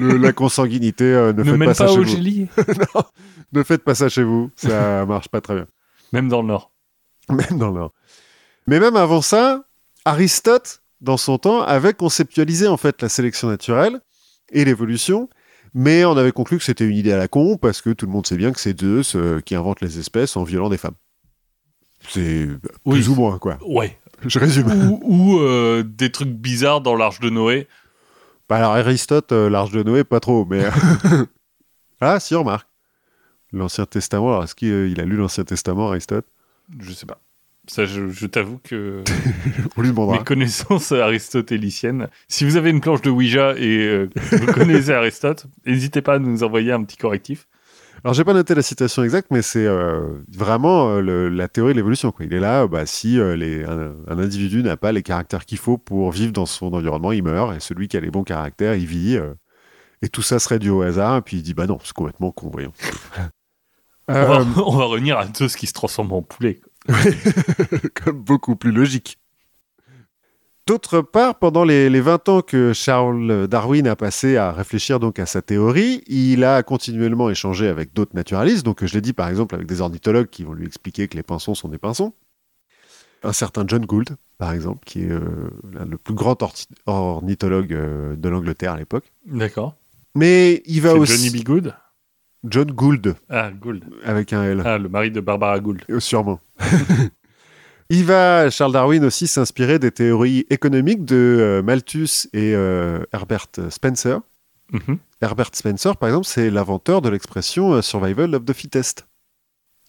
[0.00, 3.02] Le- la consanguinité, euh, ne, Ne faites mène pas ça pas chez au vous.
[3.52, 5.66] Ne faites pas ça chez vous, ça marche pas très bien.
[6.12, 6.70] Même dans le Nord.
[7.50, 7.92] Même dans.
[8.66, 9.64] Mais même avant ça,
[10.04, 14.00] Aristote, dans son temps, avait conceptualisé en fait la sélection naturelle
[14.52, 15.28] et l'évolution,
[15.74, 18.12] mais on avait conclu que c'était une idée à la con parce que tout le
[18.12, 20.94] monde sait bien que c'est Zeus euh, qui invente les espèces en violant des femmes.
[22.08, 22.48] C'est
[22.84, 22.96] Oui.
[22.98, 23.58] plus ou moins quoi.
[23.66, 23.98] Ouais.
[24.26, 24.70] Je résume.
[24.90, 27.66] ou ou, euh, des trucs bizarres dans l'Arche de Noé.
[28.48, 30.68] Bah alors Aristote, euh, l'Arche de Noé, pas trop, mais...
[32.00, 32.68] ah si, remarque.
[33.52, 36.26] L'Ancien Testament, alors est-ce qu'il il a lu l'Ancien Testament, Aristote?
[36.78, 37.20] Je sais pas.
[37.68, 39.02] Ça, je, je t'avoue que
[39.76, 40.18] On lui demandera.
[40.18, 42.08] mes connaissances aristotéliciennes.
[42.28, 46.18] Si vous avez une planche de Ouija et euh, vous connaissez Aristote, n'hésitez pas à
[46.18, 47.46] nous envoyer un petit correctif.
[48.02, 50.00] Alors j'ai pas noté la citation exacte, mais c'est euh,
[50.32, 52.14] vraiment euh, le- la théorie de l'évolution.
[52.20, 55.44] Il est là, euh, bah, si euh, les- un, un individu n'a pas les caractères
[55.44, 58.24] qu'il faut pour vivre dans son environnement, il meurt, et celui qui a les bons
[58.24, 59.16] caractères, il vit.
[59.16, 59.34] euh,
[60.02, 62.30] et tout ça serait dû au hasard, et puis il dit, bah non, c'est complètement
[62.32, 62.72] con, voyons.
[64.10, 66.60] On, Euh, va, on va revenir à Zeus qui se transforme en poulet.
[68.04, 69.18] comme beaucoup plus logique.
[70.66, 75.18] D'autre part, pendant les, les 20 ans que Charles Darwin a passé à réfléchir donc
[75.18, 78.64] à sa théorie, il a continuellement échangé avec d'autres naturalistes.
[78.64, 81.22] Donc, je l'ai dit par exemple avec des ornithologues qui vont lui expliquer que les
[81.24, 82.12] pinsons sont des pinsons.
[83.22, 85.50] Un certain John Gould, par exemple, qui est euh,
[85.86, 86.38] le plus grand
[86.86, 89.12] ornithologue euh, de l'Angleterre à l'époque.
[89.26, 89.74] D'accord.
[90.14, 91.44] Mais il va aussi Johnny B.
[91.44, 91.74] Good
[92.44, 93.84] John Gould Ah, Gould.
[94.04, 94.62] avec un L.
[94.64, 95.82] Ah, le mari de Barbara Gould.
[95.90, 96.40] Euh, Sûrement.
[97.92, 103.46] Il va, Charles Darwin aussi, s'inspirer des théories économiques de euh, Malthus et euh, Herbert
[103.68, 104.20] Spencer.
[104.72, 104.98] Mhm.
[105.20, 109.06] Herbert Spencer, par exemple, c'est l'inventeur de l'expression euh, survival of the fittest,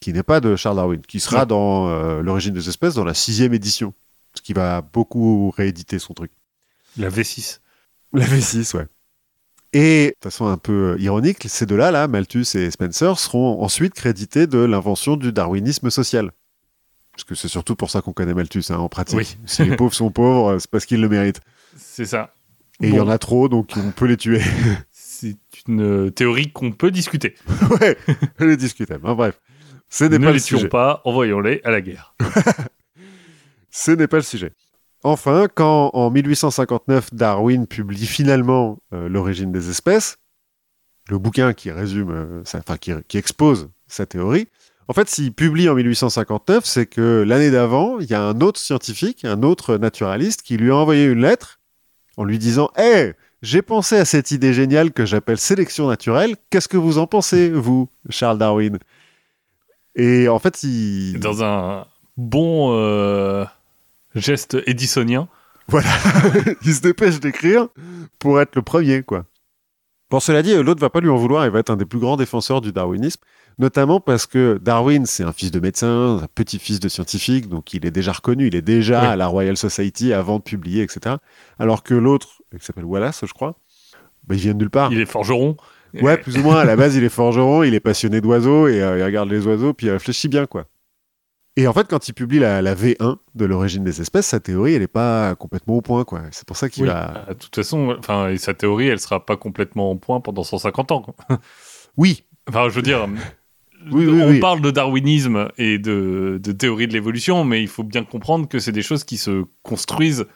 [0.00, 3.54] qui n'est pas de Charles Darwin, qui sera dans l'origine des espèces dans la sixième
[3.54, 3.94] édition,
[4.34, 6.32] ce qui va beaucoup rééditer son truc.
[6.98, 7.60] La V6.
[8.12, 8.88] La V6, ouais.
[9.72, 13.94] Et de façon un peu euh, ironique, ces deux-là, là, Malthus et Spencer, seront ensuite
[13.94, 16.30] crédités de l'invention du darwinisme social.
[17.12, 19.18] Parce que c'est surtout pour ça qu'on connaît Malthus, hein, en pratique.
[19.18, 19.36] Oui.
[19.46, 21.40] Si les pauvres sont pauvres, c'est parce qu'ils le méritent.
[21.76, 22.32] C'est ça.
[22.82, 24.40] Et il y en a trop, donc on peut les tuer.
[24.90, 25.36] C'est
[25.68, 27.36] une théorie qu'on peut discuter.
[27.80, 27.96] ouais,
[28.38, 29.06] elle est discutable.
[29.06, 29.38] hein, bref,
[29.88, 30.68] ce n'est ne pas le les tuons sujet.
[30.68, 32.14] pas, envoyons-les à la guerre.
[33.70, 34.52] Ce n'est pas le sujet.
[35.04, 40.18] Enfin, quand en 1859 Darwin publie finalement euh, l'origine des espèces,
[41.08, 44.46] le bouquin qui résume, euh, enfin qui, expose sa théorie,
[44.88, 48.60] en fait, s'il publie en 1859, c'est que l'année d'avant, il y a un autre
[48.60, 51.60] scientifique, un autre naturaliste, qui lui a envoyé une lettre
[52.16, 56.36] en lui disant Hé, j'ai pensé à cette idée géniale que j'appelle sélection naturelle.
[56.50, 58.78] Qu'est-ce que vous en pensez, vous, Charles Darwin?
[59.96, 61.18] Et en fait, il...
[61.18, 61.86] Dans un
[62.16, 63.44] bon euh,
[64.14, 65.28] geste édisonien.
[65.68, 65.88] Voilà,
[66.64, 67.68] il se dépêche d'écrire
[68.18, 69.26] pour être le premier, quoi.
[70.10, 71.98] Bon, cela dit, l'autre va pas lui en vouloir, il va être un des plus
[71.98, 73.20] grands défenseurs du darwinisme,
[73.58, 77.86] notamment parce que Darwin, c'est un fils de médecin, un petit-fils de scientifique, donc il
[77.86, 79.06] est déjà reconnu, il est déjà Oui.
[79.06, 81.16] à la Royal Society avant de publier, etc.
[81.58, 83.56] Alors que l'autre, qui s'appelle Wallace, je crois,
[84.26, 84.92] bah, il vient de nulle part.
[84.92, 85.56] Il est forgeron.
[86.00, 86.56] Ouais, plus ou moins.
[86.56, 89.46] À la base, il est forgeron, il est passionné d'oiseaux et euh, il regarde les
[89.46, 90.66] oiseaux, puis il réfléchit bien, quoi.
[91.56, 94.72] Et en fait, quand il publie la, la V1 de l'origine des espèces, sa théorie,
[94.74, 96.22] elle n'est pas complètement au point, quoi.
[96.30, 96.88] C'est pour ça qu'il Oui.
[96.88, 97.24] va.
[97.28, 100.44] Euh, De toute façon, enfin, et sa théorie, elle sera pas complètement en point pendant
[100.44, 101.02] 150 ans.
[101.02, 101.14] quoi.
[101.98, 103.06] Oui, Enfin, je veux dire,
[103.92, 104.40] Oui, oui, on oui.
[104.40, 108.58] parle de darwinisme et de, de théorie de l'évolution, mais il faut bien comprendre que
[108.58, 110.26] c'est des choses qui se construisent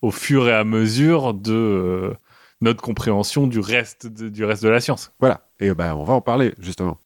[0.00, 2.14] au fur et à mesure de euh,
[2.60, 5.12] notre compréhension du reste de, du reste de la science.
[5.20, 6.98] Voilà, et ben on va en parler justement.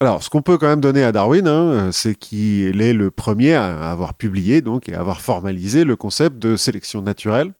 [0.00, 3.54] Alors, ce qu'on peut quand même donner à Darwin, hein, c'est qu'il est le premier
[3.54, 7.54] à avoir publié donc et à avoir formalisé le concept de sélection naturelle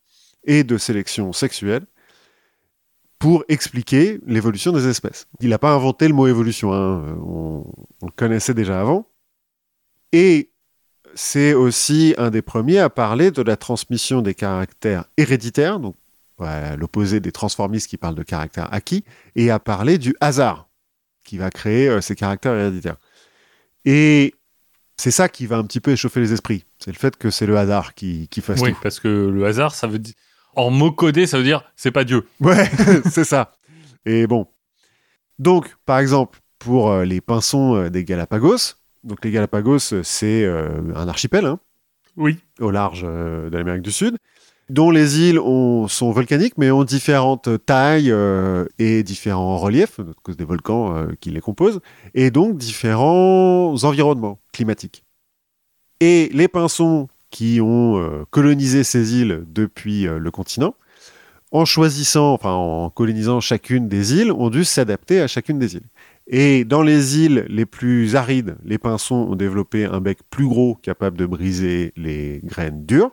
[0.45, 1.87] et de sélection sexuelle
[3.18, 5.26] pour expliquer l'évolution des espèces.
[5.41, 7.64] Il n'a pas inventé le mot évolution, hein, on,
[8.03, 9.07] le connaissait déjà avant.
[10.12, 10.51] Et
[11.14, 15.95] c'est aussi un des premiers à parler de la transmission des caractères héréditaires, donc
[16.41, 19.05] ouais, l'opposé des transformistes qui parlent de caractères acquis,
[19.37, 20.68] et à parler du hasard
[21.25, 22.97] qui va créer euh, ces caractères héréditaires.
[23.85, 24.35] Et
[24.97, 26.64] c'est ça qui va un petit peu échauffer les esprits.
[26.79, 28.79] C'est le fait que c'est le hasard qui, qui fasse Oui, tout.
[28.83, 30.14] parce que le hasard, ça veut dire.
[30.57, 32.27] En mots codés, ça veut dire c'est pas Dieu.
[32.41, 32.70] Ouais,
[33.11, 33.53] c'est ça.
[34.07, 34.47] Et bon.
[35.41, 41.09] Donc, par exemple, pour euh, les pinsons euh, des Galapagos, donc les Galapagos, c'est un
[41.09, 41.59] archipel hein,
[42.16, 42.39] Oui.
[42.61, 44.16] au large de l'Amérique du Sud,
[44.70, 50.04] dont les îles ont- sont volcaniques, mais ont différentes tailles euh, et différents reliefs, à
[50.22, 51.80] cause des volcans euh, qui les composent,
[52.14, 55.04] et donc différents environnements climatiques.
[56.00, 60.74] Et les pinsons qui ont euh, colonisé ces îles depuis le continent,
[61.52, 65.88] en choisissant, enfin en colonisant chacune des îles, ont dû s'adapter à chacune des îles.
[66.26, 70.74] Et dans les îles les plus arides, les pinsons ont développé un bec plus gros
[70.74, 73.12] capable de briser les graines dures,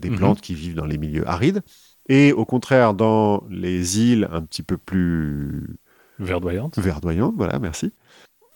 [0.00, 0.16] des Mhm.
[0.16, 1.62] plantes qui vivent dans les milieux arides.
[2.08, 5.76] Et au contraire, dans les îles un petit peu plus
[6.18, 6.78] Verdoyante.
[6.78, 7.92] verdoyantes, voilà, merci,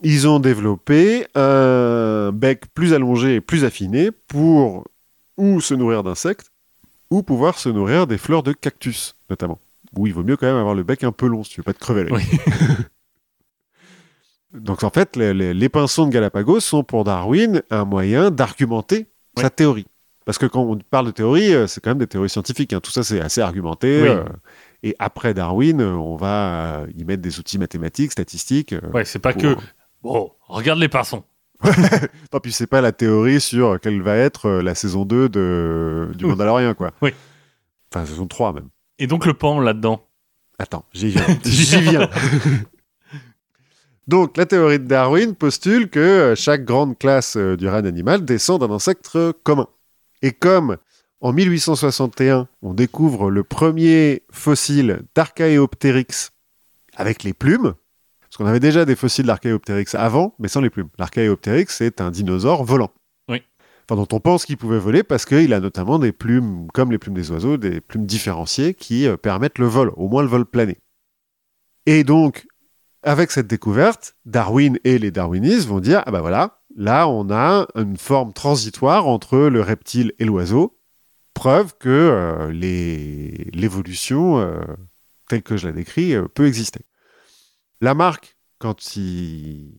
[0.02, 4.84] ils ont développé un bec plus allongé et plus affiné pour
[5.36, 6.50] ou se nourrir d'insectes
[7.10, 9.58] ou pouvoir se nourrir des fleurs de cactus, notamment.
[9.96, 11.64] Où il vaut mieux quand même avoir le bec un peu long si tu veux
[11.64, 12.12] pas te crever l'œil.
[12.14, 12.38] Oui.
[14.52, 19.06] Donc en fait, les, les- les pinsons de Galapagos sont pour Darwin un moyen d'argumenter
[19.36, 19.42] Oui.
[19.42, 19.86] sa théorie.
[20.24, 22.72] Parce que quand on parle de théorie, euh, c'est quand même des théories scientifiques.
[22.72, 22.80] hein.
[22.80, 24.02] Tout ça, c'est assez argumenté.
[24.02, 24.08] Oui.
[24.08, 24.24] euh,
[24.82, 28.74] et après Darwin, euh, on va y mettre des outils mathématiques, statistiques.
[28.92, 29.56] Ouais, c'est pas pour- que.
[30.02, 31.24] Bon, regarde les pinsons.
[32.32, 36.10] Non, puis c'est pas la théorie sur quelle va être la saison 2 de...
[36.14, 36.90] du Mandalorian, quoi.
[37.00, 37.12] Oui.
[37.94, 38.68] Enfin, saison 3 même.
[38.98, 40.02] Et donc le pan là-dedans?
[40.58, 41.24] Attends, j'y viens.
[41.44, 42.08] j'y viens.
[44.06, 48.68] Donc, la théorie de Darwin postule que chaque grande classe du règne animal descend d'un
[48.70, 49.66] ancêtre commun.
[50.24, 50.78] Et comme
[51.20, 56.32] en 1861, on découvre le premier fossile d'Archaeopteryx
[56.96, 57.74] avec les plumes,
[58.22, 60.88] parce qu'on avait déjà des fossiles d'Archaeopteryx avant, mais sans les plumes.
[60.98, 62.90] L'Archaeopteryx, c'est un dinosaure volant.
[63.28, 63.42] Oui.
[63.86, 66.96] Enfin, dont on pense qu'il pouvait voler parce qu'il a notamment des plumes, comme les
[66.96, 70.46] plumes des oiseaux, des plumes différenciées qui euh, permettent le vol, au moins le vol
[70.46, 70.78] plané.
[71.84, 72.46] Et donc,
[73.02, 77.66] avec cette découverte, Darwin et les darwinistes vont dire, ah ben voilà, là on a
[77.74, 80.78] une forme transitoire entre le reptile et l'oiseau,
[81.34, 82.52] preuve que euh,
[83.52, 84.62] l'évolution, euh,
[85.28, 86.80] telle que je la décris, euh, peut exister.
[87.80, 89.72] Lamarck, quand il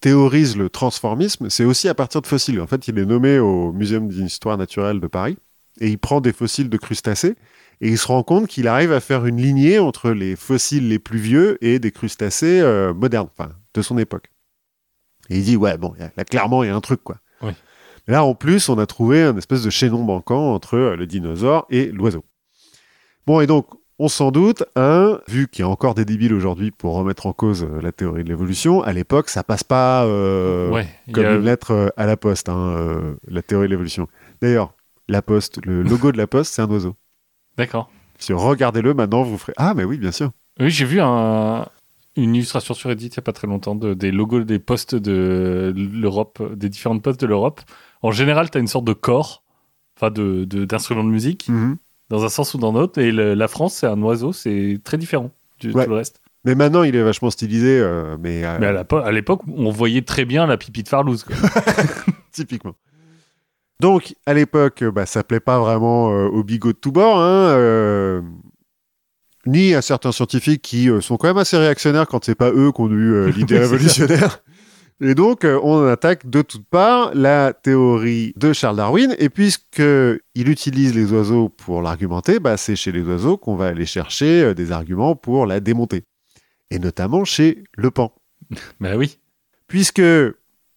[0.00, 2.60] théorise le transformisme, c'est aussi à partir de fossiles.
[2.60, 5.36] En fait, il est nommé au Muséum d'histoire naturelle de Paris,
[5.80, 7.36] et il prend des fossiles de crustacés,
[7.80, 10.98] et il se rend compte qu'il arrive à faire une lignée entre les fossiles les
[10.98, 12.62] plus vieux et des crustacés
[12.94, 14.31] modernes, enfin, de son époque.
[15.30, 17.16] Et il dit, ouais, bon, là, clairement, il y a un truc, quoi.
[17.42, 17.52] Oui.
[18.08, 21.06] Mais Là, en plus, on a trouvé un espèce de chaînon banquant entre euh, le
[21.06, 22.24] dinosaure et l'oiseau.
[23.26, 23.66] Bon, et donc,
[23.98, 27.32] on s'en doute, un, vu qu'il y a encore des débiles aujourd'hui pour remettre en
[27.32, 30.88] cause euh, la théorie de l'évolution, à l'époque, ça passe pas euh, ouais.
[31.12, 34.08] comme a- une lettre à la poste, hein, euh, la théorie de l'évolution.
[34.40, 34.74] D'ailleurs,
[35.08, 36.96] la poste, le logo de la poste, c'est un oiseau.
[37.56, 37.90] D'accord.
[38.18, 40.30] Si regardez-le maintenant, vous ferez Ah, mais oui, bien sûr.
[40.58, 41.66] Oui, j'ai vu un-
[42.16, 44.94] une illustration sur Reddit il n'y a pas très longtemps de, des logos des postes
[44.94, 47.60] de l'Europe, des différentes postes de l'Europe.
[48.02, 49.42] En général, tu as une sorte de corps,
[49.96, 51.76] enfin de, de- d'instrument de musique, Mhm.
[52.10, 53.00] dans un sens ou dans l'autre.
[53.00, 55.30] Et le- la France, c'est un oiseau, c'est très différent
[55.60, 55.84] du Ouais.
[55.84, 56.20] tout le reste.
[56.44, 60.24] Mais maintenant, il est vachement stylisé, euh, mais, euh, Mais à l'époque, on voyait très
[60.24, 61.24] bien la pipi de Farlouz.
[62.32, 62.74] typiquement.
[63.80, 67.50] Donc, à l'époque, bah, ça plaît pas vraiment euh, aux bigots de tous bords, hein,
[67.56, 68.22] euh,
[69.46, 72.72] ni à certains scientifiques qui euh, sont quand même assez réactionnaires quand c'est pas eux
[72.72, 74.42] qui ont eu euh, l'idée révolutionnaire.
[75.00, 79.16] Et donc, euh, on attaque de toutes parts la théorie de Charles Darwin.
[79.18, 79.82] Et puisque
[80.34, 84.54] il utilise les oiseaux pour l'argumenter, bah, c'est chez les oiseaux qu'on va aller chercher
[84.54, 86.04] des arguments pour la démonter.
[86.70, 88.14] Et notamment chez le pan.
[88.80, 89.18] bah oui.
[89.66, 90.02] Puisque,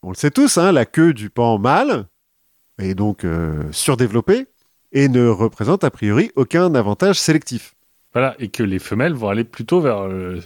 [0.02, 2.08] on le sait tous, hein, la queue du pan mâle
[2.80, 4.48] est donc euh, surdéveloppée
[4.92, 7.75] et ne représente a priori aucun avantage sélectif.
[8.16, 8.36] Voilà.
[8.40, 10.40] Et que les femelles vont aller plutôt vers euh,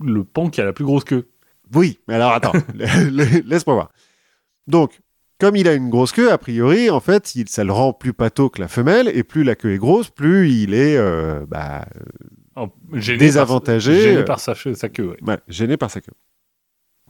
[0.00, 1.26] le pan qui a la plus grosse queue.
[1.74, 3.90] Oui, mais alors attends, laisse-moi voir.
[4.66, 5.00] Donc,
[5.38, 8.12] comme il a une grosse queue, a priori, en fait, il, ça le rend plus
[8.12, 11.86] pâteau que la femelle, et plus la queue est grosse, plus il est euh, bah,
[12.92, 15.38] gêné Désavantagé, Par, gêné par sa, queue, ouais.
[15.48, 16.12] gêné par sa queue.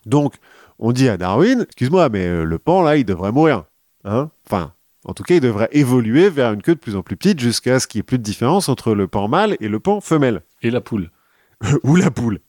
[0.06, 0.34] Donc,
[0.78, 3.64] on dit à Darwin, excuse-moi, mais euh, le pan, là, il devrait mourir.
[4.04, 4.72] Hein enfin,
[5.04, 7.80] en tout cas, il devrait évoluer vers une queue de plus en plus petite jusqu'à
[7.80, 10.42] ce qu'il n'y ait plus de différence entre le pan mâle et le pan femelle.
[10.62, 11.10] Et la poule.
[11.82, 12.40] ou la poule.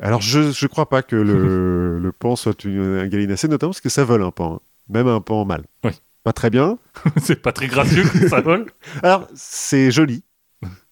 [0.00, 3.82] Alors, je ne crois pas que le, le pan soit une, un gallinacé, notamment parce
[3.82, 4.60] que ça vole un pan, hein.
[4.88, 5.64] même un pan mâle.
[5.84, 5.92] Oui.
[6.22, 6.78] Pas très bien.
[7.22, 8.66] c'est pas très gracieux ça vole.
[9.02, 10.22] Alors, c'est joli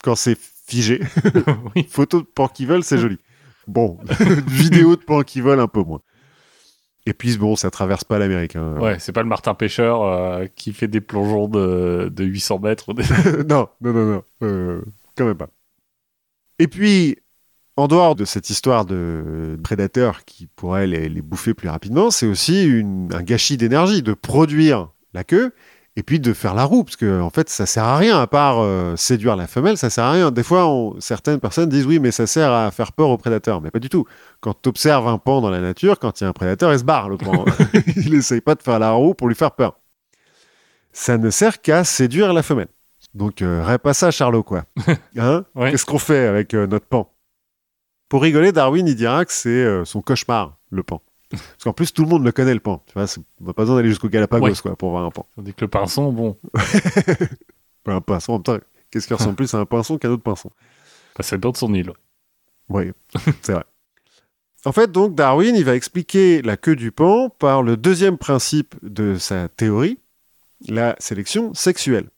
[0.03, 1.01] quand c'est figé.
[1.75, 1.87] oui.
[1.91, 3.19] Photo de pan qui vole, c'est joli.
[3.67, 3.99] Bon,
[4.47, 6.01] vidéo de pan qui vole, un peu moins.
[7.07, 8.57] Et puis, bon, ça traverse pas l'Amérique.
[8.57, 8.77] hein.
[8.79, 12.93] Ouais, c'est pas le Martin Pêcheur euh, qui fait des plongeons de, de 800 mètres.
[13.49, 14.23] non, non, non, non.
[14.43, 14.83] euh,
[15.17, 15.49] quand même pas.
[16.59, 17.17] Et puis,
[17.77, 22.27] en dehors de cette histoire de prédateurs qui pourraient les, les bouffer plus rapidement, c'est
[22.27, 25.53] aussi une- un gâchis d'énergie de produire la queue
[25.99, 28.27] et puis de faire la roue, parce que en fait, ça sert à rien, à
[28.29, 30.31] part euh, séduire la femelle, ça sert à rien.
[30.31, 33.61] Des fois, on- certaines personnes disent oui, mais ça sert à faire peur aux prédateurs,
[33.61, 34.05] mais pas du tout.
[34.41, 36.79] Quand tu observes un pan dans la nature, quand il y a un prédateur, il
[36.79, 37.45] se barre, le pan.
[37.97, 39.79] il essaye pas de faire la roue pour lui faire peur.
[40.93, 42.69] Ça ne sert qu'à séduire la femelle.
[43.15, 44.65] Donc, euh, rêve pas ça, Charlot, quoi.
[45.19, 45.45] Hein?
[45.57, 45.71] Ouais.
[45.73, 47.13] Qu'est-ce qu'on fait avec euh, notre pan?
[48.09, 51.03] Pour rigoler, Darwin, il dira que c'est euh, son cauchemar, le pan.
[51.31, 52.83] Parce qu'en plus, tout le monde le connaît, le pan.
[52.87, 54.53] Tu vois, c'est- on n'a pas besoin d'aller jusqu'au Galapagos, Ouais.
[54.63, 55.27] quoi, pour voir un pan.
[55.37, 56.39] Tandis que le pinson, bon,
[57.87, 58.59] un pinson, en même temps,
[58.91, 60.51] qu'est-ce qui ressemble plus à un pinson qu'à un autre pinson?
[61.17, 61.93] Bah, ça dépend de son île.
[62.69, 62.93] Oui,
[63.43, 63.65] c'est vrai.
[64.65, 68.75] En fait, donc, Darwin, il va expliquer la queue du pan par le deuxième principe
[68.83, 69.99] de sa théorie,
[70.69, 72.09] la sélection sexuelle,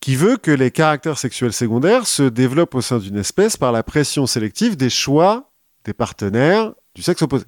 [0.00, 3.82] qui veut que les caractères sexuels secondaires se développent au sein d'une espèce par la
[3.82, 5.50] pression sélective des choix
[5.84, 7.46] des partenaires du sexe opposé,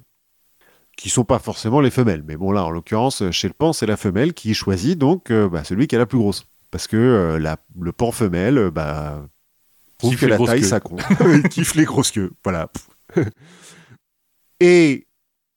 [0.97, 2.23] qui sont pas forcément les femelles.
[2.27, 5.49] Mais bon, là, en l'occurrence, chez le pan, c'est la femelle qui choisit donc euh,
[5.49, 6.45] bah, celui qui est la plus grosse.
[6.69, 9.23] Parce que euh, la- le pan femelle, euh, bah,
[9.97, 10.67] Kiffe que la taille, queues.
[10.67, 11.01] ça compte.
[11.25, 12.31] Il kiffe les grosses queues.
[12.43, 12.69] Voilà.
[14.59, 15.07] Et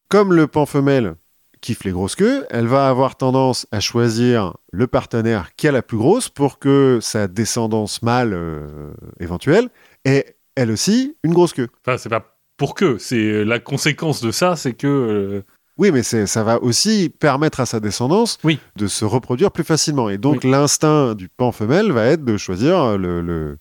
[0.09, 1.15] comme le pan femelle
[1.61, 5.83] kiffe les grosses queues, elle va avoir tendance à choisir le partenaire qui a la
[5.83, 9.71] plus grosse pour que sa descendance mâle euh, éventuelle
[10.05, 11.69] ait elle aussi une grosse queue.
[11.87, 12.99] Enfin, c'est pas pour que.
[12.99, 14.87] C'est la conséquence de ça, c'est que.
[14.87, 15.43] euh,
[15.77, 18.61] Oui, mais c'est- ça va aussi permettre à sa descendance Oui.
[18.77, 20.09] de se reproduire plus facilement.
[20.09, 23.59] Et donc, l'instinct du pan femelle va être de choisir le, le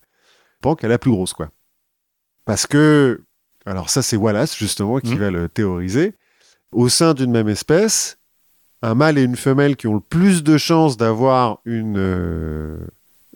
[0.62, 1.50] pan qui a la plus grosse, quoi.
[2.46, 3.24] Parce que,
[3.66, 5.20] alors ça, c'est Wallace, justement, qui Mhm.
[5.20, 6.14] va le théoriser.
[6.72, 8.18] Au sein d'une même espèce,
[8.84, 12.78] un mâle et une femelle qui ont le plus de chances d'avoir une euh,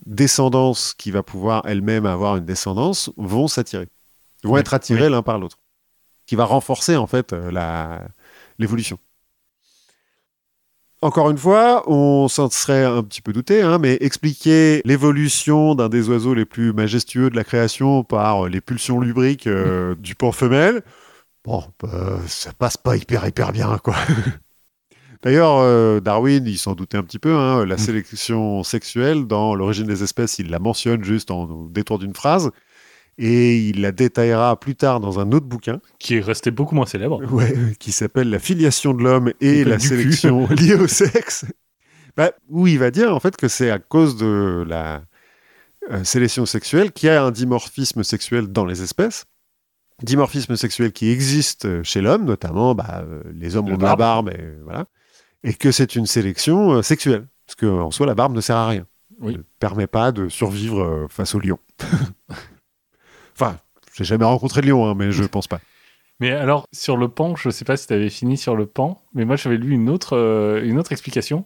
[0.05, 3.87] descendance qui va pouvoir elle-même avoir une descendance vont s'attirer.
[4.43, 5.59] Vont Oui, être attirés l'un par l'autre.
[6.25, 8.07] Qui va renforcer, en fait, euh, la,
[8.59, 8.99] l'évolution.
[11.03, 15.89] Encore une fois, on s'en serait un petit peu douté, hein, mais expliquer l'évolution d'un
[15.89, 20.15] des oiseaux les plus majestueux de la création par euh, les pulsions lubriques euh, du
[20.15, 20.81] pan femelle,
[21.45, 23.95] bon, bah, ça passe pas hyper hyper bien, quoi.
[25.21, 29.85] D'ailleurs, euh, Darwin, il s'en doutait un petit peu, hein, la sélection sexuelle dans l'origine
[29.85, 32.49] des espèces, il la mentionne juste en au détour d'une phrase,
[33.17, 35.79] et il la détaillera plus tard dans un autre bouquin.
[35.99, 37.21] qui est resté beaucoup moins célèbre.
[37.31, 41.45] Ouais, qui s'appelle La filiation de l'homme et la sélection liée au sexe.
[42.15, 45.03] Bah, où il va dire en fait que c'est à cause de la
[45.91, 49.25] euh, sélection sexuelle qu'il y a un dimorphisme sexuel dans les espèces.
[50.03, 53.95] Dimorphisme sexuel qui existe chez l'homme, notamment bah, euh, les hommes Le ont de la
[53.95, 54.29] barbe.
[54.29, 54.85] et, voilà.
[55.43, 57.27] et que c'est une sélection euh, sexuelle.
[57.47, 58.85] Parce qu'en soi, la barbe ne sert à rien.
[59.19, 59.31] Oui.
[59.33, 61.57] Elle ne permet pas de survivre euh, face au lion.
[63.39, 63.57] enfin,
[63.95, 65.59] j'ai jamais rencontré de lion, hein, mais je pense pas.
[66.19, 69.01] Mais alors, sur le pan, je sais pas si tu avais fini sur le pan,
[69.13, 71.45] mais moi j'avais lu une autre, euh, une autre explication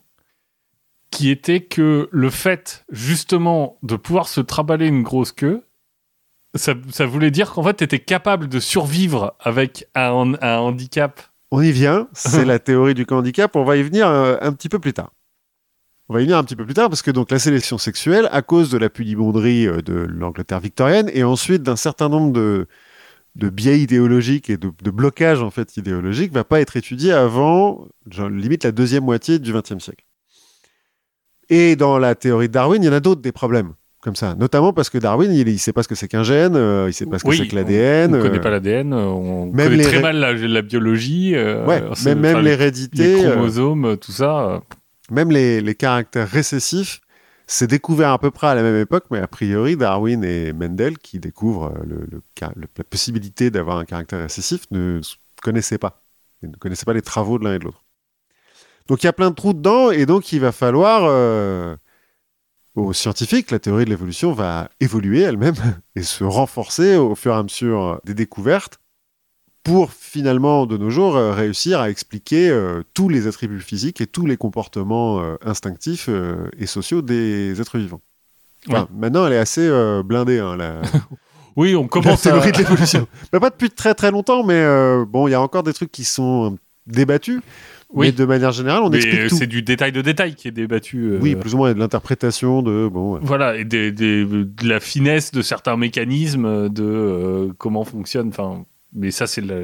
[1.11, 5.65] qui était que le fait justement de pouvoir se traballer une grosse queue,
[6.55, 11.21] ça, ça voulait dire qu'en fait, tu étais capable de survivre avec un, un handicap.
[11.51, 14.69] On y vient, c'est la théorie du handicap, on va y venir euh, un petit
[14.69, 15.11] peu plus tard.
[16.11, 18.27] On va y venir un petit peu plus tard parce que donc la sélection sexuelle,
[18.33, 22.67] à cause de la pudibonderie euh, de l'Angleterre victorienne et ensuite d'un certain nombre de,
[23.37, 27.87] de biais idéologiques et de, de blocages en fait idéologiques, va pas être étudiée avant
[28.09, 30.03] genre, limite la deuxième moitié du XXe siècle.
[31.49, 33.71] Et dans la théorie de Darwin, il y en a d'autres des problèmes
[34.01, 36.57] comme ça, notamment parce que Darwin, il, il sait pas ce que c'est qu'un gène,
[36.57, 38.13] euh, il sait pas ce que Oui, c'est que l'ADN.
[38.13, 41.35] On ne connaît euh, pas l'ADN, on même connaît très mal la, la biologie.
[41.35, 44.61] euh, ouais, même, enfin, l'hérédité, les euh, chromosomes, tout ça.
[45.11, 47.01] Euh, même les, caractères récessifs,
[47.47, 50.97] c'est découvert à peu près à la même époque, mais a priori, Darwin et Mendel,
[50.97, 55.01] qui découvrent euh, la possibilité d'avoir un caractère récessif, ne
[55.41, 56.01] connaissaient pas.
[56.43, 57.83] Ils ne connaissaient pas les travaux de l'un et de l'autre.
[58.87, 61.75] Donc il y a plein de trous dedans, et donc il va falloir, euh,
[62.75, 65.55] aux scientifiques, la théorie de l'évolution va évoluer elle-même
[65.95, 68.80] et se renforcer au fur et à mesure des découvertes
[69.63, 74.07] pour finalement, de nos jours, euh, réussir à expliquer euh, tous les attributs physiques et
[74.07, 76.09] tous les comportements euh, instinctifs
[76.57, 78.01] et sociaux des êtres vivants.
[78.69, 79.69] Enfin, Maintenant, elle est assez
[80.05, 80.81] blindée, hein, la,
[81.55, 82.31] Oui, on la commence à...
[82.31, 83.07] théorie de l'évolution.
[83.31, 84.63] Bah, pas depuis très très longtemps, mais
[85.07, 86.57] bon, il y a encore des trucs qui sont
[86.87, 87.41] débattus.
[87.93, 88.05] Oui.
[88.07, 89.35] Mais de manière générale, on Mais explique tout.
[89.35, 91.09] c'est du détail de détail qui est débattu.
[91.11, 92.87] euh, Oui, plus ou moins, de l'interprétation de...
[92.87, 93.19] Bon, ouais.
[93.21, 98.29] Voilà, et des, des- de la finesse de certains mécanismes, de euh, comment fonctionne.
[98.29, 98.63] Enfin,
[98.93, 99.55] mais ça, c'est la,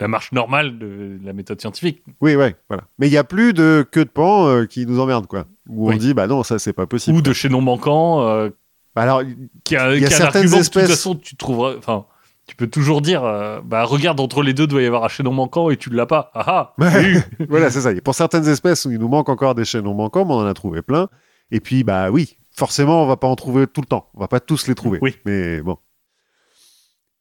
[0.00, 2.02] la marche normale de la méthode scientifique.
[2.20, 2.84] Oui, ouais, voilà.
[2.98, 5.46] Mais il n'y a plus de queue de pan euh, qui nous emmerde, quoi.
[5.68, 5.94] Où Oui.
[5.94, 7.16] on dit, bah non, ça, c'est pas possible.
[7.16, 8.50] Ou de chaînon manquant, euh,
[8.94, 9.22] Bah alors,
[9.64, 11.74] qui a, Il y a certaines argument que, de espèces- toute façon, tu trouveras.
[11.78, 12.04] Enfin,
[12.48, 15.32] tu peux toujours dire, euh, bah regarde entre les deux, doit y avoir un chaînon
[15.32, 16.30] manquant et tu l'as pas.
[16.34, 16.84] Ah ah.
[17.48, 17.92] Voilà, c'est ça.
[17.92, 20.52] Et pour certaines espèces il nous manque encore des chaînons manquants, mais on en a
[20.54, 21.08] trouvé plein.
[21.52, 24.08] Et puis, bah oui, forcément, on va pas en trouver tout le temps.
[24.14, 24.98] On va pas tous les trouver.
[25.00, 25.14] Oui.
[25.24, 25.78] Mais bon.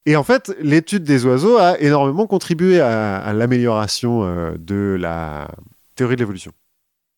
[0.05, 5.47] Et en fait, l'étude des oiseaux a énormément contribué à, à l'amélioration euh, de la
[5.95, 6.51] théorie de l'évolution.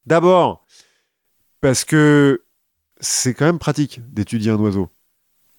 [0.05, 0.65] D'abord,
[1.61, 2.43] parce que
[2.99, 4.89] c'est quand même pratique d'étudier un oiseau.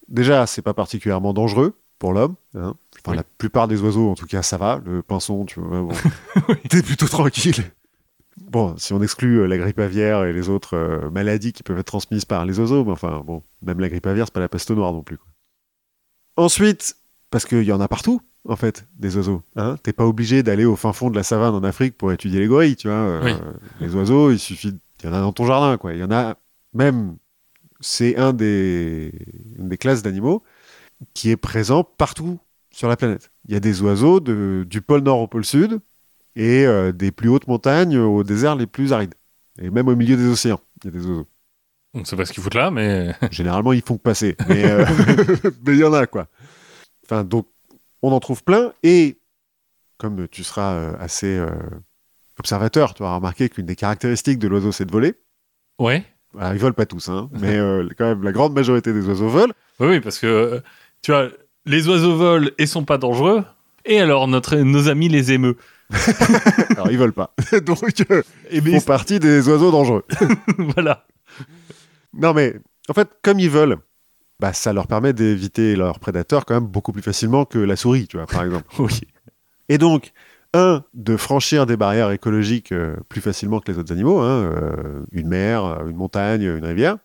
[0.09, 2.34] Déjà, c'est pas particulièrement dangereux pour l'homme.
[2.55, 2.74] hein.
[3.01, 3.16] Enfin, Oui.
[3.16, 4.80] la plupart des oiseaux, en tout cas, ça va.
[4.84, 5.92] Le pinson, tu vois, bon,
[6.68, 7.55] t'es plutôt tranquille.
[8.36, 11.78] Bon, si on exclut euh, la grippe aviaire et les autres euh, maladies qui peuvent
[11.78, 14.48] être transmises par les oiseaux, mais enfin, bon, même la grippe aviaire, c'est pas la
[14.48, 15.16] peste noire non plus.
[15.16, 15.26] quoi.
[16.36, 16.96] Ensuite,
[17.35, 19.43] parce qu'il y en a partout, en fait, des oiseaux.
[19.56, 22.39] Hein T'es pas obligé d'aller au fin fond de la savane en Afrique pour étudier
[22.39, 22.97] les gorilles, tu vois.
[22.97, 23.32] euh, Oui.
[23.81, 24.73] Les oiseaux, il suffit.
[25.02, 25.93] Il y en a dans ton jardin, quoi.
[25.94, 26.36] Il y en a
[26.74, 27.16] même.
[27.81, 29.12] C'est un des,
[29.59, 30.44] une des classes d'animaux
[31.12, 32.39] qui est présent partout
[32.70, 33.31] sur la planète.
[33.48, 35.81] Il y a des oiseaux de- du pôle nord au pôle sud
[36.36, 39.15] et euh, des plus hautes montagnes aux déserts les plus arides.
[39.61, 41.27] Et même au milieu des océans, il y a des oiseaux.
[41.97, 43.15] On ne sait pas ce qu'ils foutent là, mais.
[43.31, 44.36] Généralement, ils font que passer.
[44.48, 44.85] Mais euh,
[45.66, 46.27] mais il y en a, quoi.
[47.05, 47.47] Enfin, donc,
[48.02, 48.72] on en trouve plein.
[48.82, 49.18] Et
[49.98, 51.51] comme tu seras euh, assez euh,
[52.39, 55.14] observateur, tu vas remarquer qu'une des caractéristiques de l'oiseau, c'est de voler.
[55.78, 56.05] Ouais.
[56.39, 59.28] Alors, ils volent pas tous, hein, mais euh, quand même, la grande majorité des oiseaux
[59.28, 59.52] volent.
[59.81, 60.62] Oui, oui, parce que,
[61.02, 61.28] tu vois,
[61.66, 63.44] les oiseaux volent et sont pas dangereux.
[63.85, 65.56] Et alors, notre, nos amis les émeut.
[66.70, 67.35] Alors, ils volent pas.
[67.60, 67.78] donc,
[68.10, 70.05] euh, Et ils font partie des oiseaux dangereux.
[70.74, 71.05] voilà.
[72.14, 72.55] Non, mais
[72.89, 73.76] en fait, comme ils veulent,
[74.40, 78.06] bah, ça leur permet d'éviter leurs prédateurs quand même beaucoup plus facilement que la souris,
[78.09, 78.66] tu vois, par exemple.
[78.78, 79.01] Oui.
[79.69, 80.12] Et donc,
[80.52, 85.05] un, de franchir des barrières écologiques euh, plus facilement que les autres animaux, hein, euh,
[85.12, 86.98] une mer, euh, une montagne, une rivière,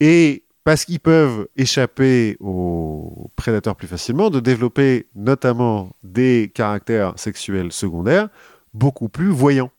[0.00, 7.70] et parce qu'ils peuvent échapper aux prédateurs plus facilement, de développer notamment des caractères sexuels
[7.70, 8.28] secondaires
[8.74, 9.70] beaucoup plus voyants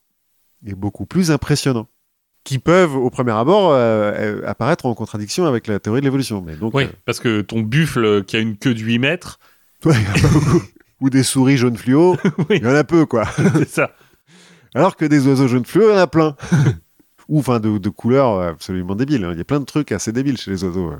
[0.65, 1.87] et beaucoup plus impressionnants,
[2.47, 6.41] qui peuvent au premier abord euh, euh, apparaître en contradiction avec la théorie de l'évolution.
[6.41, 9.37] Mais donc, Oui, euh, parce que ton buffle qui a une queue de 8 mètres,
[9.83, 9.93] ouais,
[11.01, 12.15] ou des souris jaunes fluo,
[12.49, 12.57] Oui.
[12.57, 13.25] il y en a peu quoi.
[13.55, 13.91] c'est ça.
[14.73, 16.35] Alors que des oiseaux jaunes fluo, il y en a plein.
[17.27, 19.25] Ou enfin de, de couleurs absolument débiles.
[19.25, 19.31] hein.
[19.33, 20.93] Il y a plein de trucs assez débiles chez les oiseaux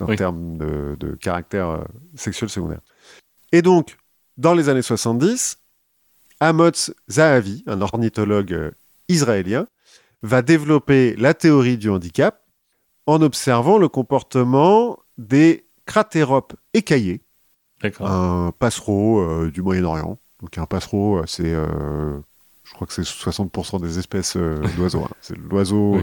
[0.00, 0.16] en Oui.
[0.16, 1.84] termes de, de caractère
[2.16, 2.80] sexuel secondaire.
[3.52, 3.96] Et donc,
[4.38, 5.58] dans les années 70,
[6.40, 8.72] Amotz Zahavi, un ornithologue
[9.08, 9.66] israélien,
[10.22, 12.42] va développer la théorie du handicap
[13.06, 17.22] en observant le comportement des cratéropes écaillés,
[18.00, 20.18] un passereau euh, du Moyen-Orient.
[20.42, 22.18] Donc un passereau, euh, c'est, euh,
[22.64, 25.02] je crois que c'est 60% des espèces euh, d'oiseaux.
[25.04, 25.10] hein.
[25.20, 26.02] C'est l'oiseau Oui.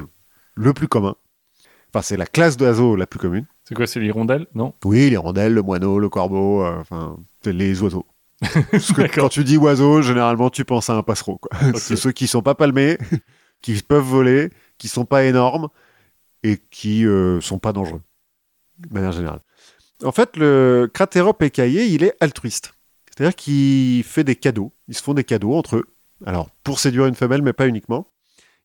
[0.56, 1.15] le plus commun.
[1.94, 3.45] Enfin, c'est la classe d'oiseaux la plus commune.
[3.64, 4.73] C'est quoi, c'est l'hirondelle Non?
[4.84, 8.06] Oui, les rondelles, le moineau, le corbeau, enfin, c'est les oiseaux.
[8.72, 11.38] Parce que quand tu dis oiseau, généralement, tu penses à un passereau.
[11.38, 11.52] quoi.
[11.76, 12.98] C'est ceux qui sont pas palmés,
[13.62, 15.70] qui peuvent voler, qui sont pas énormes
[16.44, 18.02] et qui euh, sont pas dangereux,
[18.80, 19.42] de manière générale.
[20.04, 22.74] En fait, le Craterop écaillé, il est altruiste.
[23.10, 24.72] C'est-à-dire qu'il fait des cadeaux.
[24.88, 25.86] Ils se font des cadeaux entre eux.
[26.26, 28.08] Alors, pour séduire une femelle, mais pas uniquement.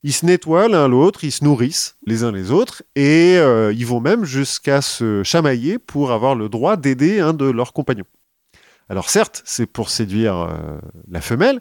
[0.03, 3.87] Ils se nettoient l'un l'autre, ils se nourrissent les uns les autres, et euh, ils
[3.87, 8.07] vont même jusqu'à se chamailler pour avoir le droit d'aider un de leurs compagnons.
[8.89, 10.79] Alors certes, c'est pour séduire euh,
[11.09, 11.61] la femelle,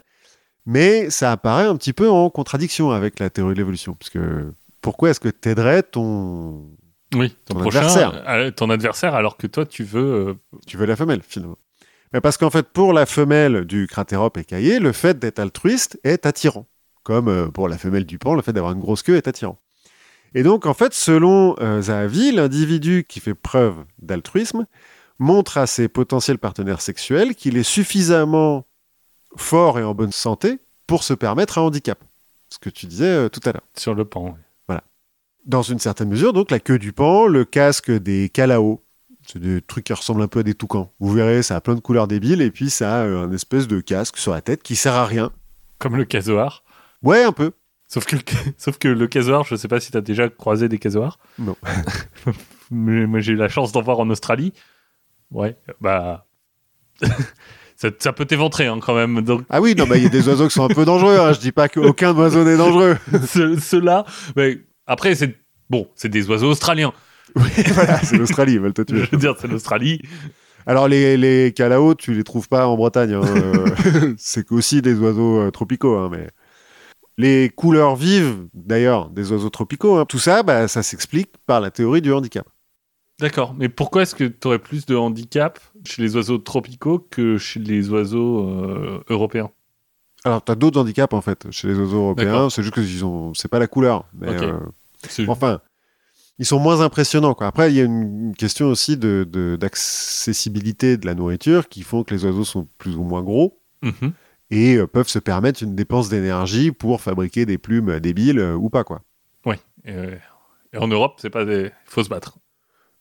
[0.66, 3.94] mais ça apparaît un petit peu en contradiction avec la théorie de l'évolution.
[3.94, 6.68] Parce que pourquoi est-ce que t'aiderais ton,
[7.14, 8.24] Oui, ton, Ton prochain, adversaire.
[8.28, 10.28] euh, ton adversaire, alors que toi, tu veux.
[10.28, 10.34] euh,
[10.66, 11.58] tu veux la femelle finalement
[12.12, 16.26] Mais parce qu'en fait, pour la femelle du Craterop écaillé, le fait d'être altruiste est
[16.26, 16.66] attirant.
[17.04, 19.58] Comme euh, pour la femelle du pan, le fait d'avoir une grosse queue est attirant.
[20.34, 24.66] Et donc, en fait, selon euh, Zahavi, l'individu qui fait preuve d'altruisme
[25.18, 28.64] montre à ses potentiels partenaires sexuels qu'il est suffisamment
[29.36, 31.98] fort et en bonne santé pour se permettre un handicap.
[32.50, 33.62] Ce que tu disais euh, tout à l'heure.
[33.76, 34.36] sur le pan.
[34.68, 34.76] oui.
[35.44, 38.80] Dans une certaine mesure, donc la queue du pan, le casque des Kalao.
[39.26, 40.92] C'est des trucs qui ressemblent un peu à des toucans.
[41.00, 43.66] Vous verrez, ça a plein de couleurs débiles et puis ça a euh, un espèce
[43.68, 45.32] de casque sur la tête qui sert à rien.
[45.78, 46.62] Comme le casoar.
[47.02, 47.52] Ouais, un peu.
[47.88, 48.22] Sauf que, le,
[48.58, 51.18] sauf que le casoar, je sais pas si tu as déjà croisé des casoars.
[51.38, 51.56] Non.
[52.70, 54.52] Mais moi, j'ai eu la chance d'en voir en Australie.
[55.30, 56.26] Ouais, bah.
[57.82, 59.20] ça, ça peut t'éventrer hein, quand même.
[59.22, 61.18] Donc, Ah oui, non, bah il y a des oiseaux qui sont un peu dangereux.
[61.18, 61.32] Hein.
[61.32, 62.96] Je dis pas qu'aucun oiseau n'est dangereux.
[63.26, 64.04] ce- ceux-là.
[64.36, 65.36] mais après, c'est.
[65.68, 66.92] Bon, c'est des oiseaux australiens.
[67.36, 69.08] Oui, voilà, c'est l'Australie, ils veulent te Je tuer.
[69.10, 70.02] veux dire, c'est l'Australie.
[70.66, 73.14] Alors les, les Kalao, tu les trouves pas en Bretagne.
[73.14, 73.22] hein.
[73.24, 76.28] Euh, c'est aussi des oiseaux euh, tropicaux, hein, mais
[77.16, 81.70] les couleurs vives, d'ailleurs, des oiseaux tropicaux, hein, tout ça, bah, ça s'explique par la
[81.70, 82.46] théorie du handicap.
[83.18, 87.38] D'accord, mais pourquoi est-ce que tu aurais plus de handicap chez les oiseaux tropicaux que
[87.38, 89.50] chez les oiseaux euh, européens
[90.24, 92.50] Alors, tu as d'autres handicaps, en fait, chez les oiseaux européens.
[92.50, 93.34] C'est juste que ils ont...
[93.34, 94.04] c'est pas la couleur.
[94.14, 94.58] Mais, euh,
[95.28, 95.60] enfin,
[96.38, 97.34] ils sont moins impressionnants.
[97.34, 97.46] Quoi.
[97.48, 102.04] Après, il y a une question aussi de, de- d'accessibilité de la nourriture qui font
[102.04, 104.12] que les oiseaux sont plus ou moins gros Mhm.
[104.50, 108.70] et euh, peuvent se permettre une dépense d'énergie pour fabriquer des plumes débiles euh, ou
[108.70, 108.84] pas.
[108.84, 109.02] quoi.
[109.88, 110.14] Euh,
[110.72, 111.64] et en Europe, c'est pas des.
[111.64, 112.38] Il faut se battre.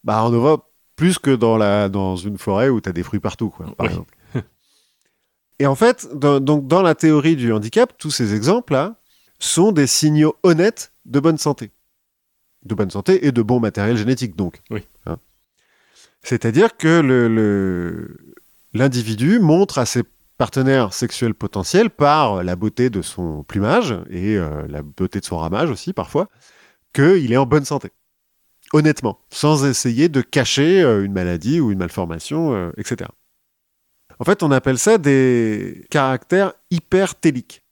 [0.04, 0.66] Bah, en Europe,
[1.02, 3.88] plus que dans, la, dans une forêt où tu as des fruits partout, quoi, par
[3.88, 3.92] Oui.
[3.92, 4.14] exemple.
[5.58, 8.98] Et en fait, dans, donc, dans la théorie du handicap, tous ces exemples-là
[9.40, 11.72] sont des signaux honnêtes de bonne santé.
[12.66, 14.62] De bonne santé et de bon matériel génétique, donc.
[14.70, 14.82] Oui.
[15.08, 15.18] Hein.
[16.22, 18.16] C'est-à-dire que le- le-
[18.76, 20.04] l'individu montre à ses
[20.38, 25.40] partenaires sexuels potentiels par la beauté de son plumage et euh, la beauté de son
[25.40, 26.30] ramage aussi, parfois,
[26.94, 27.90] qu'il est en bonne santé
[28.74, 33.10] honnêtement, sans essayer de cacher euh, une maladie ou une malformation, euh, etc.
[34.20, 37.64] En fait, on appelle ça des caractères hypertéliques,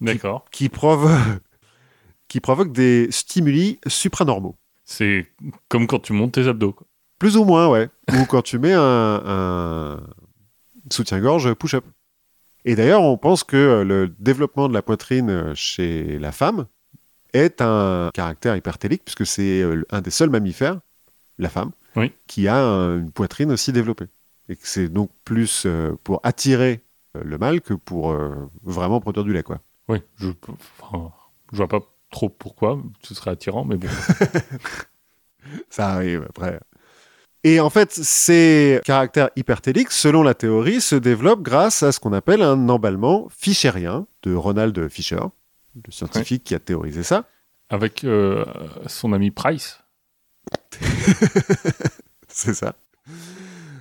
[0.00, 0.44] D'accord.
[0.50, 1.08] qui, provo-
[2.28, 4.56] qui provoquent des stimuli supranormaux.
[4.84, 5.26] C'est
[5.68, 6.72] comme quand tu montes tes abdos.
[6.72, 6.86] quoi.
[7.18, 7.88] Plus ou moins, ouais.
[8.12, 10.00] ou quand tu mets un, un
[10.90, 11.84] soutien-gorge push-up.
[12.64, 16.66] Et d'ailleurs, on pense que euh, le développement de la poitrine chez la femme
[17.32, 20.78] est un caractère hypertélique, puisque c'est euh, un des seuls mammifères,
[21.38, 22.12] la femme, Oui.
[22.26, 24.06] qui a un- une poitrine aussi développée.
[24.48, 26.80] Et que c'est donc plus euh, pour attirer
[27.16, 28.14] euh, le mâle que pour
[28.62, 29.60] vraiment produire du lait, quoi.
[29.88, 30.28] Oui, je,
[30.82, 31.12] enfin,
[31.52, 31.80] je vois pas
[32.10, 33.88] trop pourquoi ce serait attirant, mais bon.
[35.70, 36.60] Ça arrive après.
[37.42, 42.12] Et en fait, ces caractères hypertéliques, selon la théorie, se développent grâce à ce qu'on
[42.12, 45.22] appelle un emballement fischérien de Ronald Fischer,
[45.74, 47.24] le scientifique qui a théorisé ça.
[47.68, 48.44] Avec euh,
[48.86, 49.78] son ami Price.
[52.28, 52.74] C'est ça.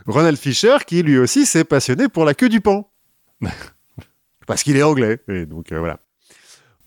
[0.07, 2.91] Ronald Fischer, qui lui aussi s'est passionné pour la queue du pan.
[4.47, 5.19] Parce qu'il est anglais.
[5.27, 5.99] Et donc euh, voilà.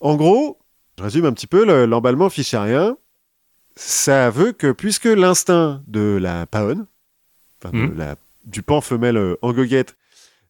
[0.01, 0.59] En gros,
[0.99, 2.97] je résume un petit peu le- l'emballement fischérien.
[3.77, 6.87] Ça veut que puisque l'instinct de la paonne,
[7.65, 9.97] enfin de la- du pan femelle euh, en goguette,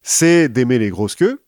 [0.01, 1.42] c'est d'aimer les grosses queues,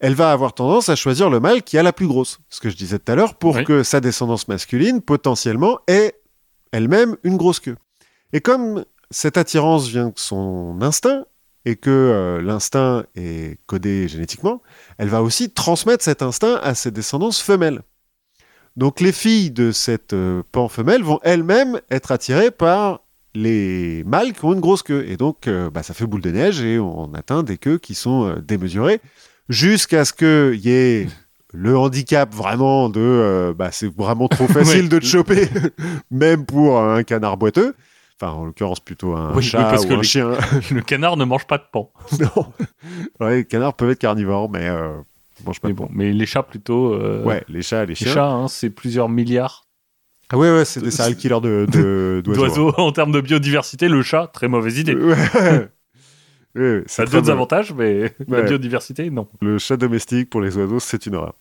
[0.00, 2.38] elle va avoir tendance à choisir le mâle qui a la plus grosse.
[2.50, 3.64] Ce que je disais tout à l'heure, pour Oui.
[3.64, 6.14] que sa descendance masculine, potentiellement, ait
[6.72, 7.76] elle-même une grosse queue.
[8.32, 11.24] Et comme cette attirance vient de son instinct,
[11.64, 14.62] et que euh, l'instinct est codé génétiquement,
[14.98, 17.82] elle va aussi transmettre cet instinct à ses descendances femelles.
[18.76, 23.00] Donc les filles de cette euh, pan femelle vont elles-mêmes être attirées par
[23.34, 25.06] les mâles qui ont une grosse queue.
[25.08, 27.94] Et donc euh, bah, ça fait boule de neige et on atteint des queues qui
[27.94, 29.00] sont euh, démesurées
[29.48, 31.06] jusqu'à ce qu'il y ait
[31.54, 34.88] le handicap vraiment de euh, bah, c'est vraiment trop facile Ouais.
[34.88, 35.48] de te choper,
[36.10, 37.74] même pour un canard boiteux.
[38.20, 40.30] Enfin, en l'occurrence, plutôt un Oui, oui, chat parce ou que un les- chien.
[40.70, 41.92] Le canard ne mange pas de pan.
[42.18, 42.46] non.
[43.20, 44.96] Ouais, les canards peuvent être carnivores, mais euh,
[45.44, 46.94] mangent pas Mais de bon, mais les chats plutôt.
[46.94, 48.12] euh, Ouais, les chats, les Les chiens.
[48.14, 49.66] chats, hein, c'est plusieurs milliards
[50.30, 52.40] Ah ouais, ouais, c'est des serial killers de, de- d'oiseaux.
[52.46, 54.94] D'oiseaux, en termes de biodiversité, le chat, très mauvaise idée.
[54.94, 55.68] Ouais.
[56.56, 59.28] C'est Ça a d'autres avantages, mais la biodiversité, non.
[59.40, 61.34] Le chat domestique pour les oiseaux, c'est une horreur.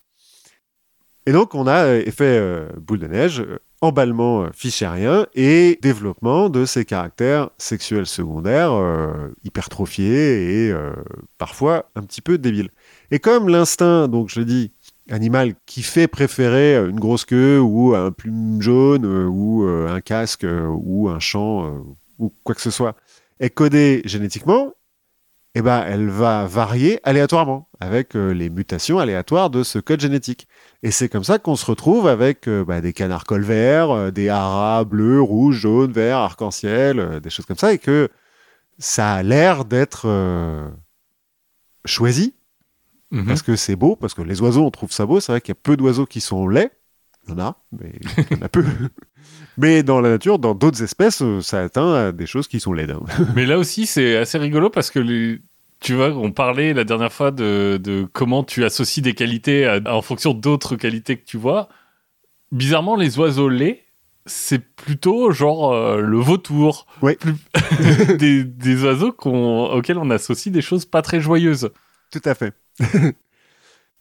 [1.27, 6.49] Et donc, on a euh, effet euh, boule de neige, euh, emballement fichérien et développement
[6.49, 10.93] de ces caractères sexuels secondaires euh, hypertrophiés et euh,
[11.37, 12.69] parfois un petit peu débiles.
[13.09, 14.71] Et comme l'instinct, donc je l'ai dit,
[15.09, 21.09] animal qui fait préférer une grosse queue ou un plume jaune ou un casque ou
[21.09, 21.71] un champ
[22.17, 22.95] ou quoi que ce soit
[23.39, 24.73] est codé génétiquement,
[25.55, 30.47] eh ben, elle va varier aléatoirement avec euh, les mutations aléatoires de ce code génétique.
[30.83, 34.29] Et c'est comme ça qu'on se retrouve avec euh, bah, des canards colverts, euh, des
[34.29, 38.09] haras bleus, rouges, jaunes, verts, arc-en-ciel, des choses comme ça, et que
[38.77, 40.69] ça a l'air d'être euh,
[41.85, 42.35] choisi
[43.11, 43.25] Mhm.
[43.27, 45.19] parce que c'est beau, parce que les oiseaux, on trouve ça beau.
[45.19, 46.71] C'est vrai qu'il y a peu d'oiseaux qui sont laids.
[47.27, 47.93] Il y en a, mais
[48.29, 48.63] il y en a peu.
[49.57, 52.73] Mais dans la nature, dans d'autres espèces, euh, ça atteint à des choses qui sont
[52.73, 52.91] laides.
[52.91, 53.01] hein.
[53.35, 55.39] Mais là aussi, c'est assez rigolo parce que les-
[55.81, 59.79] tu vois, on parlait la dernière fois de, de comment tu associes des qualités à-
[59.85, 61.69] en fonction d'autres qualités que tu vois.
[62.51, 63.81] Bizarrement, les oiseaux laids,
[64.25, 66.87] c'est plutôt genre euh, le vautour.
[67.01, 67.15] Oui.
[67.15, 67.35] Plus-
[68.17, 71.69] des, des oiseaux qu'on- auxquels on associe des choses pas très joyeuses.
[72.11, 72.53] Tout à fait.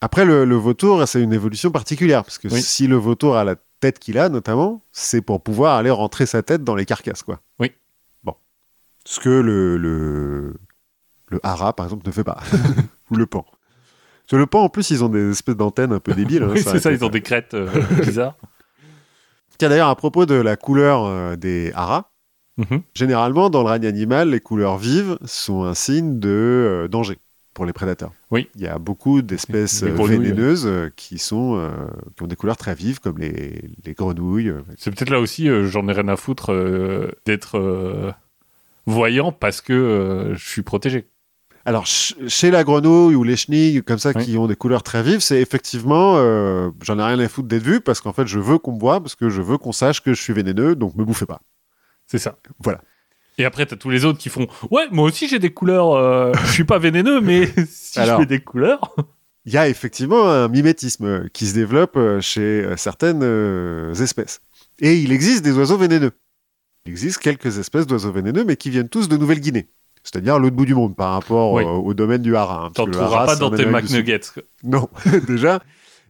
[0.01, 2.61] Après, le, le vautour, c'est une évolution particulière, parce que Oui.
[2.61, 6.43] si le vautour a la tête qu'il a, notamment, c'est pour pouvoir aller rentrer sa
[6.43, 7.41] tête dans les carcasses, quoi.
[7.59, 7.71] Oui.
[8.23, 8.35] Bon.
[9.05, 10.55] Ce que le, le,
[11.29, 12.39] le hara, par exemple, ne fait pas.
[13.11, 13.45] Ou le pan.
[14.27, 16.43] Que le pan, en plus, ils ont des espèces d'antennes un peu débiles.
[16.45, 17.69] hein, Oui, c'est ça, ils ont des crêtes euh,
[18.03, 18.37] bizarres.
[19.59, 22.11] Tiens, d'ailleurs, à propos de la couleur euh, des haras,
[22.57, 22.83] Mhm.
[22.95, 27.19] généralement, dans le règne animal, les couleurs vives sont un signe de euh, danger
[27.53, 28.13] pour les prédateurs.
[28.35, 28.49] Oui.
[28.57, 31.71] Il y a beaucoup d'espèces euh, vénéneuses euh, qui, sont, euh,
[32.17, 34.53] qui ont des couleurs très vives, comme les, les grenouilles.
[34.77, 38.13] C'est peut-être là aussi, euh, j'en ai rien à foutre euh, d'être
[38.87, 41.07] voyant parce que je suis protégé.
[41.65, 44.25] Alors, ch- chez la grenouille ou les chenilles, comme ça, Oui.
[44.25, 46.17] qui ont des couleurs très vives, c'est effectivement,
[46.83, 49.01] j'en ai rien à foutre d'être vu, parce qu'en fait, je veux qu'on me voit,
[49.01, 51.41] parce que je veux qu'on sache que je suis vénéneux, donc me bouffez pas.
[52.07, 52.37] C'est ça.
[52.63, 52.83] Voilà.
[53.39, 55.93] Et après, t'as tous les autres qui font Ouais, moi aussi j'ai des couleurs.
[55.93, 58.19] euh, je suis pas vénéneux, mais si Alors.
[58.19, 58.95] je fais des couleurs.
[59.45, 64.41] il y a effectivement un mimétisme qui se développe euh, chez euh, certaines euh, espèces.
[64.81, 66.13] Et il existe des oiseaux vénéneux.
[66.87, 69.69] Il existe quelques espèces d'oiseaux vénéneux, mais qui viennent tous de Nouvelle-Guinée.
[70.03, 71.65] C'est-à-dire l'autre bout du monde par rapport Oui.
[71.65, 72.67] au domaine du hara.
[72.67, 73.65] hein, T'en trouveras pas dans tes.
[73.65, 74.21] McNuggets.
[74.63, 74.89] Non,
[75.27, 75.61] déjà.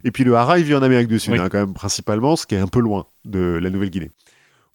[0.02, 1.38] Et puis le hara, il vit en Amérique du Sud, Oui.
[1.38, 4.10] hein, quand même, principalement, ce qui est un peu loin de la Nouvelle-Guinée.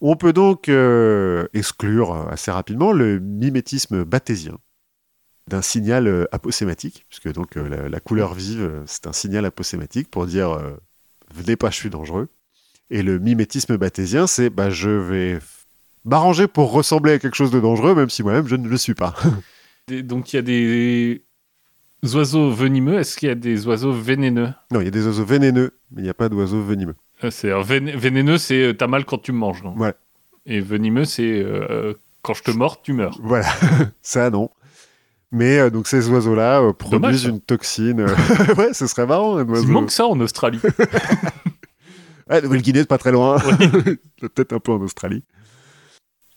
[0.00, 4.58] On peut donc euh, exclure euh, assez rapidement le mimétisme bathésien
[5.50, 10.10] d'un signal euh, aposématique, puisque donc euh, la, la couleur vive, c'est un signal aposématique
[10.10, 10.70] pour dire euh,
[11.34, 12.28] venez pas, je suis dangereux.
[12.88, 15.38] Et le mimétisme bathésien, c'est bah, je vais
[16.04, 18.94] m'arranger pour ressembler à quelque chose de dangereux, même si moi-même je ne le suis
[18.94, 19.14] pas.
[19.88, 21.24] Donc il y a des
[22.14, 22.98] oiseaux venimeux.
[22.98, 24.52] Est-ce qu'il y a des oiseaux vénéneux?
[24.70, 26.94] Non, il y a des oiseaux vénéneux, mais il n'y a pas d'oiseaux venimeux.
[27.24, 29.62] Euh, c'est vén- vénéneux, c'est euh, t'as mal quand tu me manges.
[29.62, 29.76] non?
[29.76, 29.94] Ouais.
[30.46, 33.18] Et venimeux, c'est euh, quand je te mords, tu meurs.
[33.22, 33.46] Voilà,
[34.02, 34.50] ça non.
[35.32, 38.04] Mais euh, donc ces oiseaux-là euh, produisent Dommage, une toxine.
[38.58, 39.68] ouais, ce serait marrant un Il oiseau.
[39.68, 40.60] manque ça en Australie.
[42.32, 43.38] Ah, Nouvelle-Guinée, pas très loin.
[44.20, 45.24] Peut-être un peu en Australie.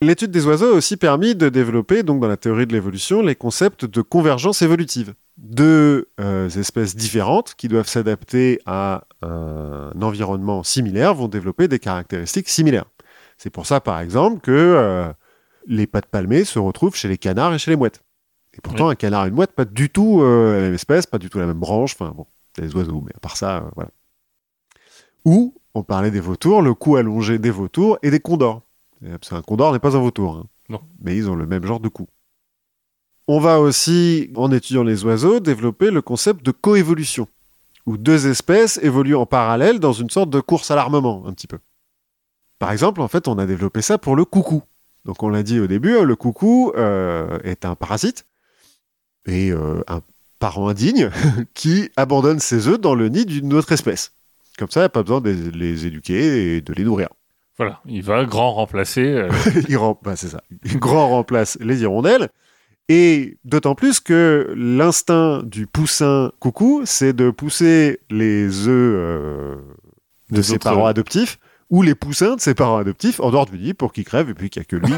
[0.03, 3.35] L'étude des oiseaux a aussi permis de développer, donc dans la théorie de l'évolution, les
[3.35, 5.13] concepts de convergence évolutive.
[5.37, 12.49] Deux euh, espèces différentes qui doivent s'adapter à un environnement similaire vont développer des caractéristiques
[12.49, 12.85] similaires.
[13.37, 15.11] C'est pour ça, par exemple, que euh,
[15.67, 18.03] les pattes palmées se retrouvent chez les canards et chez les mouettes.
[18.53, 21.17] Et pourtant, un canard et une mouette, pas du tout euh, la même espèce, pas
[21.17, 21.95] du tout la même branche.
[21.95, 23.89] Enfin bon, c'est des oiseaux, mais à part ça, euh, voilà.
[25.25, 28.61] Ou, on parlait des vautours, le cou allongé des vautours et des condors.
[29.21, 30.37] Qu'un condor n'est pas un vautour.
[30.37, 30.45] hein.
[30.69, 30.81] Non.
[31.01, 32.07] Mais ils ont le même genre de cou.
[33.27, 37.27] On va aussi, en étudiant les oiseaux, développer le concept de coévolution,
[37.85, 41.47] où deux espèces évoluent en parallèle dans une sorte de course à l'armement, un petit
[41.47, 41.59] peu.
[42.59, 44.63] Par exemple, en fait, on a développé ça pour le coucou.
[45.05, 48.25] Donc, on l'a dit au début, le coucou euh, est un parasite
[49.25, 50.01] et euh, un
[50.39, 51.09] parent indigne
[51.53, 54.13] qui abandonne ses œufs dans le nid d'une autre espèce.
[54.57, 57.09] Comme ça, il n'y a pas besoin de les éduquer et de les nourrir.
[57.57, 59.05] Voilà, il va grand remplacer.
[59.05, 59.29] euh,
[59.69, 60.41] il rem- bah, c'est ça.
[60.65, 62.29] Il grand remplace les hirondelles.
[62.89, 69.55] Et d'autant plus que l'instinct du poussin coucou, c'est de pousser les œufs euh,
[70.31, 70.89] de ses autres parents œufs.
[70.89, 71.39] adoptifs
[71.69, 74.33] ou les poussins de ses parents adoptifs en dehors du nid pour qu'ils crèvent et
[74.33, 74.93] puis qu'il n'y a que lui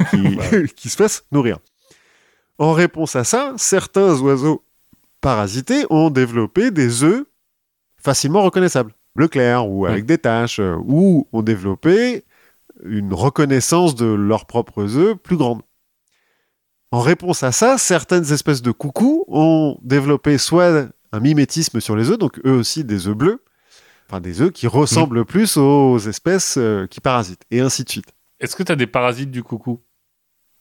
[0.66, 1.60] qui, qui se fasse nourrir.
[2.58, 4.64] En réponse à ça, certains oiseaux
[5.22, 7.26] parasités ont développé des œufs
[8.02, 12.24] facilement reconnaissables, bleu clair ou avec des taches, euh, ou ont développé
[12.88, 15.62] une reconnaissance de leurs propres œufs plus grande.
[16.92, 22.10] En réponse à ça, certaines espèces de coucous ont développé soit un mimétisme sur les
[22.10, 23.44] œufs, donc eux aussi des œufs bleus,
[24.10, 28.14] enfin des œufs qui ressemblent plus aux espèces euh, qui parasitent, et ainsi de suite.
[28.40, 29.82] Est-ce que tu as des parasites du coucou?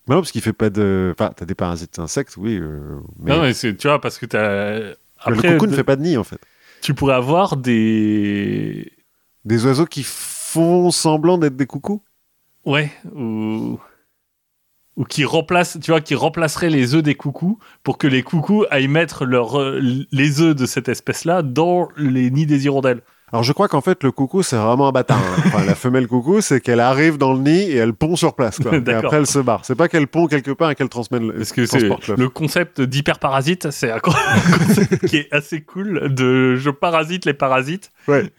[0.08, 1.14] Non, parce qu'il fait pas de.
[1.16, 2.58] Enfin, t'as des parasites insectes, oui.
[2.60, 4.78] euh, mais Non, mais c'est, tu vois, parce que t'as.
[4.80, 6.38] le Après, coucou ne fait pas de nid, en fait.
[6.82, 8.92] tu pourrais avoir des.
[9.44, 12.02] Des oiseaux qui font semblant d'être des coucous?
[12.64, 13.78] Ouais, ou.
[14.96, 18.64] Ou qui remplacent, tu vois, qui remplaceraient les œufs des coucous pour que les coucous
[18.70, 19.80] aillent mettre leur, euh,
[20.12, 23.00] les œufs de cette espèce-là dans les nids des hirondelles.
[23.32, 25.18] Alors je crois qu'en fait le coucou c'est vraiment un bâtard.
[25.18, 25.42] hein.
[25.46, 28.60] Enfin, la femelle coucou c'est qu'elle arrive dans le nid et elle pond sur place.
[28.60, 28.76] Quoi.
[28.86, 29.64] et après elle se barre.
[29.64, 32.16] C'est pas qu'elle pond quelque part et qu'elle transmet le Parce que transporte l'œuf.
[32.20, 36.14] le concept d'hyperparasite, c'est un concept qui est assez cool.
[36.14, 37.90] De je parasite les parasites.
[38.06, 38.30] Ouais.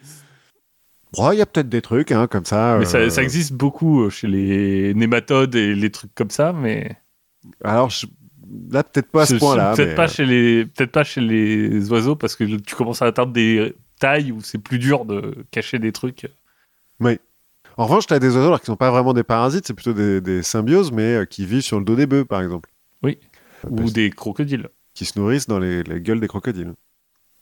[1.17, 2.77] Oh, Il y a peut-être des trucs hein, comme ça.
[2.79, 6.53] Mais ça, euh, ça existe beaucoup euh, chez les nématodes et les trucs comme ça,
[6.53, 6.97] mais
[7.63, 8.07] Alors je-
[8.71, 9.75] là peut-être pas à ce point-là.
[9.75, 13.05] Peut-être mais, pas chez les, peut-être pas chez les oiseaux parce que tu commences à
[13.05, 16.27] atteindre des tailles où c'est plus dur de cacher des trucs.
[17.77, 19.93] En revanche, tu as des oiseaux alors, qui sont pas vraiment des parasites, c'est plutôt
[19.93, 22.69] des, des symbioses, mais euh, qui vivent sur le dos des bœufs, par exemple.
[23.03, 23.17] Oui.
[23.69, 24.69] Ou des crocodiles.
[24.93, 26.73] Qui se nourrissent dans les, les gueules des crocodiles.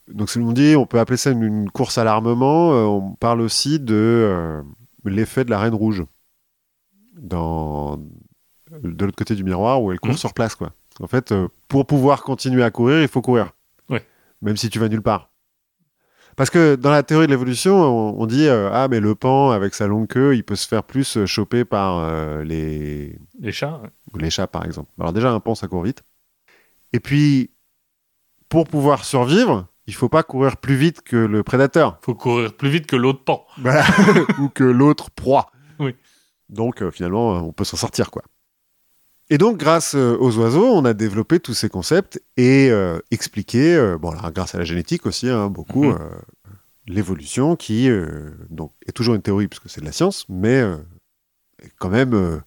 [0.08, 3.14] Donc, si on dit, on peut appeler ça une, une course à l'armement, euh, on
[3.14, 4.62] parle aussi de euh,
[5.04, 6.04] l'effet de la reine rouge.
[7.16, 10.16] Dans, de l'autre côté du miroir, où elle court Mhm.
[10.16, 10.72] sur place, quoi.
[11.00, 13.52] En fait, euh, pour pouvoir continuer à courir, il faut courir.
[13.88, 14.04] Ouais.
[14.42, 15.30] Même si tu vas nulle part.
[16.36, 19.50] Parce que dans la théorie de l'évolution, on, on dit euh, ah mais le pan
[19.52, 23.78] avec sa longue queue, il peut se faire plus choper par euh, les Les chats.
[23.82, 23.88] ouais.
[24.12, 24.90] ou les chats par exemple.
[24.98, 26.02] Alors déjà un pan ça court vite.
[26.92, 27.52] Et puis
[28.48, 32.68] pour pouvoir survivre, il faut pas courir plus vite que le prédateur Faut courir plus
[32.70, 33.46] vite que l'autre pan.
[33.58, 33.84] Voilà.
[34.40, 35.50] ou que l'autre proie.
[35.78, 35.94] Oui.
[36.48, 38.22] Donc euh, finalement euh, on peut s'en sortir quoi.
[39.30, 43.74] Et donc grâce euh, aux oiseaux, on a développé tous ces concepts et euh, expliqué,
[43.74, 45.98] euh, bon alors grâce à la génétique aussi, hein, beaucoup, Mhm.
[46.86, 47.88] l'évolution qui
[48.50, 50.58] donc, est toujours une théorie puisque c'est de la science, mais
[51.62, 52.42] est quand même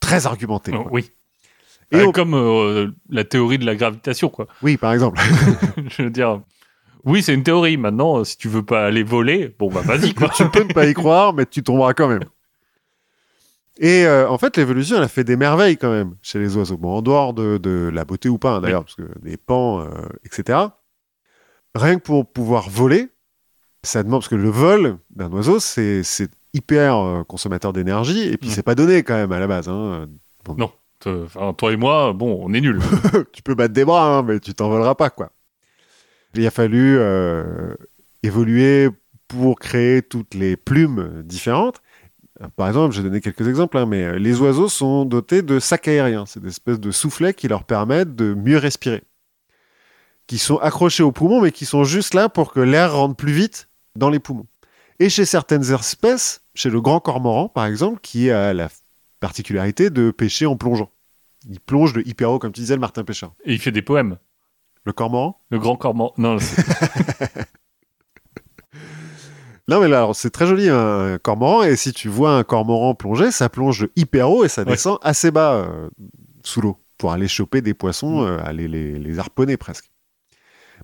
[0.00, 0.72] très argumentée.
[0.74, 1.10] Oh, oui.
[1.92, 4.48] Et on- Comme la théorie de la gravitation, quoi.
[4.62, 5.20] Oui, par exemple.
[5.88, 6.40] Je veux dire.
[7.06, 7.76] Oui, c'est une théorie.
[7.76, 10.86] Maintenant, euh, si tu veux pas aller voler, bon bah vas-y tu peux ne pas
[10.86, 12.24] y croire, mais tu tomberas quand même.
[13.78, 16.76] Et euh, en fait, l'évolution, elle a fait des merveilles quand même chez les oiseaux.
[16.78, 19.80] Bon, en dehors de, de la beauté ou pas, hein, d'ailleurs, parce que des pans,
[19.80, 19.88] euh,
[20.24, 20.58] etc.
[21.74, 23.08] Rien que pour pouvoir voler,
[23.82, 26.02] ça demande, parce que le vol d'un oiseau, c'est
[26.54, 28.52] hyper euh, consommateur d'énergie, et puis Mm.
[28.52, 29.68] c'est pas donné quand même à la base.
[29.68, 30.06] hein.
[31.04, 32.80] Enfin, toi et moi, bon, on est nuls.
[33.32, 35.30] tu peux battre des bras, hein, mais tu t'envoleras pas, quoi.
[36.36, 37.74] Il a fallu euh,
[38.22, 38.90] évoluer
[39.26, 41.80] pour créer toutes les plumes différentes.
[42.42, 45.42] Euh, Par exemple, je vais donner quelques exemples, hein, mais euh, les oiseaux sont dotés
[45.42, 46.26] de sacs aériens.
[46.26, 49.02] C'est des espèces de soufflets qui leur permettent de mieux respirer.
[50.26, 53.32] Qui sont accrochés aux poumons, mais qui sont juste là pour que l'air rentre plus
[53.32, 54.46] vite dans les poumons.
[54.98, 58.68] Et chez certaines espèces, chez le grand cormoran, par exemple, qui a la
[59.20, 60.90] particularité de pêcher en plongeant.
[61.48, 63.34] Il plonge de hyper haut, comme tu disais, le Martin Pêcheur.
[63.44, 64.18] Et il fait des poèmes.
[64.86, 66.38] Le cormoran Le grand corps Non,
[69.68, 71.64] Non, mais là, alors, c'est très joli, un cormoran.
[71.64, 74.68] Et si tu vois un cormoran plonger, ça plonge hyper haut et ça Ouais.
[74.72, 75.88] descend assez bas euh,
[76.44, 79.90] sous l'eau pour aller choper des poissons, euh, aller les, les harponner presque.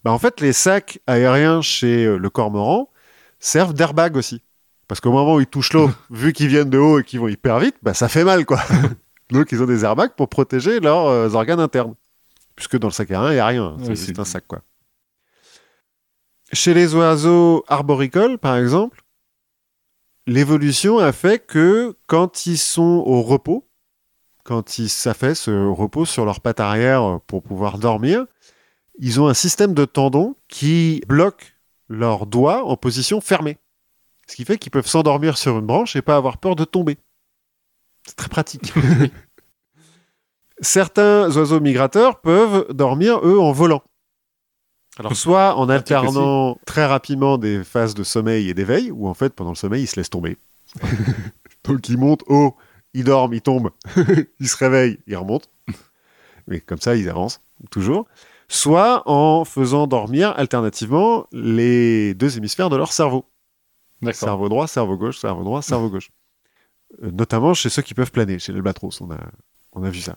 [0.05, 2.91] Bah, en fait, les sacs aériens chez euh, le cormoran
[3.39, 4.43] servent d'airbag aussi.
[4.89, 7.29] Parce qu'au moment où ils touchent l'eau, vu qu'ils viennent de haut et qu'ils vont
[7.29, 8.59] hyper vite, bah, ça fait mal, quoi.
[9.31, 11.95] Donc, ils ont des airbags pour protéger leurs euh, organes internes.
[12.57, 13.77] Puisque dans le sac aérien, il n'y a rien.
[13.81, 14.63] C'est Ouais, juste un sac, quoi.
[16.53, 19.03] Chez les oiseaux arboricoles, par exemple,
[20.27, 23.69] l'évolution a fait que quand ils sont au repos,
[24.45, 28.27] quand ils s'affaissent au repos sur leurs pattes arrière pour pouvoir dormir,
[28.99, 31.57] ils ont un système de tendons qui bloque
[31.89, 33.59] leurs doigts en position fermée.
[34.29, 36.99] Ce qui fait qu'ils peuvent s'endormir sur une branche et pas avoir peur de tomber.
[38.07, 38.73] C'est très pratique.
[40.63, 43.83] Certains oiseaux migrateurs peuvent dormir, eux, en volant.
[44.99, 49.35] Alors, soit en alternant très rapidement des phases de sommeil et d'éveil, ou en fait,
[49.35, 50.39] pendant le sommeil, ils se laissent tomber.
[51.65, 52.57] Donc, ils montent haut,
[52.95, 53.71] ils dorment, ils tombent,
[54.41, 55.49] ils se réveillent, ils remontent.
[56.47, 57.41] Mais comme ça, ils avancent,
[57.71, 58.07] toujours.
[58.49, 63.25] Soit en faisant dormir alternativement les deux hémisphères de leur cerveau.
[64.13, 66.11] Cerveau droit, cerveau gauche, cerveau droit, cerveau gauche.
[67.03, 69.19] Euh, notamment chez ceux qui peuvent planer, chez l'albatros, on a,
[69.73, 70.17] on a vu ça.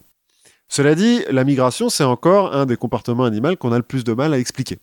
[0.68, 4.14] Cela dit, la migration, c'est encore un des comportements animaux qu'on a le plus de
[4.14, 4.80] mal à expliquer.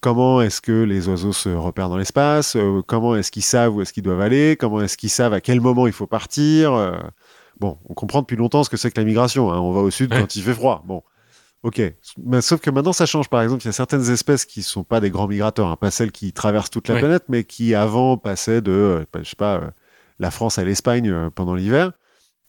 [0.00, 3.82] comment est-ce que les oiseaux se repèrent dans l'espace, euh, comment est-ce qu'ils savent où
[3.82, 6.72] est-ce qu'ils doivent aller, comment est-ce qu'ils savent à quel moment il faut partir.
[6.72, 6.92] euh.
[7.58, 9.52] Bon, on comprend depuis longtemps ce que c'est que la migration.
[9.52, 9.58] hein.
[9.58, 10.20] On va au sud Ouais.
[10.20, 10.84] quand il fait froid.
[10.86, 11.02] Bon,
[11.64, 11.82] ok.
[12.24, 13.28] Mais sauf que maintenant ça change.
[13.28, 15.90] Par exemple, il y a certaines espèces qui sont pas des grands migrateurs, hein, pas
[15.90, 17.00] celles qui traversent toute la Ouais.
[17.00, 19.60] planète, mais qui avant passaient de, euh, je sais pas,
[20.20, 21.90] la France à l'Espagne pendant l'hiver,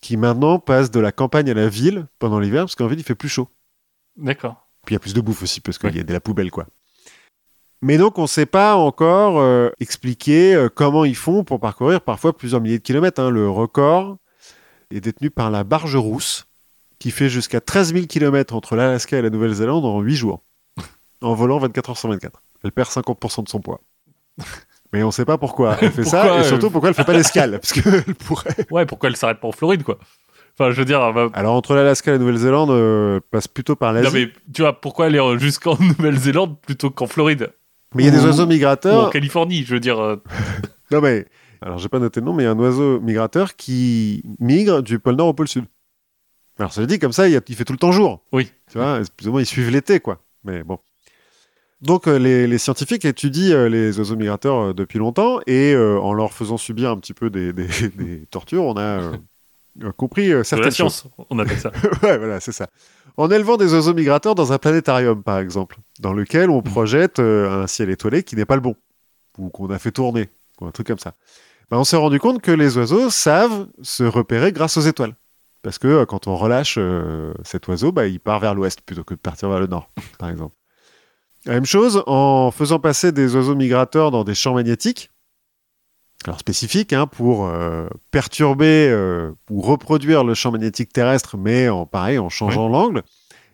[0.01, 3.03] qui maintenant passent de la campagne à la ville pendant l'hiver parce qu'en ville il
[3.05, 3.47] fait plus chaud.
[4.17, 4.67] D'accord.
[4.85, 5.95] Puis il y a plus de bouffe aussi, parce qu'il Ouais.
[5.97, 6.65] y a de la poubelle, quoi.
[7.81, 12.01] Mais donc, on ne sait pas encore euh, expliquer euh, comment ils font pour parcourir
[12.01, 13.21] parfois plusieurs milliers de kilomètres.
[13.21, 13.29] hein.
[13.29, 14.17] Le record
[14.91, 16.47] est détenu par la Barge Rousse,
[16.97, 20.43] qui fait jusqu'à 13 000 kilomètres entre l'Alaska et la Nouvelle-Zélande en 8 jours,
[21.21, 22.41] en volant 24 heures sur 24.
[22.63, 23.79] Elle perd 50% de son poids.
[24.93, 27.03] Mais on ne sait pas pourquoi elle fait ça, et euh, surtout pourquoi elle fait
[27.03, 28.55] pas l'escale, parce qu'elle pourrait.
[28.71, 29.97] Ouais, pourquoi elle s'arrête pas en Floride, quoi
[30.57, 33.47] Enfin, je veux dire, elle va- Alors, entre l'Alaska et la Nouvelle-Zélande, euh, elle passe
[33.47, 34.07] plutôt par l'Asie.
[34.07, 37.53] non mais tu vois, pourquoi aller euh, jusqu'en Nouvelle-Zélande plutôt qu'en Floride?
[37.95, 39.09] Mais il y a des oiseaux ou en migrateurs.
[39.09, 40.17] Californie Je veux dire, euh,
[40.91, 41.25] Non mais,
[41.61, 44.83] alors j'ai pas noté le nom, mais il y a un oiseau migrateur qui migre
[44.83, 45.65] du pôle Nord au pôle Sud.
[46.59, 48.21] Alors ça veut dire comme ça, il, y a- il fait tout le temps jour.
[48.33, 48.51] Oui.
[48.71, 50.21] Tu vois, plus ou moins ils suivent l'été, quoi.
[50.43, 50.77] Mais bon.
[51.81, 56.13] Donc euh, les, les scientifiques étudient euh, les oiseaux migrateurs euh, depuis longtemps et en
[56.13, 59.11] leur faisant subir un petit peu des, des- des tortures, on a
[59.95, 60.93] compris certaines la choses.
[60.93, 61.71] science, on appelle ça.
[62.03, 62.67] ouais, voilà, c'est ça.
[63.17, 67.63] En élevant des oiseaux migrateurs dans un planétarium, par exemple, dans lequel on projette euh,
[67.63, 68.75] un ciel étoilé qui n'est pas le bon,
[69.37, 70.29] ou qu'on a fait tourner,
[70.59, 71.13] ou un truc comme ça.
[71.71, 75.15] Ben, on s'est rendu compte que les oiseaux savent se repérer grâce aux étoiles.
[75.61, 79.03] Parce que euh, quand on relâche euh, cet oiseau, bah, il part vers l'ouest plutôt
[79.03, 80.55] que de partir vers le nord, par exemple.
[81.45, 85.09] La même chose en faisant passer des oiseaux migrateurs dans des champs magnétiques,
[86.25, 91.85] alors spécifiques, hein, pour euh, perturber euh, ou reproduire le champ magnétique terrestre, mais en
[91.85, 93.03] pareil, en changeant l'angle,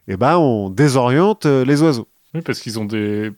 [0.08, 2.08] et ben on désoriente euh, les oiseaux.
[2.34, 3.32] Oui, parce qu'ils ont des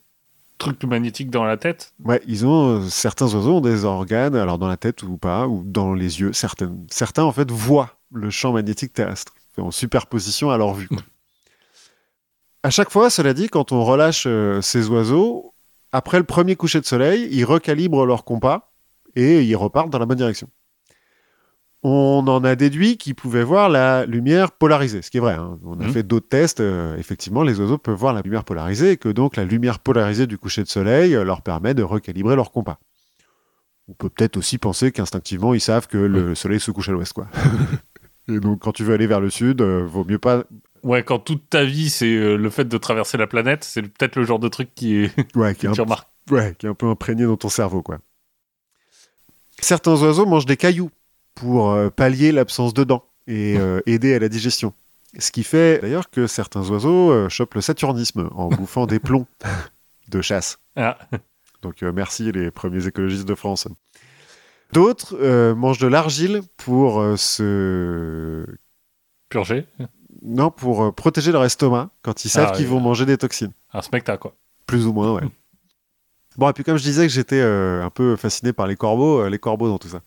[0.58, 1.94] trucs magnétiques dans la tête.
[2.04, 5.48] Ouais, ils ont euh, certains oiseaux ont des organes, alors dans la tête ou pas,
[5.48, 6.34] ou dans les yeux.
[6.34, 10.90] Certaines, certains en fait voient le champ magnétique terrestre en superposition à leur vue.
[12.68, 15.54] À chaque fois, cela dit, quand on relâche euh, ces oiseaux,
[15.94, 18.74] après le premier coucher de soleil, ils recalibrent leur compas
[19.16, 20.50] et ils repartent dans la bonne direction.
[21.84, 25.36] On en a déduit qu'ils pouvaient voir la lumière polarisée, ce qui est vrai.
[25.36, 25.58] hein.
[25.64, 25.92] On a Mhm.
[25.94, 26.60] fait d'autres tests.
[26.60, 30.28] euh, effectivement, les oiseaux peuvent voir la lumière polarisée et que donc la lumière polarisée
[30.28, 32.80] du coucher de soleil euh, leur permet de recalibrer leur compas.
[33.88, 37.14] On peut peut-être aussi penser qu'instinctivement, ils savent que le soleil se couche à l'ouest.
[37.14, 37.28] quoi.
[38.28, 40.44] et donc, quand tu veux aller vers le sud, euh, vaut mieux pas
[40.88, 44.16] Ouais, quand toute ta vie, c'est euh, le fait de traverser la planète, c'est peut-être
[44.16, 45.12] le genre de truc qui est...
[45.36, 46.08] Ouais, qui est, un, tu remarques.
[46.32, 48.00] ouais, qui est un peu imprégné dans ton cerveau, quoi.
[49.60, 50.90] Certains oiseaux mangent des cailloux
[51.36, 54.74] pour euh, pallier l'absence de dents et euh, aider à la digestion.
[55.20, 59.26] Ce qui fait d'ailleurs que certains oiseaux chopent le saturnisme en bouffant des plombs
[60.08, 60.60] de chasse.
[60.76, 60.98] Ah,
[61.64, 63.68] Donc merci les premiers écologistes de France.
[64.74, 68.46] D'autres mangent de l'argile pour se
[69.30, 69.66] purgé.
[70.24, 72.72] Non pour euh, protéger leur estomac quand ils savent Ah, qu'ils oui.
[72.72, 73.52] vont manger des toxines.
[73.74, 74.36] Un spectacle, quoi.
[74.66, 75.22] Plus ou moins, ouais.
[76.38, 79.22] Bon, et puis comme je disais que j'étais euh, un peu fasciné par les corbeaux,
[79.22, 80.02] euh, les corbeaux dans tout ça.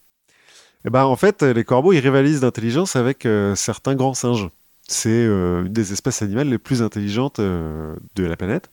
[0.84, 4.48] Et ben en fait, les corbeaux, ils rivalisent d'intelligence avec euh, certains grands singes.
[4.88, 8.70] C'est une des espèces animales les plus intelligentes de la planète.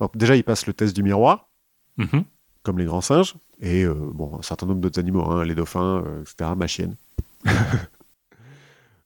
[0.00, 1.48] Alors, déjà, ils passent le test du miroir,
[1.96, 2.24] Mhm.
[2.64, 6.50] comme les grands singes, et bon, un certain nombre d'autres animaux, hein, les dauphins, etc.,
[6.56, 6.96] ma chienne.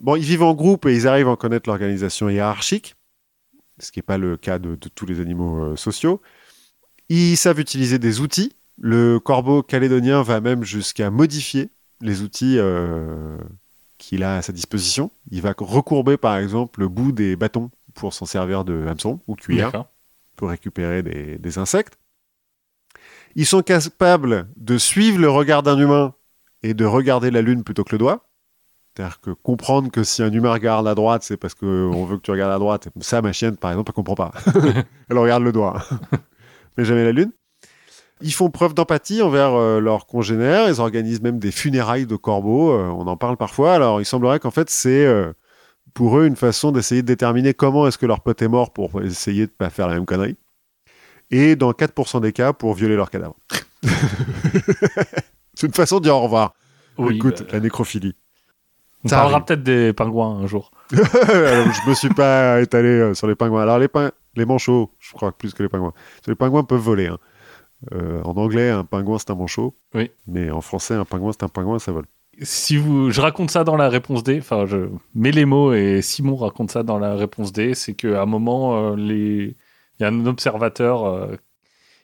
[0.02, 2.96] bon, ils vivent en groupe et ils arrivent à en connaître l'organisation hiérarchique,
[3.78, 6.20] ce qui n'est pas le cas de, de tous les animaux euh, sociaux.
[7.08, 8.54] Ils savent utiliser des outils.
[8.78, 11.70] Le corbeau calédonien va même jusqu'à modifier
[12.00, 13.38] les outils euh,
[13.98, 15.10] qu'il a à sa disposition.
[15.30, 19.36] Il va recourber, par exemple, le bout des bâtons pour s'en servir de hameçon ou
[19.36, 19.84] cuillère
[20.36, 21.98] pour récupérer des, des insectes.
[23.34, 26.14] Ils sont capables de suivre le regard d'un humain
[26.62, 28.28] et de regarder la lune plutôt que le doigt.
[28.94, 32.23] C'est-à-dire que comprendre que si un humain regarde à droite, c'est parce qu'on veut que
[32.23, 32.89] tu regardes à droite.
[33.01, 34.32] Ça, ma chienne, par exemple, elle comprend pas.
[35.09, 35.82] elle regarde le doigt,
[36.77, 37.32] mais jamais la lune.
[38.20, 40.69] Ils font preuve d'empathie envers euh, leurs congénères.
[40.69, 42.70] Ils organisent même des funérailles de corbeaux.
[42.70, 43.74] euh, on en parle parfois.
[43.74, 45.32] Alors, il semblerait qu'en fait, c'est euh,
[45.93, 49.02] pour eux une façon d'essayer de déterminer comment est-ce que leur pote est mort pour
[49.02, 50.36] essayer de pas faire la même connerie.
[51.32, 53.35] Et dans 4% des cas, pour violer leur cadavre.
[55.55, 56.55] c'est une façon de dire au revoir.
[56.98, 58.14] Oui, Écoute, bah, la nécrophilie.
[59.04, 60.70] On ça parlera peut-être des pingouins un jour.
[60.92, 63.62] Je me suis pas étalé euh, sur les pingouins.
[63.62, 65.92] Alors les, manchots, je crois plus que les pingouins.
[66.26, 67.06] Les pingouins peuvent voler.
[67.06, 67.18] hein.
[67.92, 69.74] Euh, en anglais, un pingouin c'est un manchot.
[69.94, 70.10] Oui.
[70.26, 72.06] Mais en français, un pingouin c'est un pingouin, ça vole.
[72.40, 74.38] Si vous, je raconte ça dans la réponse D.
[74.38, 77.74] Enfin, je mets les mots et Simon raconte ça dans la réponse D.
[77.74, 79.56] C'est qu'à un moment, euh, les,
[79.98, 81.36] il y a un observateur euh,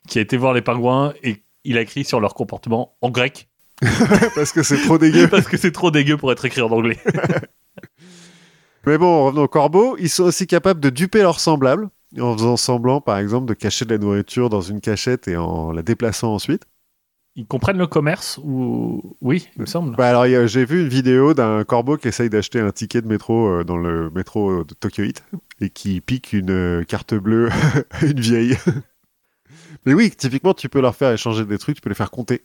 [0.06, 3.47] qui a été voir les pingouins et il a écrit sur leur comportement en grec
[4.34, 5.28] Parce que c'est trop dégueu.
[5.30, 6.98] parce que c'est trop dégueu pour être écrit en anglais.
[8.86, 9.96] Mais bon, revenons aux corbeaux.
[9.98, 11.88] Ils sont aussi capables de duper leurs semblables
[12.18, 15.72] en faisant semblant, par exemple, de cacher de la nourriture dans une cachette et en
[15.72, 16.64] la déplaçant ensuite.
[17.36, 19.94] Ils comprennent le commerce ou oui, il me semble.
[19.94, 23.06] Bah alors, a- j'ai vu une vidéo d'un corbeau qui essaye d'acheter un ticket de
[23.06, 25.22] métro euh, dans le métro de Tokyo Heat
[25.60, 27.50] et qui pique une euh, carte bleue
[27.92, 28.56] à une vieille.
[29.86, 32.42] Mais oui, typiquement, tu peux leur faire échanger des trucs, tu peux les faire compter.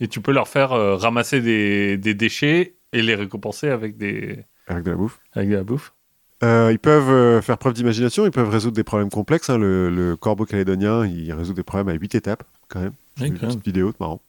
[0.00, 4.44] Et tu peux leur faire euh, ramasser des, des déchets et les récompenser avec des
[4.66, 5.18] Avec de la bouffe.
[5.32, 5.92] avec de la bouffe.
[6.42, 9.48] Euh, ils peuvent euh, faire preuve d'imagination, ils peuvent résoudre des problèmes complexes.
[9.48, 9.56] hein.
[9.56, 12.92] Le, le corbeau calédonien, il résout des problèmes à 8 étapes, quand même.
[13.16, 14.20] J'ai une petite vidéo, c'est marrant.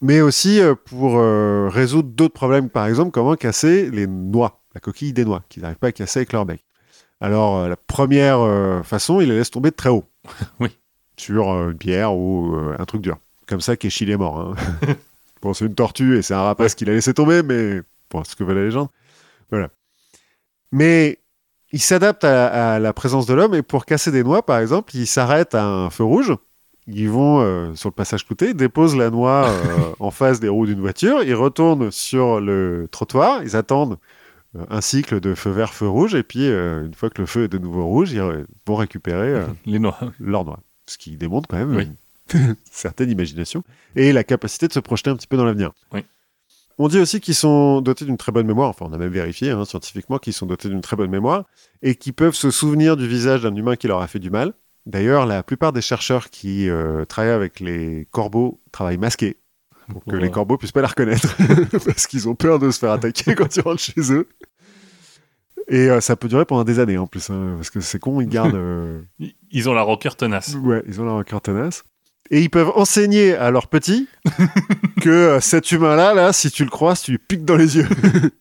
[0.00, 1.20] Mais aussi pour
[1.72, 5.76] résoudre d'autres problèmes, par exemple, comment casser les noix, la coquille des noix, qu'ils n'arrivent
[5.78, 6.64] pas à casser avec leur bec.
[7.20, 10.04] Alors, la première façon, ils les laissent tomber de très haut.
[10.60, 10.68] Oui.
[11.16, 13.18] Sur une pierre ou un truc dur.
[13.48, 14.38] Comme ça, Keshi est mort.
[14.38, 14.54] hein.
[15.42, 17.80] bon, c'est une tortue et c'est un rapace qu'il a laissé tomber, mais
[18.10, 18.88] bon, c'est ce que veut la légende.
[19.50, 19.70] Voilà.
[20.72, 21.18] Mais
[21.72, 24.94] il s'adapte à, à la présence de l'homme et pour casser des noix, par exemple,
[24.96, 26.34] ils s'arrêtent à un feu rouge.
[26.86, 30.64] Ils vont euh, sur le passage clouté, déposent la noix euh, en face des roues
[30.66, 33.98] d'une voiture, ils retournent sur le trottoir, ils attendent
[34.56, 37.44] euh, un cycle de feu vert, feu rouge, et puis une fois que le feu
[37.44, 38.22] est de nouveau rouge, ils
[38.66, 39.98] vont récupérer Les noix.
[40.18, 40.60] leur noix.
[40.86, 41.82] Ce qui démontre quand même Oui.
[41.84, 41.94] une
[42.70, 43.62] certaine imagination
[43.96, 45.72] et la capacité de se projeter un petit peu dans l'avenir.
[45.92, 46.00] Oui.
[46.80, 49.50] On dit aussi qu'ils sont dotés d'une très bonne mémoire, enfin on a même vérifié
[49.50, 51.44] hein, scientifiquement qu'ils sont dotés d'une très bonne mémoire
[51.82, 54.52] et qu'ils peuvent se souvenir du visage d'un humain qui leur a fait du mal.
[54.86, 59.36] D'ailleurs, la plupart des chercheurs qui euh, travaillent avec les corbeaux travaillent masqués
[59.90, 61.36] pour que les corbeaux puissent pas les reconnaître
[61.84, 64.28] parce qu'ils ont peur de se faire attaquer quand ils rentrent chez eux.
[65.70, 68.20] Et euh, ça peut durer pendant des années en plus, hein, parce que c'est con,
[68.20, 68.54] ils gardent...
[68.54, 69.02] euh,
[69.50, 70.54] Ils- ont la rocker tenace.
[70.54, 71.82] Ouais, ils ont leur cœur tenace.
[72.30, 74.08] Et ils peuvent enseigner à leurs petits
[75.00, 77.88] que euh, cet humain-là, là, si tu le croises, tu lui piques dans les yeux.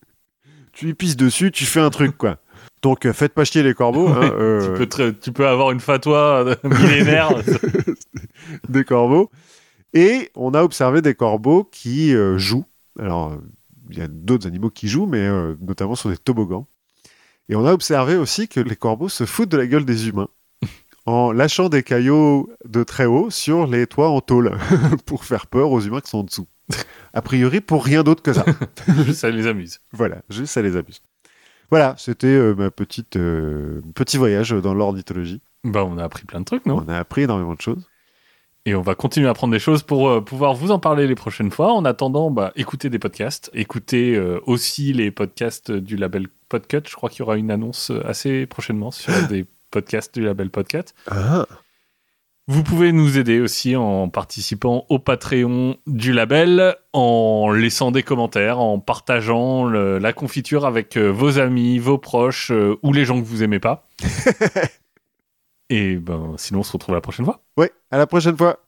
[0.73, 2.37] tu lui pisses dessus, tu fais un truc, quoi.
[2.81, 5.71] Donc, euh, faites pas chier les corbeaux, hein, euh, Tu, peux très- tu peux avoir
[5.71, 7.29] une fatwa millénaire.
[8.69, 9.29] des corbeaux.
[9.93, 12.65] Et on a observé des corbeaux qui euh, jouent.
[12.99, 13.37] Alors,
[13.89, 16.67] il y a d'autres animaux qui jouent, mais euh, notamment sur des toboggans.
[17.49, 20.27] Et on a observé aussi que les corbeaux se foutent de la gueule des humains
[21.07, 24.57] en lâchant des cailloux de très haut sur les toits en tôle
[25.05, 26.47] pour faire peur aux humains qui sont en dessous.
[27.13, 28.45] A priori, pour rien d'autre que ça.
[29.13, 29.79] ça les amuse.
[29.93, 31.01] voilà, juste ça les abuse.
[31.69, 35.41] Voilà, c'était euh, ma petite euh, petit voyage dans l'ornithologie.
[35.63, 36.83] Bah, on a appris plein de trucs, non?
[36.85, 37.87] On a appris énormément de choses.
[38.65, 41.15] Et on va continuer à apprendre des choses pour euh, pouvoir vous en parler les
[41.15, 41.71] prochaines fois.
[41.71, 43.49] En attendant, bah, écoutez des podcasts.
[43.53, 46.81] Écoutez aussi les podcasts du label Podcut.
[46.85, 50.83] Je crois qu'il y aura une annonce assez prochainement sur des podcasts du label Podcut.
[51.09, 51.45] Ah,
[52.47, 58.59] Vous pouvez nous aider aussi en participant au Patreon du label, en laissant des commentaires,
[58.59, 63.19] en partageant le- la confiture avec euh, vos amis, vos proches euh, ou les gens
[63.21, 63.85] que vous aimez pas.
[65.69, 67.41] Et ben, sinon, on se retrouve la prochaine fois.
[67.57, 68.59] ouais, à la prochaine fois.